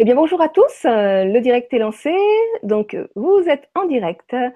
Eh 0.00 0.04
bien, 0.04 0.14
bonjour 0.14 0.40
à 0.40 0.48
tous. 0.48 0.84
Euh, 0.84 1.24
le 1.24 1.40
direct 1.40 1.74
est 1.74 1.80
lancé. 1.80 2.14
Donc, 2.62 2.96
vous 3.16 3.42
êtes 3.48 3.68
en 3.74 3.84
direct 3.84 4.32
euh, 4.32 4.48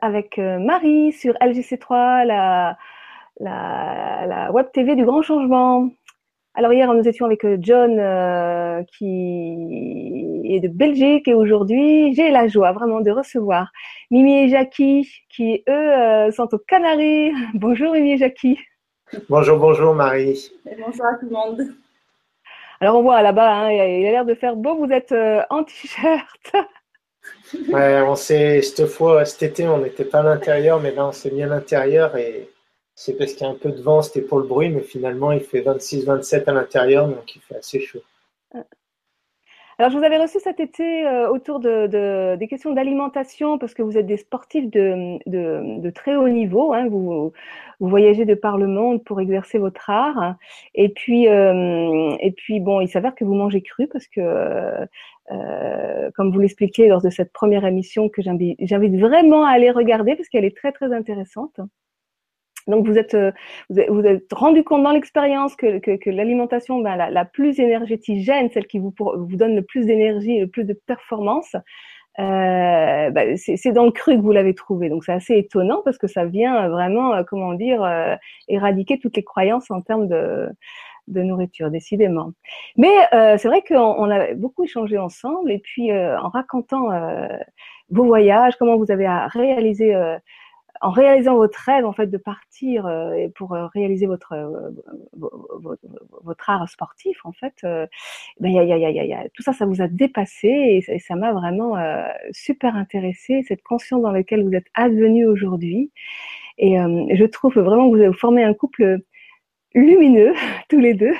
avec 0.00 0.40
euh, 0.40 0.58
Marie 0.58 1.12
sur 1.12 1.34
LGC3, 1.34 2.26
la, 2.26 2.76
la, 3.38 4.26
la, 4.26 4.50
web 4.50 4.66
TV 4.72 4.96
du 4.96 5.04
grand 5.04 5.22
changement. 5.22 5.88
Alors, 6.54 6.72
hier, 6.72 6.92
nous 6.92 7.06
étions 7.06 7.26
avec 7.26 7.46
John 7.60 7.92
qui 8.98 10.42
est 10.46 10.58
de 10.58 10.66
Belgique 10.66 11.28
et 11.28 11.34
aujourd'hui, 11.34 12.12
j'ai 12.14 12.32
la 12.32 12.48
joie 12.48 12.72
vraiment 12.72 13.00
de 13.00 13.12
recevoir 13.12 13.70
Mimi 14.10 14.34
et 14.34 14.48
Jackie 14.48 15.08
qui, 15.28 15.62
eux, 15.68 16.30
sont 16.32 16.52
aux 16.52 16.58
Canaries. 16.58 17.30
Bonjour, 17.54 17.92
Mimi 17.92 18.14
et 18.14 18.18
Jackie. 18.18 18.58
Bonjour, 19.28 19.58
bonjour, 19.58 19.94
Marie. 19.94 20.50
bonjour 20.64 21.06
à 21.06 21.14
tout 21.20 21.26
le 21.26 21.30
monde. 21.30 21.72
Alors 22.82 22.96
on 22.96 23.02
voit 23.02 23.22
là-bas, 23.22 23.48
hein, 23.48 23.70
il 23.70 24.08
a 24.08 24.10
l'air 24.10 24.24
de 24.24 24.34
faire 24.34 24.56
beau. 24.56 24.74
Vous 24.74 24.90
êtes 24.90 25.12
euh, 25.12 25.40
en 25.50 25.62
t-shirt. 25.62 26.52
ouais, 27.68 28.02
on 28.02 28.16
s'est 28.16 28.60
cette 28.60 28.86
fois, 28.86 29.24
cet 29.24 29.44
été, 29.44 29.68
on 29.68 29.78
n'était 29.78 30.04
pas 30.04 30.18
à 30.18 30.22
l'intérieur, 30.24 30.80
mais 30.80 30.90
là 30.90 31.06
on 31.06 31.12
s'est 31.12 31.30
mis 31.30 31.44
à 31.44 31.46
l'intérieur 31.46 32.16
et 32.16 32.50
c'est 32.96 33.12
parce 33.16 33.34
qu'il 33.34 33.46
y 33.46 33.48
a 33.48 33.52
un 33.52 33.54
peu 33.54 33.70
de 33.70 33.80
vent, 33.80 34.02
c'était 34.02 34.20
pour 34.20 34.40
le 34.40 34.48
bruit, 34.48 34.68
mais 34.68 34.80
finalement 34.80 35.30
il 35.30 35.42
fait 35.42 35.60
26-27 35.60 36.42
à 36.48 36.52
l'intérieur, 36.54 37.06
donc 37.06 37.36
il 37.36 37.40
fait 37.42 37.54
assez 37.54 37.78
chaud. 37.78 38.02
Alors, 39.78 39.90
je 39.90 39.96
vous 39.98 40.04
avais 40.04 40.18
reçu 40.18 40.38
cet 40.38 40.60
été 40.60 41.06
euh, 41.06 41.28
autour 41.30 41.58
de, 41.58 42.36
des 42.36 42.48
questions 42.48 42.72
d'alimentation 42.72 43.58
parce 43.58 43.74
que 43.74 43.82
vous 43.82 43.96
êtes 43.96 44.06
des 44.06 44.18
sportifs 44.18 44.70
de, 44.70 45.90
très 45.90 46.14
haut 46.14 46.28
niveau. 46.28 46.72
Hein, 46.74 46.88
vous, 46.88 47.32
vous, 47.80 47.88
voyagez 47.88 48.24
de 48.24 48.34
par 48.34 48.58
le 48.58 48.66
monde 48.66 49.02
pour 49.02 49.20
exercer 49.20 49.58
votre 49.58 49.88
art. 49.88 50.36
Et 50.74 50.90
puis, 50.90 51.26
euh, 51.28 52.14
et 52.20 52.32
puis 52.32 52.60
bon, 52.60 52.80
il 52.80 52.88
s'avère 52.88 53.14
que 53.14 53.24
vous 53.24 53.34
mangez 53.34 53.62
cru 53.62 53.88
parce 53.88 54.06
que, 54.06 54.20
euh, 55.30 56.10
comme 56.14 56.32
vous 56.32 56.40
l'expliquez 56.40 56.88
lors 56.88 57.02
de 57.02 57.10
cette 57.10 57.32
première 57.32 57.64
émission 57.64 58.08
que 58.08 58.22
j'invite 58.22 59.00
vraiment 59.00 59.44
à 59.44 59.50
aller 59.52 59.70
regarder 59.70 60.16
parce 60.16 60.28
qu'elle 60.28 60.44
est 60.44 60.56
très, 60.56 60.72
très 60.72 60.92
intéressante. 60.92 61.60
Donc 62.66 62.86
vous 62.86 62.98
êtes, 62.98 63.14
euh, 63.14 63.32
vous 63.68 64.04
êtes 64.06 64.32
rendu 64.32 64.64
compte 64.64 64.82
dans 64.82 64.92
l'expérience 64.92 65.56
que, 65.56 65.78
que, 65.78 66.10
l'alimentation, 66.10 66.80
ben, 66.80 66.96
la, 66.96 67.10
la, 67.10 67.24
plus 67.24 67.58
énergétigène, 67.58 68.50
celle 68.50 68.66
qui 68.66 68.78
vous, 68.78 68.94
vous 68.98 69.36
donne 69.36 69.56
le 69.56 69.62
plus 69.62 69.86
d'énergie 69.86 70.36
et 70.36 70.40
le 70.40 70.48
plus 70.48 70.64
de 70.64 70.74
performance, 70.86 71.56
euh, 72.18 73.10
ben, 73.10 73.36
c'est 73.38 73.72
dans 73.72 73.84
le 73.86 73.90
cru 73.90 74.16
que 74.16 74.20
vous 74.20 74.32
l'avez 74.32 74.54
trouvé. 74.54 74.88
Donc 74.88 75.04
c'est 75.04 75.12
assez 75.12 75.36
étonnant 75.36 75.80
parce 75.84 75.98
que 75.98 76.06
ça 76.06 76.24
vient 76.24 76.68
vraiment, 76.68 77.14
euh, 77.14 77.22
comment 77.26 77.54
dire, 77.54 77.82
euh, 77.82 78.14
éradiquer 78.48 78.98
toutes 78.98 79.16
les 79.16 79.24
croyances 79.24 79.70
en 79.70 79.80
termes 79.80 80.08
de, 80.08 80.48
de 81.08 81.22
nourriture, 81.22 81.70
décidément. 81.70 82.32
Mais 82.76 82.92
c'est 83.10 83.48
vrai 83.48 83.62
qu'on 83.66 83.76
on 83.76 84.10
a 84.10 84.34
beaucoup 84.34 84.64
échangé 84.64 84.98
ensemble 84.98 85.50
et 85.50 85.58
puis 85.58 85.92
en 85.92 86.28
racontant 86.28 86.90
vos 87.90 88.04
voyages, 88.04 88.56
comment 88.56 88.76
vous 88.76 88.90
avez 88.90 89.08
réalisé 89.32 89.94
en 90.82 90.90
réalisant 90.90 91.36
votre 91.36 91.58
rêve 91.58 91.86
en 91.86 91.92
fait 91.92 92.08
de 92.08 92.18
partir 92.18 92.86
euh, 92.86 93.28
pour 93.36 93.54
euh, 93.54 93.66
réaliser 93.68 94.06
votre, 94.06 94.32
euh, 94.32 94.70
votre, 95.14 96.50
art 96.50 96.68
sportif 96.68 97.24
en 97.24 97.32
fait, 97.32 97.54
ben, 97.62 98.50
y 98.50 98.58
a, 98.58 98.64
y 98.64 98.72
a, 98.72 98.90
y 98.90 99.12
a, 99.12 99.28
tout 99.32 99.42
ça, 99.42 99.52
ça 99.52 99.64
vous 99.64 99.80
a 99.80 99.86
dépassé 99.86 100.82
et, 100.88 100.98
ça 100.98 101.14
m'a 101.14 101.32
vraiment 101.32 101.76
super 102.32 102.74
intéressé 102.74 103.44
cette 103.46 103.62
conscience 103.62 104.02
dans 104.02 104.10
laquelle 104.10 104.44
vous 104.44 104.54
êtes 104.54 104.66
advenu 104.74 105.26
aujourd'hui. 105.26 105.92
Et 106.58 106.76
je 106.76 107.24
trouve 107.24 107.54
vraiment 107.54 107.88
que 107.90 107.96
vous 107.96 108.02
avez 108.02 108.12
formé 108.12 108.42
un 108.42 108.54
couple 108.54 108.98
lumineux 109.74 110.34
tous 110.68 110.80
les 110.80 110.94
deux. 110.94 111.14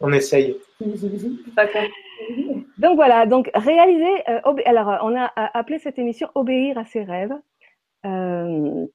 On 0.00 0.12
essaye. 0.12 0.56
donc 2.78 2.96
voilà, 2.96 3.26
donc 3.26 3.50
réaliser. 3.54 4.24
alors 4.64 4.98
on 5.02 5.14
a 5.14 5.30
appelé 5.36 5.78
cette 5.78 5.98
émission 5.98 6.28
Obéir 6.34 6.78
à 6.78 6.84
ses 6.86 7.04
rêves. 7.04 7.34
Euh, 8.06 8.86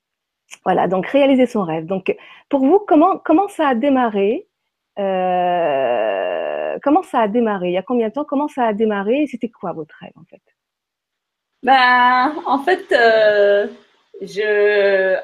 voilà, 0.63 0.87
donc 0.87 1.07
réaliser 1.07 1.45
son 1.45 1.63
rêve. 1.63 1.85
Donc, 1.85 2.15
pour 2.49 2.61
vous, 2.61 2.79
comment 2.79 3.17
comment 3.17 3.47
ça 3.47 3.69
a 3.69 3.75
démarré 3.75 4.47
euh, 4.99 6.77
Comment 6.83 7.03
ça 7.03 7.21
a 7.21 7.27
démarré? 7.27 7.69
Il 7.69 7.73
y 7.73 7.77
a 7.77 7.83
combien 7.83 8.09
de 8.09 8.13
temps? 8.13 8.25
Comment 8.25 8.47
ça 8.47 8.65
a 8.65 8.73
démarré? 8.73 9.27
C'était 9.29 9.49
quoi 9.49 9.73
votre 9.73 9.95
rêve 9.99 10.13
en 10.15 10.23
fait? 10.25 10.41
Ben, 11.63 12.35
en 12.45 12.59
fait, 12.59 12.91
euh, 12.91 13.67
je 14.21 15.17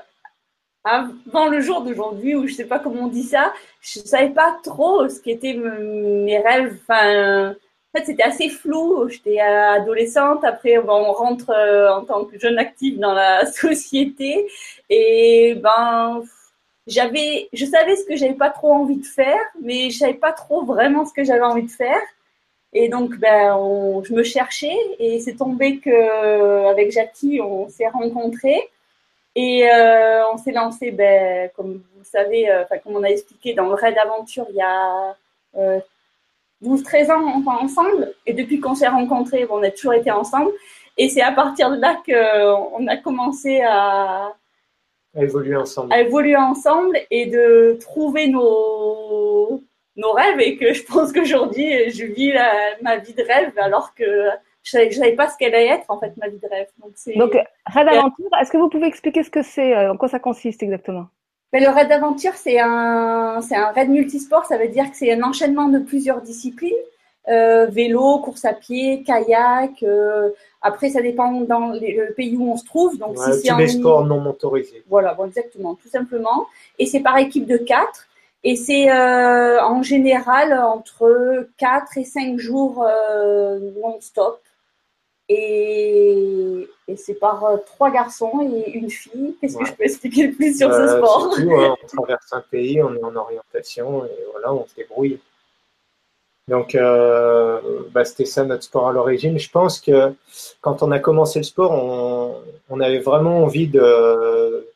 avant 0.84 1.48
le 1.48 1.62
jour 1.62 1.82
d'aujourd'hui, 1.84 2.36
où 2.36 2.46
je 2.48 2.54
sais 2.54 2.66
pas 2.66 2.80
comment 2.80 3.04
on 3.04 3.08
dit 3.08 3.24
ça, 3.24 3.54
je 3.80 4.00
savais 4.00 4.32
pas 4.32 4.58
trop 4.64 5.08
ce 5.08 5.22
qu'étaient 5.22 5.54
mes 5.54 6.40
rêves. 6.40 6.78
Enfin, 6.82 7.56
en 7.94 8.00
fait, 8.00 8.06
c'était 8.06 8.24
assez 8.24 8.50
flou. 8.50 9.08
J'étais 9.08 9.40
adolescente. 9.40 10.44
Après, 10.44 10.78
on 10.80 11.12
rentre 11.14 11.52
euh, 11.52 11.94
en 11.94 12.04
tant 12.04 12.26
que 12.26 12.40
jeune 12.40 12.58
active 12.58 13.00
dans 13.00 13.14
la 13.14 13.46
société. 13.52 14.48
Et 14.90 15.56
ben, 15.56 16.24
j'avais, 16.88 17.50
je 17.54 17.66
savais 17.66 17.96
ce 17.96 18.06
que 18.06 18.16
j'avais 18.16 18.34
pas 18.34 18.50
trop 18.50 18.74
envie 18.74 18.98
de 18.98 19.06
faire, 19.06 19.40
mais 19.62 19.92
je 19.92 20.00
savais 20.00 20.16
pas 20.16 20.31
trop 20.31 20.64
vraiment 20.66 21.06
ce 21.06 21.14
que 21.14 21.24
j'avais 21.24 21.42
envie 21.42 21.64
de 21.64 21.72
faire. 21.72 22.02
Et 22.74 22.90
donc, 22.90 23.18
ben, 23.18 23.56
je 24.04 24.14
me 24.14 24.24
cherchais 24.24 24.75
et 25.00 25.20
c'est 25.20 25.36
tombé 25.36 25.78
que 25.80 26.68
avec 26.70 26.92
Jackie, 26.92 27.40
on 27.42 27.70
s'est 27.70 27.88
rencontrés 27.88 28.70
et 29.36 29.70
euh, 29.70 30.28
on 30.31 30.38
s'est 30.38 30.52
lancé, 30.52 30.92
ben, 30.92 31.50
comme 31.56 31.84
vous 31.96 32.04
savez, 32.04 32.50
euh, 32.50 32.64
enfin 32.64 32.80
comme 32.80 32.96
on 32.96 33.04
a 33.04 33.10
expliqué 33.10 33.54
dans 33.54 33.68
le 33.68 33.75
raid 33.75 33.96
d'aventure 33.96 34.48
il 34.50 34.56
y 34.56 34.62
a 34.62 35.16
12-13 36.63 37.12
ans 37.12 37.44
ensemble. 37.46 38.13
Et 38.25 38.34
depuis 38.34 38.59
qu'on 38.59 38.75
s'est 38.75 38.88
rencontrés, 38.88 39.46
on 39.50 39.62
a 39.63 39.72
toujours 39.72 39.94
été 39.94 40.12
ensemble. 40.12 40.51
Et 40.97 41.09
c'est 41.09 41.22
à 41.22 41.31
partir 41.31 41.72
de 41.72 41.78
là 41.78 41.97
qu'on 42.06 42.88
a 42.88 42.97
commencé 42.97 43.62
à, 43.62 44.34
évoluer 45.16 45.56
ensemble. 45.56 45.91
À 45.91 46.01
évoluer 46.01 46.35
ensemble 46.35 46.97
et 47.12 47.25
de 47.25 47.78
trouver 47.81 48.28
nos, 48.28 49.63
nos 49.96 50.12
rêves. 50.12 50.40
Et 50.40 50.57
que 50.57 50.74
je 50.74 50.84
pense 50.84 51.12
qu'aujourd'hui, 51.12 51.90
je 51.90 52.06
vis 52.06 52.34
ma 52.81 52.97
vie 52.97 53.13
de 53.13 53.24
rêve 53.24 53.53
alors 53.57 53.94
que 53.94 54.30
je 54.63 54.78
ne 54.78 54.91
savais 54.91 55.16
pas 55.16 55.30
ce 55.30 55.38
qu'elle 55.38 55.53
allait 55.53 55.68
être, 55.68 55.85
en 55.90 56.00
fait, 56.00 56.16
ma 56.18 56.30
vie 56.30 56.40
de 56.40 56.47
rêve. 56.47 56.68
Donc, 56.78 56.94
Donc 57.18 57.34
rêve 57.66 57.85
d'aventure, 57.85 58.30
est-ce 58.41 58.51
que 58.51 58.57
vous 58.57 58.69
pouvez 58.69 58.88
expliquer 58.88 59.24
ce 59.24 59.30
que 59.30 59.41
c'est, 59.41 59.75
euh, 59.75 59.94
en 59.94 59.97
quoi 59.97 60.07
ça 60.07 60.19
consiste 60.19 60.63
exactement? 60.63 61.07
Mais 61.53 61.62
le 61.62 61.69
raid 61.69 61.88
d'aventure, 61.88 62.34
c'est 62.34 62.59
un, 62.59 63.40
c'est 63.41 63.56
un 63.56 63.72
raid 63.72 63.90
multisport. 63.90 64.46
Ça 64.46 64.58
veut 64.58 64.68
dire 64.68 64.90
que 64.90 64.97
c'est 64.97 65.14
un 65.14 65.22
enchaînement 65.22 65.69
de 65.69 65.80
plusieurs 65.80 66.22
disciplines. 66.22 66.74
Euh, 67.30 67.68
vélo, 67.68 68.18
course 68.19 68.44
à 68.44 68.53
pied, 68.53 69.03
kayak. 69.03 69.84
Euh, 69.84 70.31
après, 70.62 70.90
ça 70.90 71.02
dépend 71.02 71.42
dans 71.42 71.69
le 71.69 72.12
pays 72.13 72.36
où 72.36 72.52
on 72.52 72.58
se 72.58 72.66
trouve. 72.66 72.97
Donc, 72.97 73.18
si 73.18 73.42
c'est 73.42 73.52
un 73.52 73.68
sports 73.68 74.03
non 74.03 74.19
motorisés. 74.19 74.84
Voilà, 74.90 75.13
bon, 75.13 75.28
exactement, 75.28 75.75
tout 75.75 75.88
simplement. 75.88 76.47
Et 76.80 76.88
c'est 76.88 77.02
par 77.02 77.18
équipe 77.18 77.46
de 77.46 77.58
quatre. 77.58 78.08
Et 78.44 78.56
c'est 78.58 78.92
euh, 78.92 79.63
en 79.63 79.84
général 79.84 80.53
entre 80.53 81.47
4 81.58 81.97
et 81.97 82.03
5 82.03 82.38
jours 82.38 82.86
euh, 82.86 83.59
non-stop. 83.81 84.42
Et, 85.30 86.70
c'est 86.98 87.16
par 87.16 87.44
euh, 87.46 87.58
trois 87.66 87.90
garçons 87.90 88.42
et 88.42 88.72
une 88.72 88.90
fille. 88.90 89.36
Qu'est-ce 89.40 89.58
que 89.58 89.66
je 89.66 89.74
peux 89.74 89.84
expliquer 89.84 90.28
le 90.28 90.34
plus 90.34 90.58
sur 90.58 90.72
ce 90.72 90.80
euh, 90.80 90.98
sport? 90.98 91.34
hein, 91.38 91.76
On 91.82 91.88
traverse 91.88 92.34
un 92.34 92.42
pays, 92.42 92.82
on 92.84 92.94
est 92.94 93.04
en 93.04 93.16
orientation 93.16 94.06
et 94.06 94.12
voilà, 94.32 94.54
on 94.54 94.66
se 94.68 94.76
débrouille. 94.76 95.20
Donc, 96.50 96.76
euh, 96.76 97.62
bah, 97.92 98.04
c'était 98.04 98.26
ça 98.26 98.44
notre 98.44 98.64
sport 98.64 98.90
à 98.90 98.92
l'origine. 98.92 99.40
Je 99.40 99.50
pense 99.50 99.80
que 99.80 100.14
quand 100.62 100.84
on 100.84 100.92
a 100.92 101.00
commencé 101.00 101.40
le 101.40 101.44
sport, 101.44 101.72
on, 102.70 102.80
avait 102.82 103.00
vraiment 103.00 103.44
envie 103.44 103.68
de, 103.68 104.68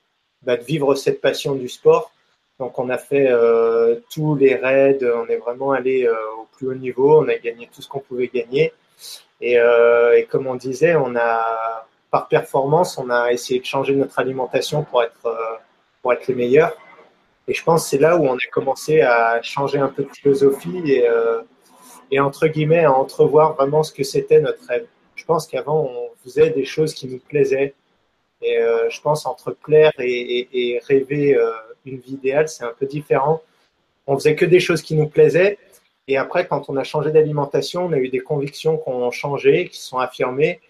bah, 0.43 0.55
de, 0.55 0.63
vivre 0.63 0.95
cette 0.95 1.19
passion 1.19 1.55
du 1.55 1.67
sport. 1.67 2.11
Donc, 2.59 2.79
on 2.79 2.89
a 2.89 2.97
fait 2.97 3.29
tous 4.09 4.35
les 4.35 4.55
raids, 4.55 4.99
on 5.03 5.27
est 5.27 5.37
vraiment 5.37 5.73
allé 5.73 6.07
au 6.07 6.47
plus 6.53 6.69
haut 6.69 6.73
niveau, 6.73 7.19
on 7.21 7.27
a 7.27 7.35
gagné 7.35 7.69
tout 7.71 7.81
ce 7.81 7.89
qu'on 7.89 7.99
pouvait 7.99 8.31
gagner. 8.33 8.71
Euh, 9.43 10.13
et, 10.13 10.25
comme 10.25 10.47
on 10.47 10.55
disait, 10.55 10.95
on 10.95 11.15
a 11.15 11.87
par 12.11 12.27
performance, 12.27 12.97
on 12.97 13.09
a 13.09 13.31
essayé 13.31 13.59
de 13.59 13.65
changer 13.65 13.93
notre 13.95 14.17
alimentation 14.19 14.83
pour 14.83 15.03
être 15.03 15.25
euh, 15.25 15.55
pour 16.01 16.13
être 16.13 16.27
les 16.27 16.35
meilleurs. 16.35 16.75
Et 17.47 17.53
je 17.53 17.63
pense 17.63 17.83
que 17.83 17.89
c'est 17.89 17.97
là 17.99 18.17
où 18.17 18.25
on 18.25 18.35
a 18.35 18.47
commencé 18.51 19.01
à 19.01 19.41
changer 19.41 19.79
un 19.79 19.89
peu 19.89 20.03
de 20.03 20.09
philosophie 20.09 20.81
et, 20.85 21.07
euh, 21.07 21.41
et 22.11 22.19
entre 22.19 22.47
guillemets 22.47 22.85
à 22.85 22.93
entrevoir 22.93 23.55
vraiment 23.55 23.83
ce 23.83 23.93
que 23.93 24.03
c'était 24.03 24.41
notre 24.41 24.65
rêve. 24.67 24.85
Je 25.15 25.25
pense 25.25 25.47
qu'avant 25.47 25.83
on 25.83 26.09
faisait 26.23 26.49
des 26.49 26.65
choses 26.65 26.93
qui 26.93 27.07
nous 27.07 27.19
plaisaient 27.19 27.73
et 28.41 28.59
je 28.89 29.01
pense 29.01 29.25
entre 29.25 29.51
plaire 29.51 29.91
et, 29.97 30.47
et 30.53 30.79
rêver 30.87 31.35
une 31.85 31.97
vie 31.97 32.13
idéale, 32.13 32.47
c'est 32.47 32.63
un 32.63 32.73
peu 32.77 32.85
différent. 32.85 33.41
On 34.05 34.15
faisait 34.15 34.35
que 34.35 34.45
des 34.45 34.59
choses 34.59 34.81
qui 34.81 34.95
nous 34.95 35.07
plaisaient 35.07 35.57
et 36.07 36.17
après, 36.17 36.47
quand 36.47 36.69
on 36.69 36.77
a 36.77 36.83
changé 36.83 37.11
d'alimentation, 37.11 37.85
on 37.85 37.93
a 37.93 37.97
eu 37.97 38.09
des 38.09 38.19
convictions 38.19 38.77
qui 38.77 38.89
ont 38.89 39.11
changé, 39.11 39.67
qui 39.67 39.79
sont 39.79 39.97
affirmées. 39.97 40.61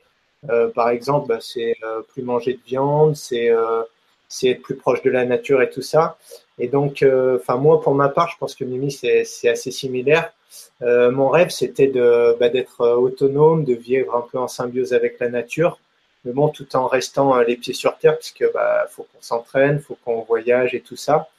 Euh, 0.49 0.69
par 0.69 0.89
exemple, 0.89 1.27
bah, 1.27 1.39
c'est 1.41 1.75
euh, 1.83 2.01
plus 2.01 2.23
manger 2.23 2.53
de 2.53 2.61
viande, 2.65 3.15
euh, 3.33 3.83
c'est 4.27 4.47
être 4.49 4.61
plus 4.61 4.75
proche 4.75 5.01
de 5.03 5.09
la 5.09 5.25
nature 5.25 5.61
et 5.61 5.69
tout 5.69 5.81
ça. 5.81 6.17
Et 6.59 6.67
donc, 6.67 7.05
enfin 7.35 7.57
moi, 7.57 7.81
pour 7.81 7.93
ma 7.93 8.09
part, 8.09 8.29
je 8.29 8.37
pense 8.37 8.55
que 8.55 8.63
Mimi, 8.63 8.91
c'est 8.91 9.47
assez 9.47 9.71
similaire. 9.71 10.33
mon 10.81 11.29
rêve, 11.29 11.49
c'était 11.49 11.87
bah, 11.87 12.49
d'être 12.49 12.81
autonome, 12.87 13.63
de 13.63 13.75
vivre 13.75 14.15
un 14.15 14.25
peu 14.31 14.39
en 14.39 14.47
symbiose 14.47 14.93
avec 14.93 15.19
la 15.19 15.29
nature, 15.29 15.79
mais 16.25 16.31
bon, 16.31 16.49
tout 16.49 16.75
en 16.75 16.87
restant 16.87 17.39
les 17.41 17.57
pieds 17.57 17.75
sur 17.75 17.95
terre, 17.99 18.17
puisque 18.17 18.51
bah, 18.53 18.87
faut 18.89 19.03
qu'on 19.03 19.21
s'entraîne, 19.21 19.79
faut 19.79 19.97
qu'on 20.03 20.21
voyage 20.21 20.73
et 20.73 20.81
tout 20.81 20.95
ça. 20.95 21.29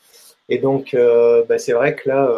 Et 0.48 0.58
donc, 0.58 0.96
bah, 1.48 1.58
c'est 1.58 1.72
vrai 1.72 1.96
que 1.96 2.08
là, 2.08 2.30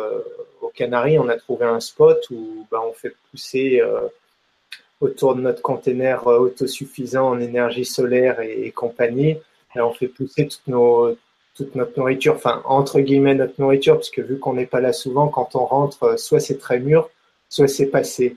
aux 0.71 0.77
Canaries, 0.77 1.19
on 1.19 1.29
a 1.29 1.37
trouvé 1.37 1.67
un 1.67 1.81
spot 1.81 2.19
où 2.31 2.67
bah, 2.71 2.81
on 2.87 2.93
fait 2.93 3.15
pousser 3.31 3.83
autour 5.01 5.35
de 5.35 5.41
notre 5.41 5.63
container 5.63 6.27
autosuffisant 6.27 7.29
en 7.31 7.41
énergie 7.41 7.85
solaire 7.85 8.41
et, 8.41 8.71
compagnie. 8.71 9.37
Et 9.75 9.81
on 9.81 9.93
fait 9.93 10.09
pousser 10.09 10.47
toute, 10.49 10.67
nos, 10.67 11.17
toute 11.55 11.75
notre 11.75 11.99
nourriture, 11.99 12.35
enfin 12.35 12.63
entre 12.65 13.01
guillemets 13.01 13.35
notre 13.35 13.61
nourriture, 13.61 13.95
parce 13.95 14.11
que 14.11 14.21
vu 14.21 14.39
qu'on 14.39 14.55
n'est 14.55 14.67
pas 14.67 14.81
là 14.81 14.93
souvent, 14.93 15.29
quand 15.29 15.55
on 15.55 15.65
rentre, 15.65 16.19
soit 16.19 16.41
c'est 16.41 16.59
très 16.59 16.81
mûr, 16.81 17.09
soit 17.49 17.69
c'est 17.69 17.87
passé. 17.87 18.37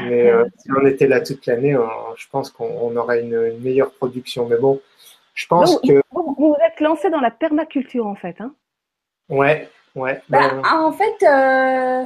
Mais 0.00 0.30
euh, 0.30 0.44
si 0.58 0.68
on 0.70 0.86
était 0.86 1.06
là 1.06 1.20
toute 1.20 1.46
l'année, 1.46 1.76
je 2.16 2.26
pense 2.30 2.50
qu'on 2.50 2.96
aurait 2.96 3.22
une, 3.22 3.58
meilleure 3.60 3.92
production. 3.92 4.46
Mais 4.46 4.56
bon, 4.56 4.80
je 5.34 5.46
pense 5.46 5.78
que. 5.80 6.02
Vous 6.12 6.34
vous 6.36 6.56
êtes 6.66 6.80
lancé 6.80 7.10
dans 7.10 7.20
la 7.20 7.30
permaculture 7.30 8.06
en 8.06 8.14
fait, 8.14 8.40
hein 8.40 8.54
Ouais, 9.28 9.68
ouais. 9.94 10.20
Bah, 10.28 10.60
en 10.72 10.92
fait, 10.92 11.22
euh, 11.22 12.04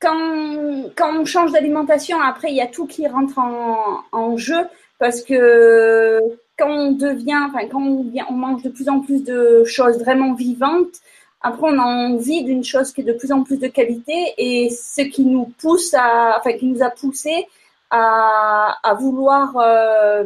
quand, 0.00 0.90
quand 0.96 1.20
on 1.20 1.24
change 1.24 1.52
d'alimentation, 1.52 2.20
après, 2.20 2.50
il 2.50 2.56
y 2.56 2.60
a 2.60 2.66
tout 2.66 2.86
qui 2.86 3.06
rentre 3.06 3.38
en, 3.38 4.02
en 4.12 4.36
jeu 4.36 4.66
parce 4.98 5.22
que 5.22 6.20
quand 6.58 6.68
on 6.68 6.92
devient, 6.92 7.38
enfin, 7.48 7.66
quand 7.68 7.80
on, 7.80 8.12
on 8.28 8.32
mange 8.32 8.62
de 8.62 8.68
plus 8.68 8.88
en 8.88 9.00
plus 9.00 9.22
de 9.22 9.64
choses 9.64 9.98
vraiment 9.98 10.34
vivantes, 10.34 11.00
après, 11.40 11.68
on 11.70 11.78
a 11.78 11.84
envie 11.84 12.42
d'une 12.42 12.64
chose 12.64 12.92
qui 12.92 13.02
est 13.02 13.04
de 13.04 13.12
plus 13.12 13.30
en 13.30 13.44
plus 13.44 13.58
de 13.58 13.68
qualité 13.68 14.34
et 14.38 14.70
ce 14.70 15.02
qui 15.02 15.24
nous 15.24 15.52
pousse 15.60 15.94
à, 15.94 16.36
enfin, 16.38 16.52
qui 16.54 16.66
nous 16.66 16.82
a 16.82 16.90
poussé 16.90 17.46
à, 17.90 18.76
à 18.82 18.94
vouloir 18.94 19.56
euh, 19.56 20.24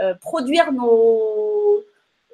euh, 0.00 0.14
produire 0.20 0.72
nos, 0.72 1.84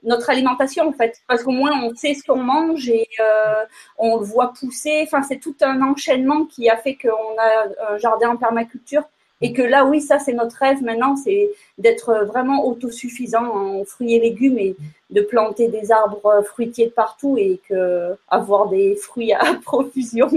notre 0.03 0.31
alimentation 0.31 0.89
en 0.89 0.93
fait, 0.93 1.21
parce 1.29 1.43
qu'au 1.43 1.53
moins 1.53 1.73
on 1.83 1.95
sait 1.95 2.15
ce 2.15 2.25
qu'on 2.25 2.43
mange 2.43 2.89
et 2.89 3.09
euh, 3.21 3.65
on 3.99 4.19
le 4.19 4.25
voit 4.25 4.53
pousser. 4.59 5.03
Enfin, 5.05 5.23
c'est 5.23 5.39
tout 5.39 5.57
un 5.61 5.81
enchaînement 5.83 6.45
qui 6.45 6.69
a 6.69 6.77
fait 6.77 6.97
qu'on 6.97 7.09
a 7.09 7.93
un 7.95 7.99
jardin 7.99 8.31
en 8.31 8.37
permaculture 8.37 9.05
et 9.43 9.53
que 9.53 9.63
là, 9.63 9.85
oui, 9.85 10.01
ça 10.01 10.21
c'est 10.21 10.33
notre 10.33 10.57
rêve 10.57 10.83
maintenant, 10.83 11.17
c'est 11.17 11.51
d'être 11.77 12.25
vraiment 12.27 12.65
autosuffisant 12.65 13.45
en 13.45 13.85
fruits 13.85 14.15
et 14.15 14.21
légumes 14.21 14.59
et 14.59 14.77
de 15.11 15.21
planter 15.21 15.69
des 15.69 15.91
arbres 15.91 16.43
fruitiers 16.47 16.87
de 16.87 16.93
partout 16.93 17.37
et 17.37 17.61
que 17.69 18.17
avoir 18.29 18.69
des 18.69 18.95
fruits 18.95 19.33
à 19.33 19.55
profusion. 19.65 20.31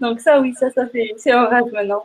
Donc 0.00 0.20
ça, 0.20 0.40
oui, 0.40 0.52
ça, 0.58 0.70
ça 0.70 0.86
fait, 0.86 1.14
c'est 1.16 1.30
un 1.30 1.46
rêve 1.46 1.72
maintenant. 1.72 2.04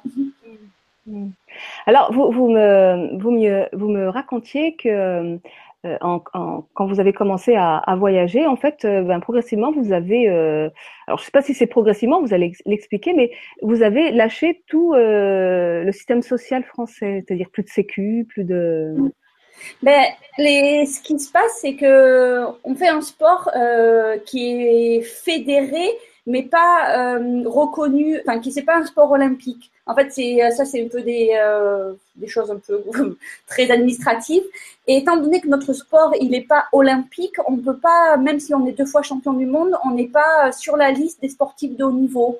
Alors, 1.85 2.13
vous, 2.13 2.31
vous, 2.31 2.47
me, 2.47 3.17
vous, 3.17 3.31
me, 3.31 3.67
vous 3.73 3.89
me 3.89 4.07
racontiez 4.07 4.75
que 4.75 5.37
euh, 5.85 5.97
quand 6.00 6.88
vous 6.88 7.01
avez 7.01 7.12
commencé 7.12 7.56
à, 7.56 7.95
voyager, 7.97 8.45
en 8.45 8.56
fait, 8.56 8.85
euh, 8.85 9.01
ben, 9.01 9.19
progressivement, 9.19 9.71
vous 9.71 9.91
avez, 9.91 10.30
euh, 10.30 10.69
alors 11.07 11.18
je 11.18 11.24
ne 11.24 11.25
sais 11.25 11.31
pas 11.31 11.41
si 11.41 11.53
c'est 11.53 11.68
progressivement, 11.68 12.21
vous 12.21 12.33
allez 12.33 12.53
l'expliquer, 12.65 13.13
mais 13.13 13.31
vous 13.62 13.83
avez 13.83 14.12
lâché 14.12 14.63
tout 14.68 14.94
le 14.95 15.89
système 15.91 16.21
social 16.21 16.63
français, 16.63 17.24
c'est-à-dire 17.25 17.50
plus 17.51 17.63
de 17.63 17.69
sécu, 17.69 18.25
plus 18.30 18.45
de. 18.45 18.95
Ben, 19.81 20.03
les, 20.38 20.85
ce 20.85 21.01
qui 21.01 21.19
se 21.19 21.31
passe, 21.31 21.59
c'est 21.62 21.75
que 21.75 22.45
on 22.63 22.75
fait 22.75 22.88
un 22.88 23.01
sport 23.01 23.51
qui 24.25 24.51
est 24.51 25.01
fédéré, 25.01 25.85
mais 26.25 26.44
pas 26.44 27.18
reconnu, 27.45 28.19
enfin 28.21 28.39
qui 28.39 28.53
c'est 28.53 28.63
pas 28.63 28.77
un 28.77 28.85
sport 28.85 29.12
olympique. 29.12 29.72
En 29.85 29.95
fait, 29.95 30.12
c'est 30.12 30.39
ça, 30.51 30.63
c'est 30.63 30.83
un 30.83 30.88
peu 30.88 31.01
des, 31.01 31.31
euh, 31.38 31.94
des 32.15 32.27
choses 32.27 32.50
un 32.50 32.57
peu 32.57 32.81
très 33.47 33.69
administratives. 33.69 34.44
Et 34.88 34.97
étant 34.97 35.18
donné 35.18 35.41
que 35.41 35.47
notre 35.47 35.74
sport, 35.74 36.13
il 36.21 36.31
n'est 36.31 36.41
pas 36.41 36.65
olympique, 36.71 37.35
on 37.47 37.53
ne 37.57 37.62
peut 37.62 37.77
pas, 37.77 38.15
même 38.18 38.39
si 38.39 38.53
on 38.53 38.65
est 38.65 38.71
deux 38.71 38.85
fois 38.85 39.01
champion 39.01 39.33
du 39.33 39.45
monde, 39.45 39.77
on 39.85 39.91
n'est 39.91 40.07
pas 40.07 40.51
sur 40.53 40.77
la 40.77 40.91
liste 40.91 41.21
des 41.21 41.30
sportifs 41.30 41.75
de 41.75 41.83
haut 41.83 41.91
niveau. 41.91 42.39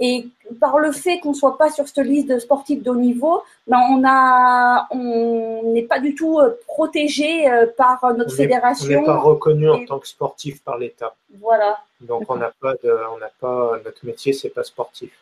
Et 0.00 0.26
par 0.58 0.78
le 0.80 0.90
fait 0.90 1.20
qu'on 1.20 1.34
soit 1.34 1.56
pas 1.56 1.70
sur 1.70 1.86
cette 1.86 2.04
liste 2.04 2.28
de 2.28 2.40
sportifs 2.40 2.82
de 2.82 2.90
haut 2.90 2.96
niveau, 2.96 3.42
ben 3.68 3.78
on 3.90 4.02
a, 4.04 4.88
on 4.90 5.72
n'est 5.72 5.84
pas 5.84 6.00
du 6.00 6.16
tout 6.16 6.40
euh, 6.40 6.58
protégé 6.66 7.48
euh, 7.48 7.66
par 7.76 8.00
notre 8.14 8.34
fédération. 8.34 8.86
on 8.86 9.00
n'est 9.00 9.06
pas 9.06 9.18
reconnu 9.18 9.70
en 9.70 9.84
tant 9.84 10.00
que 10.00 10.08
sportif 10.08 10.62
par 10.64 10.78
l'État. 10.78 11.14
Voilà. 11.40 11.78
Donc 12.00 12.24
on 12.28 12.36
n'a 12.36 12.52
pas 12.60 12.74
de, 12.82 12.92
on 13.14 13.18
n'a 13.18 13.30
pas 13.40 13.78
notre 13.84 14.04
métier, 14.04 14.32
c'est 14.32 14.48
pas 14.48 14.64
sportif. 14.64 15.12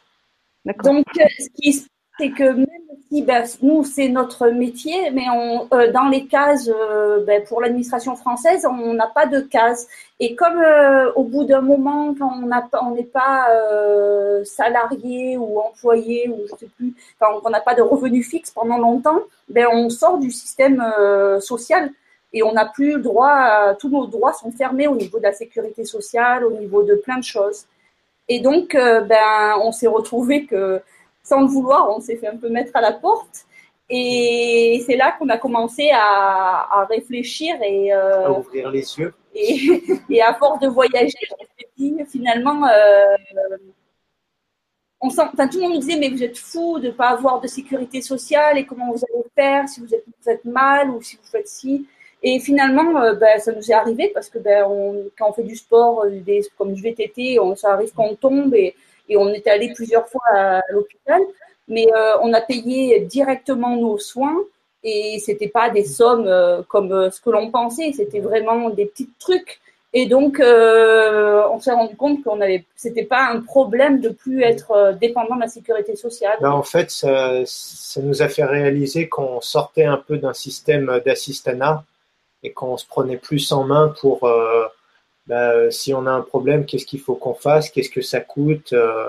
Donc, 0.64 1.06
euh, 1.18 1.24
ce 1.38 1.48
qui 1.54 1.72
se 1.72 1.86
c'est 2.20 2.30
que 2.30 2.44
même 2.44 2.66
si 3.10 3.22
ben, 3.22 3.42
nous, 3.62 3.84
c'est 3.84 4.08
notre 4.08 4.48
métier, 4.48 5.10
mais 5.12 5.24
on, 5.34 5.66
euh, 5.72 5.90
dans 5.92 6.08
les 6.08 6.26
cases, 6.26 6.68
euh, 6.68 7.24
ben, 7.24 7.42
pour 7.44 7.62
l'administration 7.62 8.16
française, 8.16 8.66
on 8.66 8.92
n'a 8.92 9.06
pas 9.06 9.24
de 9.24 9.40
cases. 9.40 9.88
Et 10.20 10.36
comme 10.36 10.62
au 11.16 11.24
bout 11.24 11.44
d'un 11.44 11.62
moment, 11.62 12.14
quand 12.16 12.30
on 12.82 12.90
n'est 12.90 13.02
pas 13.02 13.48
salarié 14.44 15.38
ou 15.38 15.58
employé, 15.58 16.28
ou 16.28 16.42
je 16.48 16.56
sais 16.56 16.70
plus, 16.76 16.94
on 17.44 17.48
n'a 17.50 17.60
pas 17.60 17.74
de 17.74 17.82
revenus 17.82 18.28
fixes 18.28 18.50
pendant 18.50 18.78
longtemps, 18.78 19.20
ben, 19.48 19.66
on 19.72 19.88
sort 19.88 20.18
du 20.18 20.30
système 20.30 20.84
social 21.40 21.90
et 22.34 22.42
on 22.42 22.52
n'a 22.52 22.66
plus 22.66 22.96
le 22.96 23.00
droit, 23.00 23.74
tous 23.80 23.88
nos 23.88 24.06
droits 24.06 24.34
sont 24.34 24.52
fermés 24.52 24.86
au 24.86 24.94
niveau 24.94 25.18
de 25.18 25.24
la 25.24 25.32
sécurité 25.32 25.84
sociale, 25.84 26.44
au 26.44 26.52
niveau 26.52 26.82
de 26.82 26.94
plein 26.94 27.18
de 27.18 27.24
choses. 27.24 27.64
Et 28.28 28.40
donc, 28.40 28.74
euh, 28.74 29.00
ben, 29.00 29.56
on 29.62 29.72
s'est 29.72 29.86
retrouvé 29.86 30.46
que, 30.46 30.80
sans 31.22 31.40
le 31.40 31.46
vouloir, 31.46 31.90
on 31.94 32.00
s'est 32.00 32.16
fait 32.16 32.28
un 32.28 32.36
peu 32.36 32.48
mettre 32.48 32.72
à 32.74 32.80
la 32.80 32.92
porte. 32.92 33.46
Et 33.88 34.82
c'est 34.86 34.96
là 34.96 35.12
qu'on 35.12 35.28
a 35.28 35.36
commencé 35.36 35.90
à, 35.92 36.86
réfléchir 36.88 37.56
et 37.62 37.92
euh, 37.92 38.26
à 38.26 38.30
ouvrir 38.30 38.70
les 38.70 38.98
yeux. 38.98 39.12
Et, 39.34 40.22
à 40.22 40.34
force 40.34 40.60
de 40.60 40.68
voyager, 40.68 41.18
dit, 41.76 41.94
finalement, 42.08 42.66
euh, 42.66 43.16
on 45.00 45.10
sent, 45.10 45.22
tout 45.36 45.58
le 45.58 45.62
monde 45.62 45.72
nous 45.74 45.80
disait 45.80 45.98
mais 45.98 46.08
vous 46.08 46.22
êtes 46.22 46.38
fou 46.38 46.78
de 46.78 46.86
ne 46.86 46.92
pas 46.92 47.08
avoir 47.08 47.40
de 47.40 47.48
sécurité 47.48 48.00
sociale 48.00 48.56
et 48.56 48.64
comment 48.64 48.92
vous 48.92 49.00
allez 49.12 49.24
faire 49.34 49.68
si 49.68 49.80
vous 49.80 49.92
êtes, 49.92 50.04
vous 50.06 50.30
êtes 50.30 50.44
mal 50.44 50.90
ou 50.90 51.02
si 51.02 51.16
vous 51.16 51.28
faites 51.28 51.48
ci. 51.48 51.86
Et 52.22 52.38
finalement, 52.38 53.02
euh, 53.02 53.14
ben, 53.14 53.38
ça 53.40 53.52
nous 53.52 53.70
est 53.70 53.74
arrivé 53.74 54.10
parce 54.14 54.28
que 54.28 54.38
ben, 54.38 54.64
on, 54.68 55.04
quand 55.18 55.30
on 55.30 55.32
fait 55.32 55.42
du 55.42 55.56
sport, 55.56 56.04
euh, 56.04 56.20
des, 56.20 56.42
comme 56.56 56.72
du 56.72 56.80
VTT, 56.80 57.40
on, 57.40 57.56
ça 57.56 57.72
arrive 57.72 57.92
quand 57.94 58.04
on 58.04 58.14
tombe 58.14 58.54
et, 58.54 58.74
et 59.08 59.16
on 59.16 59.28
est 59.30 59.46
allé 59.48 59.72
plusieurs 59.74 60.08
fois 60.08 60.22
à, 60.32 60.60
l'hôpital. 60.70 61.20
Mais 61.68 61.86
euh, 61.92 62.18
on 62.22 62.32
a 62.32 62.40
payé 62.40 63.00
directement 63.00 63.76
nos 63.76 63.98
soins 63.98 64.36
et 64.84 65.18
c'était 65.24 65.48
pas 65.48 65.70
des 65.70 65.84
sommes 65.84 66.28
comme 66.68 67.10
ce 67.10 67.20
que 67.20 67.30
l'on 67.30 67.52
pensait, 67.52 67.92
c'était 67.92 68.18
vraiment 68.18 68.68
des 68.68 68.86
petits 68.86 69.08
trucs. 69.20 69.60
Et 69.92 70.06
donc, 70.06 70.40
on 70.40 71.60
s'est 71.60 71.70
rendu 71.70 71.94
compte 71.94 72.24
qu'on 72.24 72.40
avait, 72.40 72.64
c'était 72.74 73.04
pas 73.04 73.28
un 73.30 73.42
problème 73.42 74.00
de 74.00 74.08
plus 74.08 74.42
être 74.42 74.96
dépendant 75.00 75.36
de 75.36 75.42
la 75.42 75.46
sécurité 75.46 75.94
sociale. 75.94 76.36
Ben, 76.40 76.50
en 76.50 76.64
fait, 76.64 76.90
ça, 76.90 77.42
ça, 77.46 78.00
nous 78.02 78.22
a 78.22 78.28
fait 78.28 78.44
réaliser 78.44 79.08
qu'on 79.08 79.40
sortait 79.40 79.84
un 79.84 79.98
peu 79.98 80.18
d'un 80.18 80.32
système 80.32 81.00
d'assistanat 81.06 81.84
et 82.42 82.52
qu'on 82.52 82.76
se 82.76 82.86
prenait 82.86 83.16
plus 83.16 83.52
en 83.52 83.64
main 83.64 83.94
pour 84.00 84.24
euh, 84.24 84.64
bah, 85.26 85.70
si 85.70 85.94
on 85.94 86.06
a 86.06 86.10
un 86.10 86.22
problème, 86.22 86.66
qu'est-ce 86.66 86.86
qu'il 86.86 87.00
faut 87.00 87.14
qu'on 87.14 87.34
fasse, 87.34 87.70
qu'est-ce 87.70 87.90
que 87.90 88.02
ça 88.02 88.20
coûte, 88.20 88.72
euh, 88.72 89.08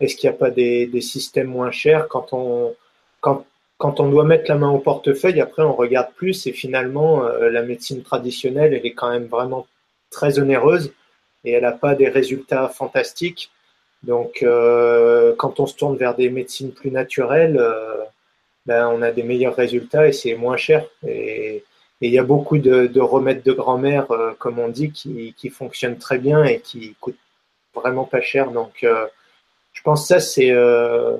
est-ce 0.00 0.16
qu'il 0.16 0.30
n'y 0.30 0.36
a 0.36 0.38
pas 0.38 0.50
des, 0.50 1.00
systèmes 1.00 1.48
moins 1.48 1.70
chers 1.70 2.08
quand 2.08 2.32
on 2.32 2.74
quand, 3.20 3.44
quand 3.78 4.00
on 4.00 4.08
doit 4.08 4.24
mettre 4.24 4.48
la 4.48 4.56
main 4.56 4.70
au 4.70 4.78
portefeuille, 4.78 5.40
après 5.40 5.62
on 5.62 5.74
regarde 5.74 6.12
plus 6.14 6.46
et 6.46 6.52
finalement 6.52 7.24
euh, 7.24 7.50
la 7.50 7.62
médecine 7.62 8.02
traditionnelle 8.02 8.74
elle 8.74 8.86
est 8.86 8.94
quand 8.94 9.10
même 9.10 9.26
vraiment 9.26 9.66
très 10.10 10.38
onéreuse 10.38 10.92
et 11.44 11.52
elle 11.52 11.62
n'a 11.62 11.72
pas 11.72 11.94
des 11.94 12.08
résultats 12.08 12.68
fantastiques. 12.68 13.50
Donc 14.04 14.44
quand 15.38 15.60
on 15.60 15.66
se 15.66 15.74
tourne 15.74 15.96
vers 15.96 16.14
des 16.14 16.30
médecines 16.30 16.72
plus 16.72 16.92
naturelles, 16.92 17.60
ben, 18.68 18.86
on 18.88 19.00
a 19.00 19.10
des 19.10 19.22
meilleurs 19.22 19.56
résultats 19.56 20.06
et 20.06 20.12
c'est 20.12 20.34
moins 20.34 20.58
cher. 20.58 20.84
Et 22.00 22.06
il 22.06 22.12
y 22.12 22.18
a 22.18 22.24
beaucoup 22.24 22.58
de, 22.58 22.86
de 22.86 23.00
remèdes 23.00 23.42
de 23.42 23.52
grand-mère, 23.52 24.10
euh, 24.12 24.32
comme 24.38 24.58
on 24.58 24.68
dit, 24.68 24.92
qui, 24.92 25.34
qui, 25.36 25.50
fonctionnent 25.50 25.98
très 25.98 26.18
bien 26.18 26.44
et 26.44 26.60
qui 26.60 26.94
coûtent 27.00 27.18
vraiment 27.74 28.04
pas 28.04 28.20
cher. 28.20 28.52
Donc, 28.52 28.84
euh, 28.84 29.06
je 29.72 29.82
pense 29.82 30.02
que 30.02 30.06
ça, 30.08 30.20
c'est 30.20 30.50
euh, 30.52 31.16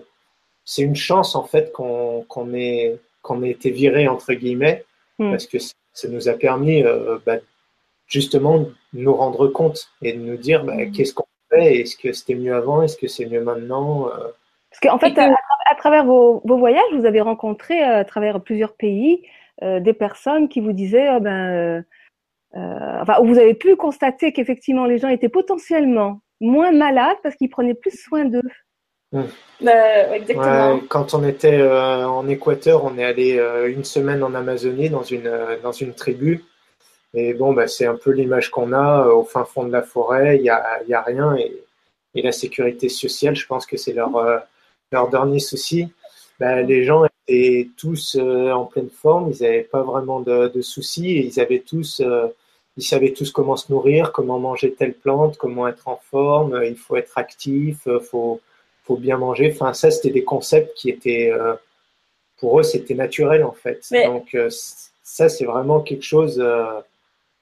c'est 0.64 0.82
une 0.82 0.97
chance, 0.97 1.35
en 1.35 1.44
fait, 1.44 1.73
qu'on 1.73 2.25
qu'on 2.28 2.54
ait, 2.54 2.99
qu'on 3.23 3.42
ait 3.42 3.50
été 3.50 3.70
viré, 3.70 4.06
entre 4.06 4.32
guillemets, 4.35 4.85
mm. 5.18 5.30
parce 5.30 5.47
que 5.47 5.58
ça 5.58 6.08
nous 6.08 6.28
a 6.28 6.35
permis, 6.35 6.85
bah, 7.26 7.38
justement, 8.06 8.61
de 8.61 8.73
nous 8.92 9.14
rendre 9.14 9.49
compte 9.49 9.90
et 10.00 10.12
de 10.12 10.20
nous 10.20 10.37
dire 10.37 10.62
bah, 10.64 10.76
mm. 10.76 10.92
qu'est-ce 10.92 11.12
qu'on 11.12 11.26
fait, 11.50 11.80
est-ce 11.80 11.97
que 11.97 12.12
c'était 12.12 12.37
mieux 12.37 12.54
avant, 12.54 12.82
est-ce 12.82 12.97
que 12.97 13.08
c'est 13.08 13.26
mieux 13.26 13.42
maintenant? 13.42 14.11
Parce 14.70 14.80
qu'en 14.80 14.99
fait, 14.99 15.18
à, 15.18 15.35
à, 15.70 15.75
travers 15.75 16.04
vos, 16.04 16.40
vos, 16.44 16.58
voyages, 16.58 16.92
vous 16.92 17.06
avez 17.06 17.20
rencontré 17.20 17.82
à 17.82 18.04
travers 18.04 18.40
plusieurs 18.40 18.75
pays 18.75 19.25
euh, 19.62 19.80
des 19.80 19.92
personnes 19.92 20.48
qui 20.48 20.60
vous 20.60 20.72
disaient, 20.72 21.08
oh 21.10 21.20
ben, 21.20 21.50
euh, 21.50 21.82
euh, 22.56 23.00
enfin, 23.02 23.16
vous 23.24 23.38
avez 23.38 23.54
pu 23.54 23.74
constater 23.74 24.32
qu'effectivement 24.32 24.86
les 24.86 24.98
gens 24.98 25.08
étaient 25.08 25.28
potentiellement 25.28 26.20
moins 26.40 26.70
malades 26.70 27.16
parce 27.24 27.34
qu'ils 27.34 27.50
prenaient 27.50 27.74
plus 27.74 28.00
soin 28.00 28.24
d'eux. 28.24 28.42
Hmm. 29.10 29.22
Bah, 29.60 30.14
exactement. 30.14 30.80
quand 30.88 31.14
on 31.14 31.24
était 31.26 31.60
en 31.62 32.28
Équateur, 32.28 32.84
on 32.84 32.96
est 32.98 33.04
allé 33.04 33.42
une 33.66 33.84
semaine 33.84 34.22
en 34.22 34.34
Amazonie 34.34 34.90
dans 34.90 35.02
une, 35.02 35.32
dans 35.62 35.72
une 35.72 35.94
tribu. 35.94 36.44
Et 37.14 37.34
bon, 37.34 37.52
bah, 37.52 37.66
c'est 37.66 37.86
un 37.86 37.96
peu 37.96 38.10
l'image 38.10 38.50
qu'on 38.50 38.72
a 38.72 39.06
au 39.08 39.24
fin 39.24 39.44
fond 39.44 39.64
de 39.64 39.72
la 39.72 39.82
forêt, 39.82 40.36
il 40.36 40.42
n'y 40.42 40.50
a, 40.50 40.82
y 40.86 40.94
a 40.94 41.02
rien. 41.02 41.34
Et, 41.36 41.52
et, 42.14 42.22
la 42.22 42.32
sécurité 42.32 42.88
sociale, 42.88 43.34
je 43.34 43.46
pense 43.46 43.66
que 43.66 43.76
c'est 43.76 43.94
leur, 43.94 44.10
leur 44.92 45.08
dernier 45.08 45.40
souci. 45.40 45.88
Bah, 46.38 46.62
les 46.62 46.84
gens 46.84 47.04
étaient 47.28 47.68
tous 47.76 48.16
en 48.16 48.64
pleine 48.64 48.90
forme, 48.90 49.30
ils 49.32 49.42
n'avaient 49.42 49.62
pas 49.62 49.82
vraiment 49.82 50.20
de, 50.20 50.49
de, 50.49 50.61
soucis 50.62 51.11
et 51.18 51.26
ils 51.26 51.40
avaient 51.40 51.61
tous 51.61 52.02
ils 52.78 52.85
savaient 52.85 53.12
tous 53.12 53.32
comment 53.32 53.56
se 53.56 53.70
nourrir, 53.73 54.12
comment 54.12 54.38
manger 54.38 54.73
telle 54.73 54.94
plante, 54.94 55.37
comment 55.37 55.66
être 55.66 55.88
en 55.88 55.97
forme, 55.97 56.54
euh, 56.54 56.64
il 56.64 56.76
faut 56.76 56.97
être 56.97 57.18
actif, 57.18 57.80
il 57.87 57.92
euh, 57.92 58.00
faut, 58.00 58.40
faut 58.85 58.97
bien 58.97 59.18
manger. 59.18 59.52
Enfin, 59.52 59.75
ça, 59.75 59.90
c'était 59.90 60.11
des 60.11 60.23
concepts 60.23 60.75
qui 60.76 60.88
étaient, 60.88 61.30
euh, 61.32 61.54
pour 62.38 62.61
eux, 62.61 62.62
c'était 62.62 62.94
naturel 62.94 63.42
en 63.42 63.52
fait. 63.52 63.82
Donc, 63.90 64.37
ça, 65.02 65.28
c'est 65.28 65.44
vraiment 65.44 65.80
quelque 65.80 66.04
chose 66.04 66.42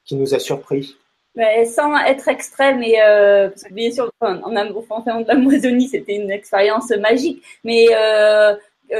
qui 0.06 0.16
nous 0.16 0.34
a 0.34 0.38
surpris. 0.38 0.96
Mais 1.34 1.66
sans 1.66 1.94
être 1.98 2.28
extrême, 2.28 2.82
et 2.82 2.96
bien 3.70 3.90
sûr, 3.90 4.10
en, 4.22 4.36
en, 4.36 4.56
en, 4.56 5.20
de 5.20 5.28
l'Amazonie, 5.28 5.88
c'était 5.88 6.16
une 6.16 6.30
expérience 6.30 6.88
magique, 6.92 7.42
mais 7.62 7.88
euh, 7.92 8.54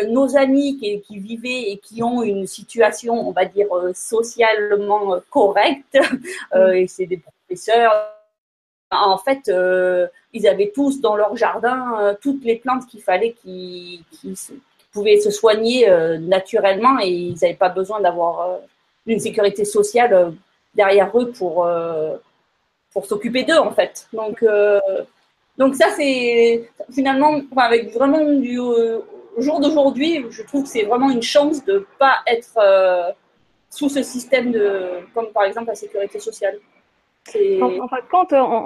nos 0.09 0.37
amis 0.37 0.79
qui, 0.79 1.01
qui, 1.01 1.19
vivaient 1.19 1.71
et 1.71 1.79
qui 1.79 2.03
ont 2.03 2.23
une 2.23 2.47
situation, 2.47 3.15
on 3.15 3.33
va 3.33 3.45
dire, 3.45 3.75
euh, 3.75 3.93
socialement 3.95 5.17
correcte, 5.31 5.99
euh, 6.55 6.73
et 6.73 6.87
c'est 6.89 7.07
des 7.07 7.19
professeurs, 7.19 7.93
en 8.91 9.19
fait, 9.19 9.51
ils 10.33 10.47
avaient 10.47 10.71
tous 10.73 11.01
dans 11.01 11.17
leur 11.17 11.37
jardin 11.37 12.17
toutes 12.21 12.45
les 12.45 12.57
plantes 12.57 12.87
qu'il 12.87 13.03
fallait 13.03 13.33
qui, 13.33 14.05
qui, 14.13 14.35
pouvaient 14.93 15.19
se 15.19 15.31
soigner 15.31 15.91
naturellement 16.21 16.99
et 17.03 17.09
ils 17.09 17.35
n'avaient 17.43 17.55
pas 17.55 17.69
besoin 17.69 18.01
d'avoir 18.01 18.61
une 19.05 19.19
sécurité 19.19 19.65
sociale 19.65 20.33
derrière 20.73 21.11
eux 21.19 21.33
pour, 21.33 21.69
pour 22.93 23.07
s'occuper 23.07 23.43
d'eux, 23.43 23.59
en 23.59 23.73
fait. 23.73 24.07
Donc, 24.13 24.45
donc 25.59 25.75
ça, 25.75 25.89
c'est 25.97 26.71
finalement, 26.93 27.41
avec 27.57 27.93
vraiment 27.93 28.23
du 28.25 28.61
au 29.37 29.43
jour 29.43 29.61
d'aujourd'hui, 29.61 30.25
je 30.31 30.43
trouve 30.43 30.63
que 30.63 30.69
c'est 30.69 30.85
vraiment 30.85 31.11
une 31.11 31.23
chance 31.23 31.65
de 31.65 31.75
ne 31.75 31.79
pas 31.99 32.17
être 32.27 32.57
euh, 32.59 33.13
sous 33.71 33.89
ce 33.89 34.03
système 34.03 34.51
de, 34.51 35.07
comme 35.15 35.27
par 35.29 35.45
exemple 35.45 35.69
la 35.69 35.75
sécurité 35.75 36.19
sociale. 36.19 36.59
En, 37.35 37.67
en, 37.67 37.89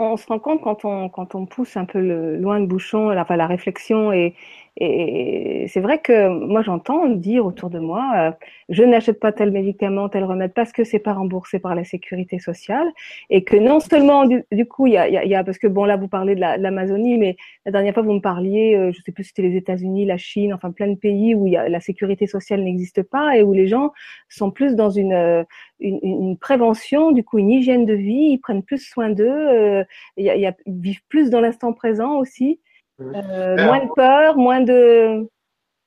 on, 0.03 0.17
se 0.19 0.27
rend 0.27 0.39
compte 0.39 0.61
quand 0.61 1.35
on, 1.35 1.47
pousse 1.47 1.79
un 1.79 1.87
peu 1.87 1.99
loin 2.37 2.59
le 2.59 2.67
bouchon, 2.67 3.09
la 3.09 3.47
réflexion 3.47 4.13
et, 4.13 4.35
et 4.81 5.67
c'est 5.69 5.81
vrai 5.81 5.99
que 5.99 6.29
moi, 6.29 6.63
j'entends 6.63 7.07
dire 7.07 7.45
autour 7.45 7.69
de 7.69 7.79
moi, 7.79 8.13
euh, 8.17 8.31
je 8.71 8.83
n'achète 8.83 9.21
pas 9.21 9.31
tel 9.31 9.51
médicament, 9.51 10.09
tel 10.09 10.25
remède 10.25 10.55
parce 10.55 10.73
que 10.73 10.85
c'est 10.85 10.99
pas 10.99 11.13
remboursé 11.13 11.59
par 11.59 11.75
la 11.75 11.85
sécurité 11.85 12.39
sociale, 12.39 12.89
et 13.29 13.45
que 13.45 13.57
non 13.57 13.81
seulement 13.81 14.25
du, 14.25 14.67
coup, 14.67 14.87
il 14.87 14.95
y 14.95 14.97
a, 14.97 15.07
y 15.09 15.35
a, 15.35 15.45
parce 15.45 15.59
que 15.59 15.67
bon 15.67 15.85
là, 15.85 15.99
vous 15.99 16.09
parlez 16.09 16.35
de 16.35 16.41
l'Amazonie, 16.41 17.19
mais 17.19 17.37
la 17.67 17.73
dernière 17.73 17.93
fois 17.93 18.03
vous 18.03 18.15
me 18.15 18.21
parliez, 18.21 18.75
euh, 18.75 18.91
je 18.91 19.03
sais 19.03 19.13
plus 19.13 19.25
si 19.25 19.29
c'était 19.29 19.43
les 19.43 19.57
États-Unis, 19.57 20.07
la 20.07 20.17
Chine, 20.17 20.55
enfin 20.55 20.71
plein 20.71 20.89
de 20.89 20.95
pays 20.97 21.35
où 21.35 21.47
y 21.47 21.57
a, 21.57 21.69
la 21.69 21.81
sécurité 21.81 22.27
sociale 22.27 22.63
n'existe 22.63 23.03
pas 23.03 23.37
et 23.37 23.43
où 23.43 23.53
les 23.53 23.67
gens 23.67 23.93
sont 24.31 24.51
plus 24.51 24.77
dans 24.77 24.91
une, 24.91 25.13
euh, 25.13 25.45
une, 25.81 26.01
une, 26.03 26.39
prévention, 26.39 27.13
du 27.13 27.23
coup 27.23 27.39
une 27.39 27.51
hygiène 27.51 27.85
de 27.85 27.95
vie, 27.95 28.31
ils 28.33 28.39
prennent 28.39 28.63
plus 28.63 28.79
soin 28.79 29.11
d'eux, 29.11 29.29
euh, 29.29 29.85
y 30.17 30.31
a, 30.31 30.37
y 30.37 30.47
a, 30.47 30.55
ils 30.65 30.81
vivent 30.81 31.05
plus 31.09 31.29
dans 31.29 31.41
l'instant 31.41 31.75
présent 31.75 32.17
aussi. 32.17 32.61
Euh, 33.01 33.57
moins 33.57 33.85
de 33.85 33.91
peur, 33.95 34.37
moins 34.37 34.61
de... 34.61 35.29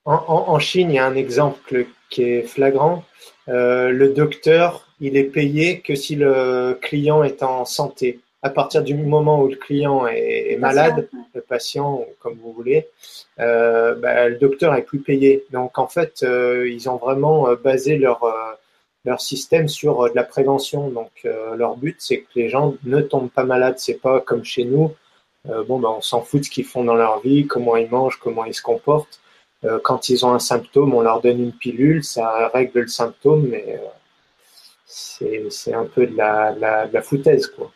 En, 0.05 0.60
Chine, 0.60 0.89
il 0.89 0.96
y 0.96 1.00
a 1.00 1.05
un 1.05 1.15
exemple 1.15 1.86
qui 2.10 2.24
est 2.24 2.41
flagrant. 2.41 3.05
Euh, 3.48 3.89
le 3.89 4.10
docteur, 4.10 4.89
il 5.00 5.15
est 5.15 5.24
payé 5.24 5.79
que 5.79 5.96
si 5.96 6.15
le 6.15 6.77
client 6.82 7.24
est 7.24 7.41
en 7.41 7.63
santé. 7.63 8.20
À 8.41 8.50
partir 8.50 8.84
du 8.84 8.96
moment 8.96 9.41
où 9.41 9.48
le 9.48 9.55
client 9.55 10.05
est, 10.08 10.58
malade, 10.60 11.08
le 11.34 11.39
patient, 11.39 12.05
comme 12.20 12.38
vous 12.43 12.51
voulez, 12.51 12.89
euh, 13.39 13.96
bah, 13.96 14.27
le 14.27 14.36
docteur 14.36 14.75
est 14.75 14.82
plus 14.82 15.00
payé. 15.00 15.46
Donc 15.51 15.79
en 15.79 15.88
fait, 15.88 16.22
ils 16.22 16.89
ont 16.89 16.98
vraiment 16.98 17.48
basé 17.63 17.98
leur 17.98 18.25
leur 19.05 19.20
système 19.22 19.70
sur 19.70 20.10
de 20.10 20.15
la 20.15 20.25
prévention. 20.25 20.89
Donc 20.89 21.12
leur 21.24 21.77
but, 21.77 21.96
c'est 22.00 22.17
que 22.17 22.27
les 22.36 22.50
gens 22.50 22.75
ne 22.84 23.00
tombent 23.00 23.32
pas 23.32 23.46
malades. 23.46 23.75
C'est 23.77 24.01
pas 24.01 24.20
comme 24.20 24.43
chez 24.43 24.65
nous 24.65 24.91
euh, 24.91 25.02
bon, 25.46 25.80
ben, 25.80 25.90
on 25.90 26.02
s'en 26.02 26.22
fout 26.22 26.42
de 26.42 26.46
ce 26.46 26.50
qu'ils 26.50 26.66
font 26.66 26.84
dans 26.84 26.96
leur 26.96 27.20
vie, 27.20 27.48
comment 27.48 27.76
ils 27.78 27.90
mangent, 27.90 28.20
comment 28.20 28.46
ils 28.46 28.54
se 28.54 28.62
comportent. 28.62 29.20
Euh, 29.66 29.80
quand 29.82 30.10
ils 30.10 30.26
ont 30.26 30.34
un 30.34 30.40
symptôme, 30.40 30.94
on 30.94 31.02
leur 31.02 31.22
donne 31.22 31.42
une 31.42 31.54
pilule, 31.54 32.04
ça 32.04 32.50
règle 32.54 32.82
le 32.82 32.88
symptôme, 32.88 33.48
mais 33.48 33.80
euh, 33.80 35.50
c'est 35.50 35.74
un 35.74 35.86
peu 35.86 36.06
de 36.06 36.18
la, 36.18 36.54
la, 36.92 37.02
foutaise, 37.02 37.48
quoi. 37.48 37.72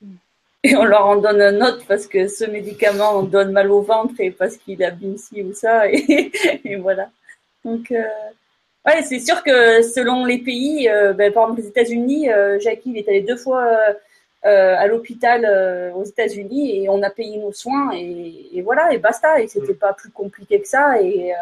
Et 0.64 0.76
on 0.76 0.84
leur 0.84 1.06
en 1.06 1.16
donne 1.16 1.40
un 1.40 1.60
autre 1.66 1.84
parce 1.88 2.06
que 2.06 2.28
ce 2.28 2.44
médicament 2.44 3.18
on 3.18 3.22
donne 3.24 3.50
mal 3.50 3.68
au 3.72 3.82
ventre 3.82 4.14
et 4.20 4.30
parce 4.30 4.56
qu'il 4.56 4.84
a 4.84 4.92
ci 5.16 5.42
ou 5.42 5.52
ça, 5.52 5.88
et, 5.90 6.76
voilà. 6.80 7.10
Donc, 7.64 7.90
ouais, 7.90 9.02
c'est 9.02 9.18
sûr 9.18 9.42
que 9.42 9.82
selon 9.82 10.24
les 10.24 10.38
pays, 10.38 10.88
ben, 11.16 11.32
par 11.32 11.44
exemple 11.44 11.62
les 11.62 11.66
États-Unis, 11.66 12.28
Jackie, 12.60 12.90
il 12.90 12.98
est 12.98 13.08
allé 13.08 13.22
deux 13.22 13.36
fois 13.36 13.76
euh, 14.44 14.74
à 14.76 14.88
l'hôpital 14.88 15.44
euh, 15.44 15.92
aux 15.92 16.02
États-Unis 16.02 16.82
et 16.82 16.88
on 16.88 17.00
a 17.04 17.10
payé 17.10 17.38
nos 17.38 17.52
soins 17.52 17.92
et, 17.94 18.60
voilà 18.62 18.92
et 18.92 18.98
basta 18.98 19.40
et 19.40 19.46
c'était 19.46 19.72
pas 19.72 19.92
plus 19.92 20.10
compliqué 20.10 20.60
que 20.60 20.66
ça 20.66 21.00
et, 21.00 21.32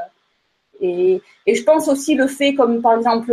euh, 0.83 1.19
et, 1.47 1.55
je 1.55 1.63
pense 1.63 1.89
aussi 1.89 2.15
le 2.15 2.27
fait 2.27 2.53
comme 2.53 2.83
par 2.83 2.99
exemple 2.99 3.33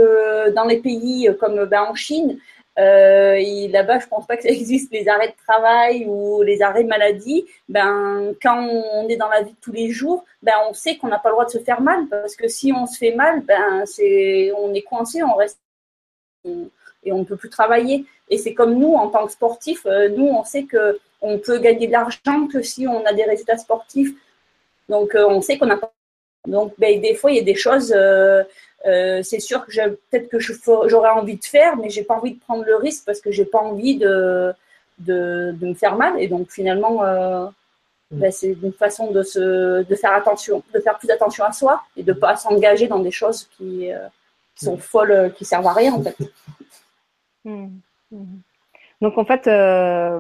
dans 0.56 0.64
les 0.64 0.78
pays 0.78 1.30
comme 1.38 1.66
ben, 1.66 1.82
en 1.82 1.96
Chine 1.96 2.40
là-bas, 2.78 4.00
je 4.00 4.08
pense 4.08 4.26
pas 4.26 4.38
que 4.38 4.44
ça 4.44 4.50
existe 4.62 4.90
les 4.94 5.10
arrêts 5.10 5.30
de 5.30 5.46
travail 5.46 6.06
ou 6.08 6.44
les 6.44 6.62
arrêts 6.62 6.86
maladie. 6.86 7.46
Ben, 7.68 8.34
quand 8.42 8.66
on 8.66 9.10
est 9.10 9.18
dans 9.18 9.28
la 9.28 9.42
vie 9.42 9.52
de 9.52 9.60
tous 9.60 9.74
les 9.74 9.90
jours, 9.92 10.24
ben, 10.44 10.54
on 10.70 10.74
sait 10.74 10.96
qu'on 10.96 11.08
n'a 11.10 11.20
pas 11.20 11.30
le 11.30 11.34
droit 11.34 11.46
de 11.46 11.52
se 11.52 11.60
faire 11.60 11.82
mal 11.82 12.08
parce 12.08 12.38
que 12.38 12.48
si 12.48 12.72
on 12.72 12.86
se 12.86 12.98
fait 12.98 13.16
mal, 13.16 13.42
ben, 13.42 13.86
c'est, 13.86 14.52
on 14.58 14.74
est 14.74 14.84
coincé, 14.84 15.24
on 15.24 15.36
reste 15.36 15.60
et 17.08 17.12
on 17.14 17.20
ne 17.20 17.24
peut 17.24 17.38
plus 17.38 17.50
travailler. 17.50 18.06
Et 18.30 18.38
c'est 18.38 18.54
comme 18.54 18.76
nous, 18.76 18.94
en 18.94 19.08
tant 19.10 19.26
que 19.26 19.32
sportifs, 19.32 19.86
euh, 19.86 20.10
nous, 20.10 20.28
on 20.28 20.44
sait 20.44 20.64
que 20.64 21.00
on 21.22 21.40
peut 21.40 21.58
gagner 21.58 21.88
de 21.88 21.92
l'argent 21.92 22.48
que 22.52 22.62
si 22.62 22.88
on 22.88 23.04
a 23.06 23.14
des 23.14 23.24
résultats 23.24 23.58
sportifs. 23.58 24.14
Donc, 24.90 25.16
euh, 25.16 25.26
on 25.28 25.42
sait 25.42 25.58
qu'on 25.58 25.66
n'a 25.66 25.78
pas. 25.78 25.92
Donc, 26.46 26.74
ben, 26.78 27.02
des 27.02 27.16
fois, 27.16 27.32
il 27.32 27.38
y 27.38 27.40
a 27.40 27.44
des 27.44 27.56
choses, 27.56 27.94
euh, 27.94 28.44
c'est 29.24 29.40
sûr 29.40 29.66
que 29.66 29.72
peut-être 29.72 30.30
que 30.30 30.40
j'aurais 30.40 31.10
envie 31.10 31.38
de 31.38 31.44
faire, 31.44 31.76
mais 31.78 31.90
j'ai 31.90 32.04
pas 32.04 32.16
envie 32.16 32.36
de 32.36 32.40
prendre 32.40 32.64
le 32.64 32.76
risque 32.76 33.04
parce 33.06 33.20
que 33.20 33.32
j'ai 33.32 33.46
pas 33.46 33.60
envie 33.60 33.98
de, 33.98 34.54
de, 35.00 35.56
me 35.60 35.74
faire 35.74 35.96
mal. 35.96 36.22
Et 36.22 36.28
donc, 36.28 36.52
finalement, 36.52 37.02
mm. 37.02 37.52
ben, 38.12 38.32
c'est 38.32 38.56
une 38.62 38.74
façon 38.74 39.12
de, 39.12 39.24
se, 39.24 39.84
de 39.84 39.96
faire 39.96 40.14
attention, 40.14 40.64
de 40.74 40.80
faire 40.80 40.98
plus 41.00 41.10
attention 41.10 41.44
à 41.44 41.52
soi 41.52 41.82
et 41.98 42.04
de 42.04 42.14
pas 42.14 42.36
s'engager 42.36 42.88
dans 42.88 43.00
des 43.00 43.12
choses 43.12 43.50
qui, 43.58 43.90
qui 44.56 44.66
sont 44.66 44.78
mm. 44.78 44.82
folles, 44.82 45.34
qui 45.36 45.44
servent 45.44 45.68
à 45.68 45.74
rien, 45.74 45.94
en 45.94 46.04
fait. 46.04 46.16
Mm. 47.48 47.80
Mhm. 48.12 48.42
Donc 49.02 49.18
en 49.18 49.26
fait, 49.26 49.48
euh, 49.48 50.20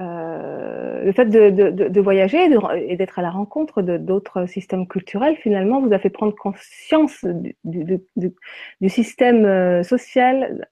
euh, 0.00 1.04
le 1.04 1.12
fait 1.12 1.26
de, 1.26 2.00
voyager 2.00 2.48
et 2.76 2.96
d'être 2.96 3.18
à 3.18 3.22
la 3.22 3.30
rencontre 3.30 3.82
d'autres 3.82 4.46
systèmes 4.46 4.86
culturels, 4.86 5.36
finalement, 5.36 5.80
vous 5.80 5.92
a 5.92 5.98
fait 5.98 6.10
prendre 6.10 6.34
conscience 6.34 7.24
du, 7.64 8.88
système 8.88 9.44
euh, 9.44 9.82
social 9.82 10.68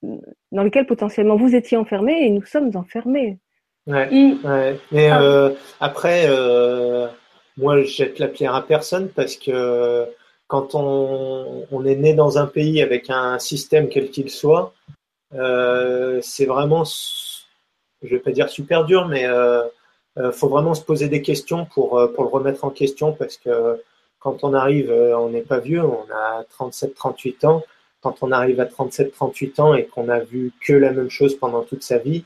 dans 0.52 0.64
lequel 0.64 0.86
potentiellement 0.86 1.36
vous 1.36 1.54
étiez 1.54 1.76
enfermé 1.76 2.26
et 2.26 2.30
nous 2.30 2.44
sommes 2.44 2.70
enfermés. 2.74 3.38
Ouais, 3.86 4.10
mm. 4.10 4.76
Mais 4.92 5.10
ah 5.10 5.50
après, 5.80 6.26
moi, 7.56 7.80
je 7.80 7.86
jette 7.86 8.18
la 8.18 8.28
pierre 8.28 8.54
à 8.54 8.66
personne 8.66 9.08
parce 9.08 9.36
que 9.36 10.06
quand 10.48 10.74
on, 10.74 11.64
on 11.70 11.84
est 11.84 11.94
né 11.94 12.12
dans 12.12 12.38
un 12.38 12.46
pays 12.46 12.82
avec 12.82 13.08
un 13.08 13.38
système 13.38 13.88
quel 13.88 14.10
qu'il 14.10 14.30
soit, 14.30 14.74
c'est 15.32 16.46
vraiment, 16.46 16.84
je 18.02 18.08
vais 18.08 18.18
pas 18.18 18.32
dire 18.32 18.48
super 18.48 18.84
dur, 18.84 19.08
mais 19.08 19.26
euh, 19.26 19.62
euh, 20.18 20.32
faut 20.32 20.48
vraiment 20.48 20.74
se 20.74 20.82
poser 20.82 21.08
des 21.08 21.22
questions 21.22 21.66
pour, 21.66 21.90
pour 22.14 22.24
le 22.24 22.30
remettre 22.30 22.64
en 22.64 22.70
question 22.70 23.12
parce 23.12 23.36
que 23.36 23.80
quand 24.18 24.44
on 24.44 24.54
arrive, 24.54 24.90
on 24.90 25.30
n'est 25.30 25.42
pas 25.42 25.60
vieux, 25.60 25.82
on 25.82 26.06
a 26.12 26.44
37-38 26.58 27.46
ans. 27.46 27.64
Quand 28.02 28.16
on 28.22 28.32
arrive 28.32 28.60
à 28.60 28.64
37-38 28.64 29.60
ans 29.60 29.74
et 29.74 29.86
qu'on 29.86 30.08
a 30.08 30.20
vu 30.20 30.52
que 30.60 30.72
la 30.72 30.90
même 30.90 31.10
chose 31.10 31.36
pendant 31.36 31.62
toute 31.62 31.82
sa 31.82 31.98
vie, 31.98 32.24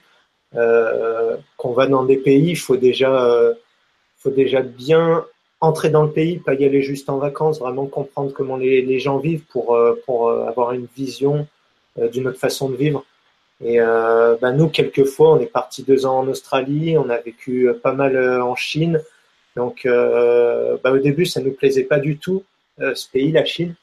euh, 0.57 1.37
qu'on 1.57 1.73
va 1.73 1.87
dans 1.87 2.05
des 2.05 2.17
pays, 2.17 2.51
il 2.51 2.57
faut 2.57 2.77
déjà, 2.77 3.25
euh, 3.25 3.55
faut 4.17 4.31
déjà 4.31 4.63
bien 4.63 5.25
entrer 5.61 5.91
dans 5.91 6.05
le 6.05 6.13
pays, 6.13 6.39
pas 6.39 6.55
y 6.55 6.65
aller 6.65 6.83
juste 6.83 7.09
en 7.11 7.19
vacances, 7.19 7.59
vraiment 7.59 7.87
comprendre 7.87 8.33
comment 8.33 8.57
les, 8.57 8.83
les 8.83 8.99
gens 9.01 9.19
vivent 9.19 9.45
pour, 9.51 9.79
pour 10.05 10.31
avoir 10.31 10.73
une 10.73 10.87
vision 10.97 11.41
euh, 11.41 11.43
d'une 11.97 12.29
autre 12.29 12.39
façon 12.39 12.69
de 12.69 12.77
vivre. 12.77 13.05
Et 13.63 13.81
euh, 13.81 14.37
ben 14.41 14.53
nous, 14.53 14.69
quelquefois, 14.69 15.33
on 15.33 15.41
est 15.41 15.47
parti 15.47 15.83
deux 15.83 16.07
ans 16.07 16.19
en 16.19 16.29
Australie, 16.29 16.99
on 16.99 17.09
a 17.09 17.19
vécu 17.19 17.69
euh, 17.69 17.75
pas 17.75 17.93
mal 17.93 18.43
en 18.43 18.57
Chine. 18.57 19.01
Donc, 19.57 19.87
bah, 19.87 20.91
au 20.91 20.99
début, 20.99 21.27
ça 21.27 21.41
nous 21.41 21.53
plaisait 21.53 21.85
pas 21.85 22.01
du 22.01 22.19
tout, 22.19 22.43
ce 22.81 23.09
pays, 23.09 23.31
la 23.31 23.45
Chine. 23.45 23.77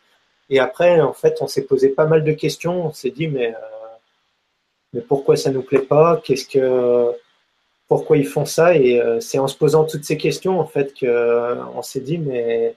Et 0.49 0.59
après, 0.59 0.99
en 0.99 1.13
fait, 1.13 1.37
on 1.39 1.47
s'est 1.47 1.61
posé 1.63 1.87
pas 1.87 2.05
mal 2.05 2.25
de 2.25 2.33
questions. 2.33 2.87
On 2.87 2.91
s'est 2.91 3.11
dit, 3.11 3.29
mais, 3.29 3.53
mais 4.91 4.99
pourquoi 4.99 5.37
ça 5.37 5.49
nous 5.49 5.61
plaît 5.61 5.79
pas? 5.79 6.21
Qu'est-ce 6.25 6.45
que 6.45 7.11
pourquoi 7.87 8.17
ils 8.17 8.27
font 8.27 8.43
ça? 8.43 8.75
Et 8.75 9.01
c'est 9.21 9.39
en 9.39 9.47
se 9.47 9.55
posant 9.55 9.85
toutes 9.85 10.03
ces 10.03 10.17
questions, 10.17 10.59
en 10.59 10.65
fait, 10.65 10.93
qu'on 10.99 11.81
s'est 11.81 12.01
dit, 12.01 12.17
mais 12.17 12.75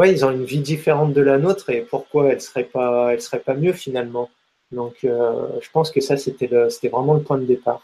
ouais, 0.00 0.12
ils 0.12 0.24
ont 0.24 0.30
une 0.30 0.44
vie 0.44 0.60
différente 0.60 1.12
de 1.12 1.20
la 1.20 1.38
nôtre 1.38 1.70
et 1.70 1.82
pourquoi 1.82 2.32
elle 2.32 2.40
serait 2.40 2.64
pas, 2.64 3.12
elle 3.12 3.20
serait 3.20 3.40
pas 3.40 3.54
mieux 3.54 3.72
finalement. 3.72 4.30
Donc, 4.72 4.98
je 5.02 5.70
pense 5.72 5.90
que 5.90 6.00
ça, 6.00 6.16
c'était 6.16 6.48
c'était 6.70 6.88
vraiment 6.88 7.14
le 7.14 7.22
point 7.22 7.38
de 7.38 7.44
départ. 7.44 7.82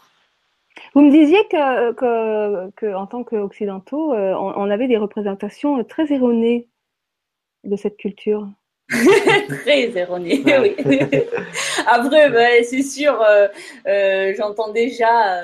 Vous 0.93 1.01
me 1.01 1.11
disiez 1.11 1.43
que, 1.49 1.91
que, 1.93 2.71
que 2.71 2.93
en 2.93 3.07
tant 3.07 3.23
qu'occidentaux, 3.23 4.13
euh, 4.13 4.33
on, 4.33 4.69
avait 4.69 4.87
des 4.87 4.97
représentations 4.97 5.83
très 5.83 6.11
erronées 6.11 6.67
de 7.63 7.75
cette 7.75 7.97
culture. 7.97 8.47
très 9.63 9.97
erronées, 9.97 10.43
oui. 10.59 10.75
Après, 11.87 12.29
ben, 12.29 12.63
c'est 12.63 12.83
sûr, 12.83 13.21
euh, 13.21 13.47
euh, 13.87 14.33
j'entends 14.37 14.71
déjà 14.71 15.35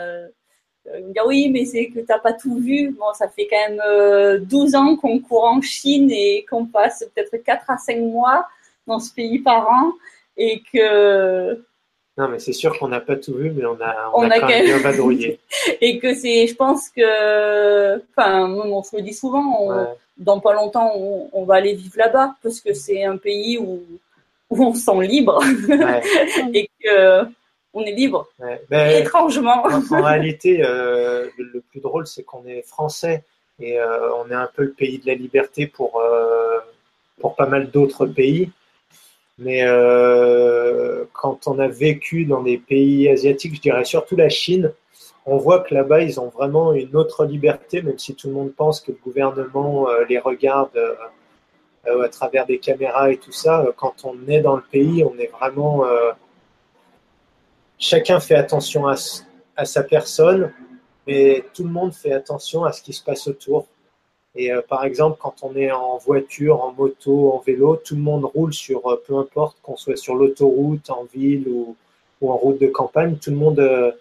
me 0.86 1.14
dire 1.14 1.24
oui, 1.26 1.50
mais 1.50 1.66
c'est 1.66 1.88
que 1.88 2.00
tu 2.00 2.06
n'as 2.08 2.20
pas 2.20 2.34
tout 2.34 2.58
vu. 2.58 2.92
Bon, 2.92 3.14
ça 3.14 3.28
fait 3.28 3.48
quand 3.48 3.70
même 3.70 4.46
12 4.46 4.76
ans 4.76 4.96
qu'on 4.96 5.20
court 5.20 5.46
en 5.46 5.62
Chine 5.62 6.10
et 6.12 6.46
qu'on 6.50 6.66
passe 6.66 7.06
peut-être 7.14 7.38
4 7.44 7.70
à 7.70 7.78
5 7.78 8.00
mois 8.00 8.48
dans 8.88 9.00
ce 9.00 9.14
pays 9.14 9.40
par 9.40 9.70
an 9.70 9.94
et 10.38 10.62
que 10.74 11.64
non, 12.16 12.28
mais 12.28 12.38
c'est 12.38 12.54
sûr 12.54 12.78
qu'on 12.78 12.90
n'a 12.90 13.00
pas 13.00 13.16
tout 13.16 13.34
vu, 13.34 13.50
mais 13.50 13.66
on 13.66 13.78
a, 13.82 14.12
on, 14.14 14.30
a, 14.30 14.40
quand 14.40 14.48
même 14.48 14.66
bien 14.66 14.78
vadrouillé. 14.78 15.40
Et 15.82 15.98
que 15.98 16.14
c'est, 16.14 16.46
je 16.46 16.54
pense 16.54 16.90
que, 16.90 17.98
enfin, 18.16 18.48
on 18.48 18.84
se 18.84 18.96
le 18.96 19.02
dit 19.02 19.16
souvent, 19.16 19.88
dans 20.18 20.40
pas 20.40 20.54
longtemps, 20.54 20.92
on, 20.96 21.44
va 21.44 21.56
aller 21.56 21.74
vivre 21.74 21.98
là-bas 21.98 22.36
parce 22.44 22.60
que 22.60 22.74
c'est 22.74 23.04
un 23.04 23.18
pays 23.18 23.58
où, 23.58 23.82
où 24.52 24.64
on 24.64 24.76
se 24.76 24.82
sent 24.82 25.02
libre 25.02 25.44
et 26.54 26.70
que 26.84 27.24
on 27.74 27.84
est 27.84 27.92
libre. 27.92 28.28
Ben, 28.70 29.02
étrangement. 29.02 29.66
En, 29.66 29.82
réalité, 30.04 30.64
euh, 30.64 31.28
le, 31.38 31.62
plus 31.72 31.80
drôle, 31.80 32.08
c'est 32.08 32.24
qu'on 32.24 32.46
est 32.46 32.62
français 32.62 33.24
et 33.60 33.80
euh, 33.80 34.14
on 34.16 34.30
est 34.30 34.36
un 34.36 34.50
peu 34.56 34.64
le 34.64 34.74
pays 34.74 35.00
de 35.00 35.08
la 35.08 35.16
liberté 35.16 35.68
pour, 35.68 36.00
euh, 36.00 36.60
pour 37.20 37.36
pas 37.36 37.48
mal 37.48 37.72
d'autres 37.72 38.06
pays. 38.06 38.52
Mais 39.40 39.66
quand 41.14 41.48
on 41.48 41.58
a 41.58 41.68
vécu 41.68 42.26
dans 42.26 42.44
des 42.44 42.60
pays 42.60 43.10
asiatiques, 43.10 43.56
je 43.56 43.62
dirais 43.62 43.84
surtout 43.84 44.16
la 44.16 44.30
Chine, 44.30 44.72
on 45.26 45.38
voit 45.38 45.62
que 45.62 45.74
là-bas, 45.74 46.02
ils 46.04 46.20
ont 46.20 46.30
vraiment 46.30 46.74
une 46.74 46.96
autre 46.96 47.26
liberté, 47.26 47.82
même 47.82 47.98
si 47.98 48.14
tout 48.14 48.28
le 48.28 48.34
monde 48.36 48.54
pense 48.56 48.80
que 48.80 48.92
le 48.92 48.98
gouvernement 49.04 49.88
les 50.08 50.20
regarde 50.20 50.70
à 51.88 52.10
travers 52.10 52.46
des 52.46 52.60
caméras 52.60 53.12
et 53.12 53.18
tout 53.18 53.32
ça. 53.32 53.66
Quand 53.76 54.06
on 54.06 54.16
est 54.28 54.42
dans 54.42 54.56
le 54.56 54.64
pays, 54.72 55.04
on 55.04 55.18
est 55.18 55.32
vraiment... 55.32 55.84
chacun 57.84 58.20
fait 58.20 58.36
attention 58.36 58.88
à, 58.88 58.96
sa 59.66 59.84
personne, 59.84 60.52
mais 61.06 61.44
tout 61.54 61.64
le 61.64 61.70
monde 61.70 61.94
fait 61.94 62.14
attention 62.14 62.64
à 62.64 62.72
ce 62.72 62.82
qui 62.82 62.94
se 62.94 63.04
passe 63.04 63.28
autour. 63.28 63.68
Et 64.36 64.52
euh, 64.52 64.62
par 64.68 64.84
exemple, 64.86 65.18
quand 65.22 65.44
on 65.44 65.56
est 65.56 65.72
en 65.72 65.98
voiture, 65.98 66.64
en 66.64 66.72
moto, 66.72 67.34
en 67.34 67.40
vélo, 67.40 67.76
tout 67.76 67.96
le 67.96 68.02
monde 68.02 68.26
roule 68.26 68.54
sur, 68.54 68.88
euh, 68.88 69.04
peu 69.06 69.16
importe 69.18 69.58
qu'on 69.62 69.76
soit 69.76 69.98
sur 69.98 70.16
l'autoroute, 70.16 70.90
en 70.90 71.06
ville 71.14 71.48
ou, 71.48 71.76
ou, 72.22 72.32
en 72.32 72.38
route 72.38 72.60
de 72.60 72.68
campagne, 72.68 73.18
tout 73.18 73.30
le 73.30 73.36
monde, 73.36 73.60
euh, 73.60 73.92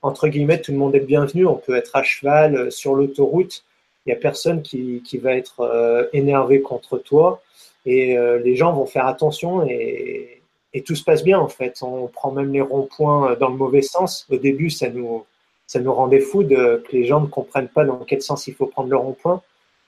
entre 0.00 0.28
guillemets, 0.28 0.60
tout 0.60 0.72
le 0.72 0.78
monde 0.78 0.94
est 0.94 1.00
bienvenu. 1.00 1.44
On 1.44 1.56
peut 1.56 1.76
être 1.76 1.94
à 1.96 2.04
cheval 2.04 2.70
sur 2.72 2.94
l'autoroute. 2.94 3.64
Il 4.06 4.10
n'y 4.10 4.14
a 4.14 4.20
personne 4.20 4.62
qui, 4.62 5.02
qui 5.04 5.18
va 5.18 5.34
être 5.34 6.08
énervé 6.12 6.60
contre 6.60 6.98
toi. 6.98 7.40
Et 7.86 8.16
les 8.16 8.56
gens 8.56 8.72
vont 8.72 8.86
faire 8.86 9.06
attention 9.06 9.64
et, 9.64 10.41
et 10.74 10.82
tout 10.82 10.94
se 10.94 11.04
passe 11.04 11.24
bien 11.24 11.38
en 11.38 11.48
fait. 11.48 11.82
On 11.82 12.06
prend 12.08 12.32
même 12.32 12.52
les 12.52 12.60
ronds-points 12.60 13.36
dans 13.36 13.48
le 13.48 13.56
mauvais 13.56 13.82
sens. 13.82 14.26
Au 14.30 14.36
début, 14.36 14.70
ça 14.70 14.88
nous, 14.88 15.24
ça 15.66 15.80
nous 15.80 15.92
rendait 15.92 16.20
fou 16.20 16.42
de, 16.42 16.82
que 16.88 16.92
les 16.92 17.04
gens 17.04 17.20
ne 17.20 17.26
comprennent 17.26 17.68
pas 17.68 17.84
dans 17.84 17.98
quel 17.98 18.22
sens 18.22 18.46
il 18.46 18.54
faut 18.54 18.66
prendre 18.66 18.88
le 18.88 18.96
rond-point. 18.96 19.42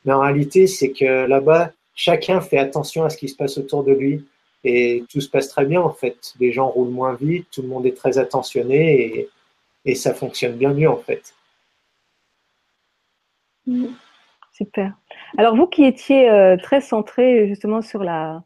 Mais 0.04 0.12
en 0.12 0.20
réalité, 0.20 0.66
c'est 0.66 0.92
que 0.92 1.26
là-bas, 1.26 1.72
chacun 1.94 2.40
fait 2.40 2.58
attention 2.58 3.04
à 3.04 3.10
ce 3.10 3.16
qui 3.16 3.28
se 3.28 3.36
passe 3.36 3.56
autour 3.58 3.84
de 3.84 3.92
lui 3.92 4.24
et 4.64 5.04
tout 5.10 5.20
se 5.20 5.28
passe 5.28 5.48
très 5.48 5.66
bien 5.66 5.80
en 5.80 5.92
fait. 5.92 6.34
Les 6.40 6.52
gens 6.52 6.68
roulent 6.68 6.90
moins 6.90 7.14
vite, 7.14 7.46
tout 7.50 7.62
le 7.62 7.68
monde 7.68 7.86
est 7.86 7.96
très 7.96 8.18
attentionné 8.18 9.18
et, 9.18 9.28
et 9.84 9.94
ça 9.94 10.14
fonctionne 10.14 10.56
bien 10.56 10.72
mieux 10.72 10.88
en 10.88 10.96
fait. 10.96 11.34
Super. 14.52 14.92
Alors 15.36 15.56
vous 15.56 15.66
qui 15.66 15.84
étiez 15.84 16.30
euh, 16.30 16.56
très 16.56 16.80
centré 16.80 17.48
justement 17.48 17.82
sur 17.82 18.02
la, 18.02 18.42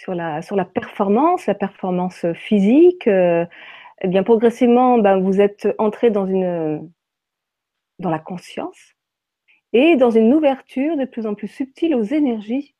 sur 0.00 0.14
la, 0.14 0.40
sur 0.40 0.56
la 0.56 0.64
performance, 0.64 1.46
la 1.46 1.54
performance 1.54 2.24
physique, 2.32 3.06
euh, 3.06 3.44
eh 4.00 4.08
bien 4.08 4.22
progressivement, 4.22 4.98
ben, 4.98 5.20
vous 5.20 5.40
êtes 5.40 5.68
entré 5.78 6.10
dans 6.10 6.26
une 6.26 6.90
dans 7.98 8.10
la 8.10 8.18
conscience 8.18 8.94
et 9.74 9.96
dans 9.96 10.10
une 10.10 10.32
ouverture 10.32 10.96
de 10.96 11.04
plus 11.04 11.26
en 11.26 11.34
plus 11.34 11.48
subtile 11.48 11.94
aux 11.94 12.02
énergies 12.02 12.74